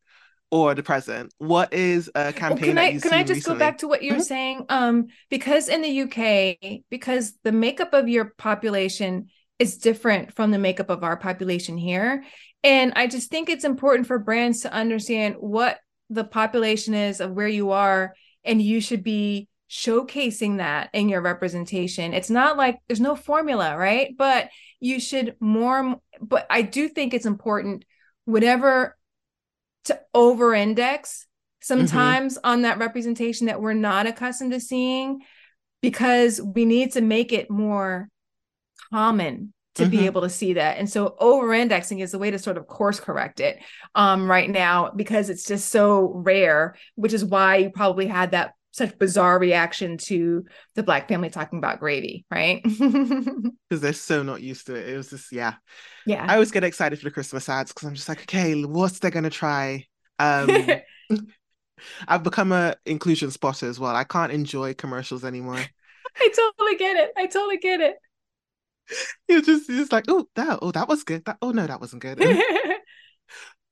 or 0.51 0.76
the 0.76 0.84
present, 0.84 1.34
what 1.38 1.74
is 1.74 2.09
a 2.15 2.32
campaign 2.32 2.76
well, 2.76 2.86
can 2.86 2.97
I, 2.97 2.99
can 2.99 3.13
I 3.13 3.24
just 3.24 3.39
recently? 3.39 3.55
go 3.55 3.59
back 3.59 3.78
to 3.80 3.88
what 3.88 4.03
you 4.03 4.11
were 4.11 4.17
mm-hmm. 4.17 4.24
saying? 4.24 4.65
Um, 4.69 5.07
because 5.30 5.67
in 5.69 5.82
the 5.82 6.01
UK, 6.01 6.82
because 6.89 7.34
the 7.43 7.51
makeup 7.51 7.93
of 7.93 8.07
your 8.07 8.34
population 8.38 9.28
is 9.59 9.78
different 9.78 10.34
from 10.34 10.51
the 10.51 10.59
makeup 10.59 10.89
of 10.89 11.03
our 11.03 11.17
population 11.17 11.78
here. 11.78 12.24
And 12.63 12.93
I 12.95 13.07
just 13.07 13.30
think 13.30 13.49
it's 13.49 13.65
important 13.65 14.07
for 14.07 14.19
brands 14.19 14.61
to 14.61 14.74
understand 14.74 15.36
what 15.39 15.80
the 16.09 16.24
population 16.24 16.93
is 16.93 17.19
of 17.19 17.32
where 17.32 17.47
you 17.47 17.71
are, 17.71 18.13
and 18.43 18.61
you 18.61 18.80
should 18.80 19.03
be 19.03 19.47
showcasing 19.74 20.57
that 20.57 20.91
in 20.93 21.09
your 21.09 21.21
representation. 21.21 22.13
It's 22.13 22.30
not 22.30 22.57
like 22.57 22.78
there's 22.88 22.99
no 22.99 23.15
formula, 23.15 23.76
right? 23.76 24.13
But 24.15 24.49
you 24.80 24.99
should 24.99 25.36
more, 25.39 25.95
but 26.21 26.45
I 26.47 26.61
do 26.61 26.88
think 26.88 27.13
it's 27.13 27.26
important 27.26 27.84
whatever 28.26 28.95
to 29.86 29.99
over 30.13 30.53
index 30.53 31.26
sometimes 31.59 32.38
mm-hmm. 32.38 32.47
on 32.47 32.61
that 32.61 32.78
representation 32.78 33.47
that 33.47 33.61
we're 33.61 33.74
not 33.74 34.05
accustomed 34.05 34.51
to 34.51 34.59
seeing 34.59 35.21
because 35.82 36.39
we 36.39 36.65
need 36.65 36.91
to 36.91 37.01
make 37.01 37.34
it 37.34 37.49
more 37.49 38.09
common 38.91 39.53
to 39.76 39.84
mm-hmm. 39.84 39.91
be 39.91 40.05
able 40.05 40.21
to 40.21 40.30
see 40.30 40.53
that. 40.53 40.78
And 40.78 40.88
so 40.88 41.15
over 41.17 41.51
indexing 41.51 41.99
is 41.99 42.11
the 42.11 42.19
way 42.19 42.30
to 42.30 42.38
sort 42.38 42.57
of 42.57 42.67
course 42.67 42.99
correct 42.99 43.39
it 43.39 43.57
um, 43.95 44.30
right 44.30 44.49
now 44.49 44.91
because 44.95 45.32
it's 45.32 45.45
just 45.45 45.69
so 45.69 46.11
rare, 46.13 46.76
which 46.93 47.11
is 47.11 47.26
why 47.26 47.55
you 47.55 47.71
probably 47.71 48.05
had 48.05 48.32
that 48.32 48.53
such 48.74 48.97
bizarre 48.97 49.38
reaction 49.38 49.97
to 49.97 50.45
the 50.74 50.82
black 50.82 51.07
family 51.07 51.30
talking 51.30 51.59
about 51.59 51.80
gravy, 51.80 52.26
right? 52.30 52.61
Because 53.69 53.82
they're 53.82 53.93
so 53.93 54.21
not 54.21 54.41
used 54.41 54.67
to 54.67 54.76
it. 54.76 54.89
It 54.89 54.97
was 54.97 55.09
just, 55.09 55.32
yeah. 55.32 55.55
Yeah. 56.05 56.26
I 56.28 56.34
always 56.34 56.51
get 56.51 56.63
excited 56.63 56.99
for 56.99 57.05
the 57.05 57.11
Christmas 57.11 57.49
ads 57.49 57.71
because 57.71 57.88
I'm 57.88 57.95
just 57.95 58.09
like, 58.09 58.21
okay, 58.24 58.61
what's 58.63 58.99
they're 58.99 59.09
gonna 59.09 59.30
try? 59.32 59.86
Um 60.19 60.49
I've 62.07 62.24
become 62.24 62.51
a 62.51 62.76
inclusion 62.86 63.32
spotter 63.32 63.67
as 63.67 63.80
well. 63.80 63.95
I 63.95 64.03
can't 64.03 64.32
enjoy 64.32 64.74
commercials 64.74 65.24
anymore. 65.24 65.57
I 65.57 66.30
totally 66.36 66.78
get 66.78 66.97
it. 66.97 67.11
I 67.17 67.26
totally 67.28 67.57
get 67.57 67.82
it. 67.82 67.95
You're 69.28 69.41
just 69.41 69.69
you're 69.69 69.80
just 69.80 69.91
like, 69.91 70.05
oh 70.07 70.28
that 70.36 70.59
oh 70.61 70.71
that 70.71 70.88
was 70.88 71.03
good. 71.03 71.26
That 71.26 71.38
oh 71.41 71.51
no, 71.51 71.65
that 71.65 71.80
wasn't 71.80 72.01
good. 72.01 72.19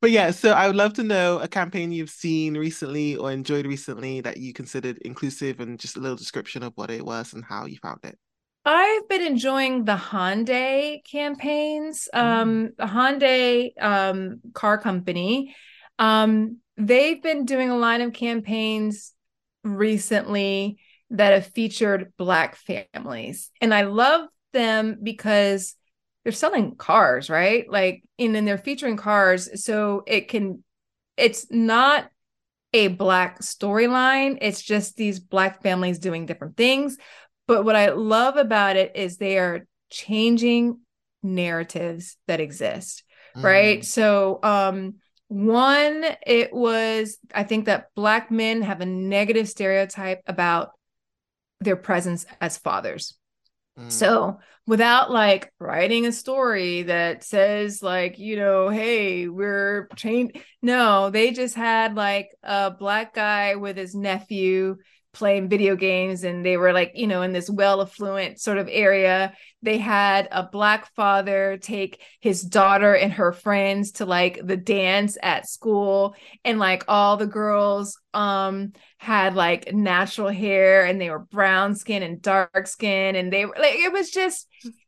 But 0.01 0.11
yeah, 0.11 0.31
so 0.31 0.51
I 0.51 0.67
would 0.67 0.75
love 0.75 0.93
to 0.93 1.03
know 1.03 1.39
a 1.39 1.47
campaign 1.47 1.91
you've 1.91 2.09
seen 2.09 2.57
recently 2.57 3.15
or 3.15 3.31
enjoyed 3.31 3.67
recently 3.67 4.19
that 4.21 4.37
you 4.37 4.51
considered 4.51 4.97
inclusive 4.99 5.59
and 5.59 5.79
just 5.79 5.95
a 5.95 5.99
little 5.99 6.17
description 6.17 6.63
of 6.63 6.73
what 6.75 6.89
it 6.89 7.05
was 7.05 7.33
and 7.33 7.45
how 7.45 7.67
you 7.67 7.77
found 7.77 7.99
it. 8.03 8.17
I've 8.65 9.07
been 9.07 9.21
enjoying 9.21 9.85
the 9.85 9.95
Hyundai 9.95 11.03
campaigns. 11.05 12.09
Um, 12.13 12.69
mm. 12.69 12.75
the 12.77 12.85
Hyundai 12.85 13.71
um, 13.79 14.41
car 14.53 14.77
company. 14.77 15.55
Um, 15.97 16.57
they've 16.77 17.21
been 17.21 17.45
doing 17.45 17.69
a 17.69 17.77
line 17.77 18.01
of 18.01 18.13
campaigns 18.13 19.13
recently 19.63 20.77
that 21.11 21.33
have 21.33 21.47
featured 21.47 22.13
Black 22.17 22.55
families. 22.55 23.51
And 23.61 23.73
I 23.73 23.83
love 23.83 24.27
them 24.53 24.97
because 25.01 25.75
they're 26.23 26.31
selling 26.31 26.75
cars, 26.75 27.29
right? 27.29 27.69
Like, 27.69 28.03
and 28.19 28.35
then 28.35 28.45
they're 28.45 28.57
featuring 28.57 28.97
cars. 28.97 29.63
So 29.63 30.03
it 30.05 30.27
can, 30.27 30.63
it's 31.17 31.49
not 31.49 32.09
a 32.73 32.87
Black 32.87 33.41
storyline, 33.41 34.37
it's 34.41 34.61
just 34.61 34.95
these 34.95 35.19
Black 35.19 35.61
families 35.61 35.99
doing 35.99 36.25
different 36.25 36.55
things. 36.55 36.97
But 37.47 37.65
what 37.65 37.75
I 37.75 37.89
love 37.89 38.37
about 38.37 38.77
it 38.77 38.95
is 38.95 39.17
they 39.17 39.37
are 39.37 39.67
changing 39.89 40.79
narratives 41.21 42.17
that 42.27 42.39
exist, 42.39 43.03
mm. 43.35 43.43
right? 43.43 43.83
So, 43.83 44.39
um, 44.41 44.95
one, 45.27 46.05
it 46.25 46.53
was, 46.53 47.17
I 47.33 47.43
think 47.43 47.65
that 47.65 47.87
Black 47.95 48.31
men 48.31 48.61
have 48.61 48.81
a 48.81 48.85
negative 48.85 49.47
stereotype 49.49 50.21
about 50.27 50.71
their 51.61 51.77
presence 51.77 52.25
as 52.41 52.57
fathers. 52.57 53.17
Mm. 53.79 53.91
So, 53.91 54.39
without 54.67 55.11
like 55.11 55.51
writing 55.59 56.05
a 56.05 56.11
story 56.11 56.83
that 56.83 57.23
says, 57.23 57.81
like, 57.81 58.19
you 58.19 58.35
know, 58.35 58.69
hey, 58.69 59.27
we're 59.27 59.87
trained, 59.95 60.37
no, 60.61 61.09
they 61.09 61.31
just 61.31 61.55
had 61.55 61.95
like 61.95 62.29
a 62.43 62.71
Black 62.71 63.13
guy 63.13 63.55
with 63.55 63.77
his 63.77 63.95
nephew 63.95 64.77
playing 65.13 65.49
video 65.49 65.75
games 65.75 66.23
and 66.23 66.45
they 66.45 66.55
were 66.55 66.71
like 66.71 66.93
you 66.95 67.05
know 67.07 67.21
in 67.21 67.33
this 67.33 67.49
well 67.49 67.81
affluent 67.81 68.39
sort 68.39 68.57
of 68.57 68.69
area. 68.71 69.33
They 69.63 69.77
had 69.77 70.27
a 70.31 70.43
black 70.43 70.93
father 70.95 71.57
take 71.61 72.01
his 72.19 72.41
daughter 72.41 72.95
and 72.95 73.13
her 73.13 73.31
friends 73.31 73.91
to 73.93 74.05
like 74.05 74.39
the 74.43 74.57
dance 74.57 75.17
at 75.21 75.47
school. 75.47 76.15
And 76.43 76.59
like 76.59 76.83
all 76.87 77.17
the 77.17 77.27
girls 77.27 77.99
um 78.13 78.73
had 78.97 79.35
like 79.35 79.73
natural 79.73 80.29
hair 80.29 80.85
and 80.85 80.99
they 80.99 81.09
were 81.09 81.19
brown 81.19 81.75
skin 81.75 82.03
and 82.03 82.21
dark 82.21 82.67
skin. 82.67 83.15
And 83.15 83.31
they 83.31 83.45
were 83.45 83.55
like 83.59 83.75
it 83.75 83.91
was 83.91 84.09
just 84.09 84.47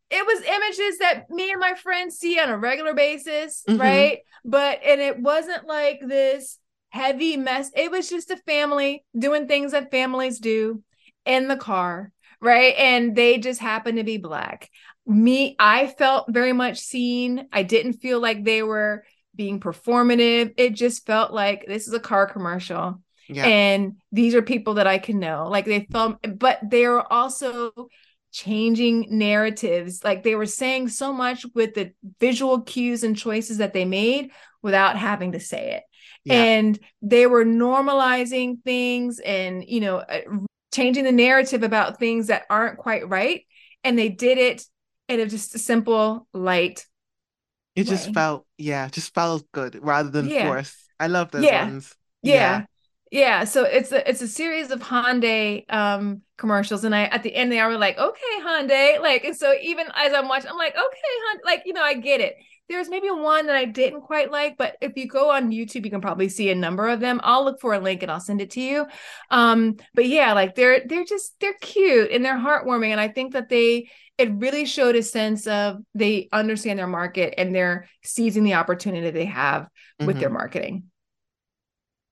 it 0.09 0.25
was 0.25 0.41
images 0.43 0.99
that 0.99 1.29
me 1.29 1.51
and 1.51 1.59
my 1.59 1.73
friends 1.73 2.17
see 2.17 2.39
on 2.39 2.49
a 2.49 2.57
regular 2.57 2.93
basis 2.93 3.63
mm-hmm. 3.67 3.81
right? 3.81 4.19
But 4.45 4.79
and 4.83 5.01
it 5.01 5.19
wasn't 5.19 5.67
like 5.67 5.99
this 6.01 6.59
heavy 6.93 7.37
mess. 7.37 7.71
It 7.75 7.89
was 7.89 8.07
just 8.07 8.29
a 8.29 8.37
family 8.37 9.03
doing 9.17 9.47
things 9.47 9.71
that 9.71 9.89
families 9.89 10.39
do 10.39 10.83
in 11.25 11.47
the 11.47 11.57
car, 11.57 12.11
right? 12.39 12.75
And 12.77 13.15
they 13.15 13.39
just 13.39 13.59
happened 13.59 13.97
to 13.97 14.03
be 14.03 14.17
black. 14.17 14.69
Me, 15.07 15.55
I 15.57 15.87
felt 15.87 16.31
very 16.31 16.53
much 16.53 16.79
seen. 16.79 17.47
I 17.51 17.63
didn't 17.63 17.93
feel 17.93 18.21
like 18.21 18.43
they 18.43 18.61
were 18.61 19.03
being 19.35 19.59
performative. 19.59 20.53
It 20.55 20.75
just 20.75 21.05
felt 21.07 21.33
like 21.33 21.65
this 21.67 21.87
is 21.87 21.93
a 21.93 21.99
car 21.99 22.27
commercial. 22.27 23.01
Yeah. 23.27 23.47
And 23.47 23.95
these 24.11 24.35
are 24.35 24.43
people 24.43 24.75
that 24.75 24.85
I 24.85 24.99
can 24.99 25.19
know. 25.19 25.47
Like 25.49 25.65
they 25.65 25.87
felt, 25.91 26.19
but 26.37 26.59
they 26.63 26.85
are 26.85 27.05
also 27.11 27.71
changing 28.31 29.07
narratives. 29.09 30.03
Like 30.03 30.21
they 30.21 30.35
were 30.35 30.45
saying 30.45 30.89
so 30.89 31.11
much 31.11 31.43
with 31.55 31.73
the 31.73 31.93
visual 32.19 32.61
cues 32.61 33.03
and 33.03 33.17
choices 33.17 33.57
that 33.57 33.73
they 33.73 33.85
made 33.85 34.29
without 34.61 34.95
having 34.95 35.31
to 35.31 35.39
say 35.39 35.71
it 35.71 35.83
and 36.29 36.79
they 37.01 37.27
were 37.27 37.45
normalizing 37.45 38.61
things 38.63 39.19
and 39.19 39.63
you 39.67 39.81
know 39.81 39.97
uh, 39.97 40.21
changing 40.73 41.03
the 41.03 41.11
narrative 41.11 41.63
about 41.63 41.99
things 41.99 42.27
that 42.27 42.43
aren't 42.49 42.77
quite 42.77 43.07
right. 43.07 43.45
And 43.83 43.97
they 43.97 44.09
did 44.09 44.37
it 44.37 44.63
in 45.07 45.19
a 45.19 45.27
just 45.27 45.55
a 45.55 45.59
simple 45.59 46.27
light 46.33 46.85
it 47.75 47.85
way. 47.87 47.89
just 47.89 48.13
felt 48.13 48.45
yeah 48.57 48.87
just 48.89 49.13
felt 49.13 49.43
good 49.51 49.79
rather 49.81 50.09
than 50.09 50.27
yeah. 50.27 50.47
forced. 50.47 50.77
I 50.99 51.07
love 51.07 51.31
those 51.31 51.43
yeah. 51.43 51.65
ones. 51.65 51.93
Yeah. 52.21 52.33
yeah. 52.33 52.65
Yeah. 53.11 53.43
So 53.43 53.63
it's 53.63 53.91
a 53.91 54.09
it's 54.09 54.21
a 54.21 54.27
series 54.27 54.71
of 54.71 54.81
Hyundai 54.81 55.71
um 55.71 56.21
commercials. 56.37 56.83
And 56.83 56.95
I 56.95 57.03
at 57.03 57.23
the 57.23 57.35
end 57.35 57.51
they 57.51 57.59
are 57.59 57.77
like 57.77 57.97
okay 57.97 58.39
Hyundai. 58.41 58.99
Like 58.99 59.25
and 59.25 59.35
so 59.35 59.53
even 59.61 59.87
as 59.95 60.13
I'm 60.13 60.27
watching 60.27 60.49
I'm 60.49 60.57
like 60.57 60.73
okay 60.73 60.81
Hyundai 60.81 61.45
like 61.45 61.63
you 61.65 61.73
know 61.73 61.83
I 61.83 61.95
get 61.95 62.21
it 62.21 62.35
there's 62.69 62.89
maybe 62.89 63.09
one 63.09 63.47
that 63.47 63.55
I 63.55 63.65
didn't 63.65 64.01
quite 64.01 64.31
like, 64.31 64.57
but 64.57 64.77
if 64.81 64.93
you 64.95 65.07
go 65.07 65.31
on 65.31 65.51
YouTube, 65.51 65.85
you 65.85 65.91
can 65.91 66.01
probably 66.01 66.29
see 66.29 66.49
a 66.49 66.55
number 66.55 66.87
of 66.87 66.99
them. 66.99 67.19
I'll 67.23 67.43
look 67.43 67.59
for 67.59 67.73
a 67.73 67.79
link 67.79 68.01
and 68.01 68.11
I'll 68.11 68.19
send 68.19 68.41
it 68.41 68.51
to 68.51 68.61
you. 68.61 68.85
Um, 69.29 69.75
but 69.93 70.07
yeah, 70.07 70.33
like 70.33 70.55
they're 70.55 70.81
they're 70.85 71.03
just 71.03 71.35
they're 71.39 71.55
cute 71.61 72.11
and 72.11 72.23
they're 72.23 72.37
heartwarming. 72.37 72.89
And 72.89 72.99
I 72.99 73.09
think 73.09 73.33
that 73.33 73.49
they 73.49 73.89
it 74.17 74.31
really 74.33 74.65
showed 74.65 74.95
a 74.95 75.03
sense 75.03 75.47
of 75.47 75.77
they 75.93 76.29
understand 76.31 76.79
their 76.79 76.87
market 76.87 77.33
and 77.37 77.53
they're 77.53 77.87
seizing 78.03 78.43
the 78.43 78.53
opportunity 78.53 79.09
they 79.09 79.25
have 79.25 79.67
with 79.99 80.09
mm-hmm. 80.09 80.19
their 80.19 80.29
marketing. 80.29 80.85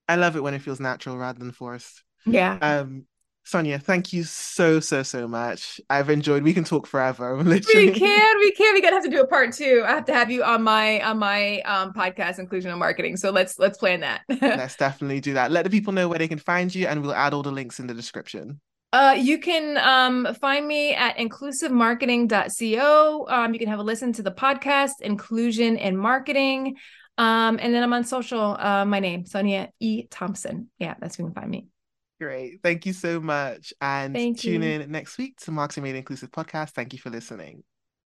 I 0.08 0.16
love 0.16 0.36
it 0.36 0.42
when 0.42 0.54
it 0.54 0.62
feels 0.62 0.80
natural 0.80 1.16
rather 1.16 1.38
than 1.38 1.52
forced. 1.52 2.02
Yeah. 2.26 2.58
Um, 2.60 3.06
Sonia, 3.44 3.78
thank 3.78 4.12
you 4.12 4.22
so 4.22 4.78
so 4.80 5.02
so 5.02 5.26
much. 5.26 5.80
I've 5.90 6.10
enjoyed. 6.10 6.44
We 6.44 6.54
can 6.54 6.64
talk 6.64 6.86
forever. 6.86 7.36
Literally. 7.42 7.90
We 7.90 7.98
can. 7.98 8.38
We 8.38 8.52
can. 8.52 8.74
We 8.74 8.80
gotta 8.80 8.96
have 8.96 9.04
to 9.04 9.10
do 9.10 9.20
a 9.20 9.26
part 9.26 9.52
two. 9.52 9.82
I 9.84 9.90
have 9.90 10.04
to 10.06 10.14
have 10.14 10.30
you 10.30 10.44
on 10.44 10.62
my 10.62 11.00
on 11.00 11.18
my 11.18 11.60
um 11.60 11.92
podcast, 11.92 12.38
inclusion 12.38 12.70
and 12.70 12.78
marketing. 12.78 13.16
So 13.16 13.30
let's 13.30 13.58
let's 13.58 13.78
plan 13.78 14.00
that. 14.00 14.22
let's 14.40 14.76
definitely 14.76 15.20
do 15.20 15.34
that. 15.34 15.50
Let 15.50 15.64
the 15.64 15.70
people 15.70 15.92
know 15.92 16.08
where 16.08 16.18
they 16.18 16.28
can 16.28 16.38
find 16.38 16.74
you, 16.74 16.86
and 16.86 17.02
we'll 17.02 17.14
add 17.14 17.34
all 17.34 17.42
the 17.42 17.52
links 17.52 17.80
in 17.80 17.88
the 17.88 17.94
description. 17.94 18.60
Uh, 18.92 19.16
you 19.18 19.38
can 19.38 19.78
um, 19.78 20.34
find 20.34 20.68
me 20.68 20.94
at 20.94 21.16
inclusivemarketing.co. 21.16 23.26
Um, 23.28 23.54
you 23.54 23.58
can 23.58 23.68
have 23.68 23.78
a 23.78 23.82
listen 23.82 24.12
to 24.12 24.22
the 24.22 24.30
podcast, 24.30 25.00
Inclusion 25.00 25.78
and 25.78 25.98
Marketing. 25.98 26.76
Um, 27.16 27.58
and 27.60 27.74
then 27.74 27.82
I'm 27.82 27.92
on 27.92 28.04
social. 28.04 28.56
Uh, 28.58 28.84
my 28.84 29.00
name, 29.00 29.26
Sonia 29.26 29.70
E. 29.80 30.06
Thompson. 30.10 30.70
Yeah, 30.78 30.94
that's 31.00 31.18
where 31.18 31.26
you 31.26 31.32
can 31.32 31.42
find 31.42 31.50
me. 31.50 31.66
Great. 32.22 32.62
Thank 32.62 32.86
you 32.86 32.92
so 32.92 33.20
much. 33.20 33.74
And 33.80 34.14
Thank 34.14 34.38
tune 34.38 34.62
you. 34.62 34.68
in 34.70 34.92
next 34.92 35.18
week 35.18 35.38
to 35.40 35.50
Marketing 35.50 35.82
Made 35.82 35.96
Inclusive 35.96 36.30
podcast. 36.30 36.70
Thank 36.70 36.92
you 36.92 37.00
for 37.00 37.10
listening. 37.10 37.64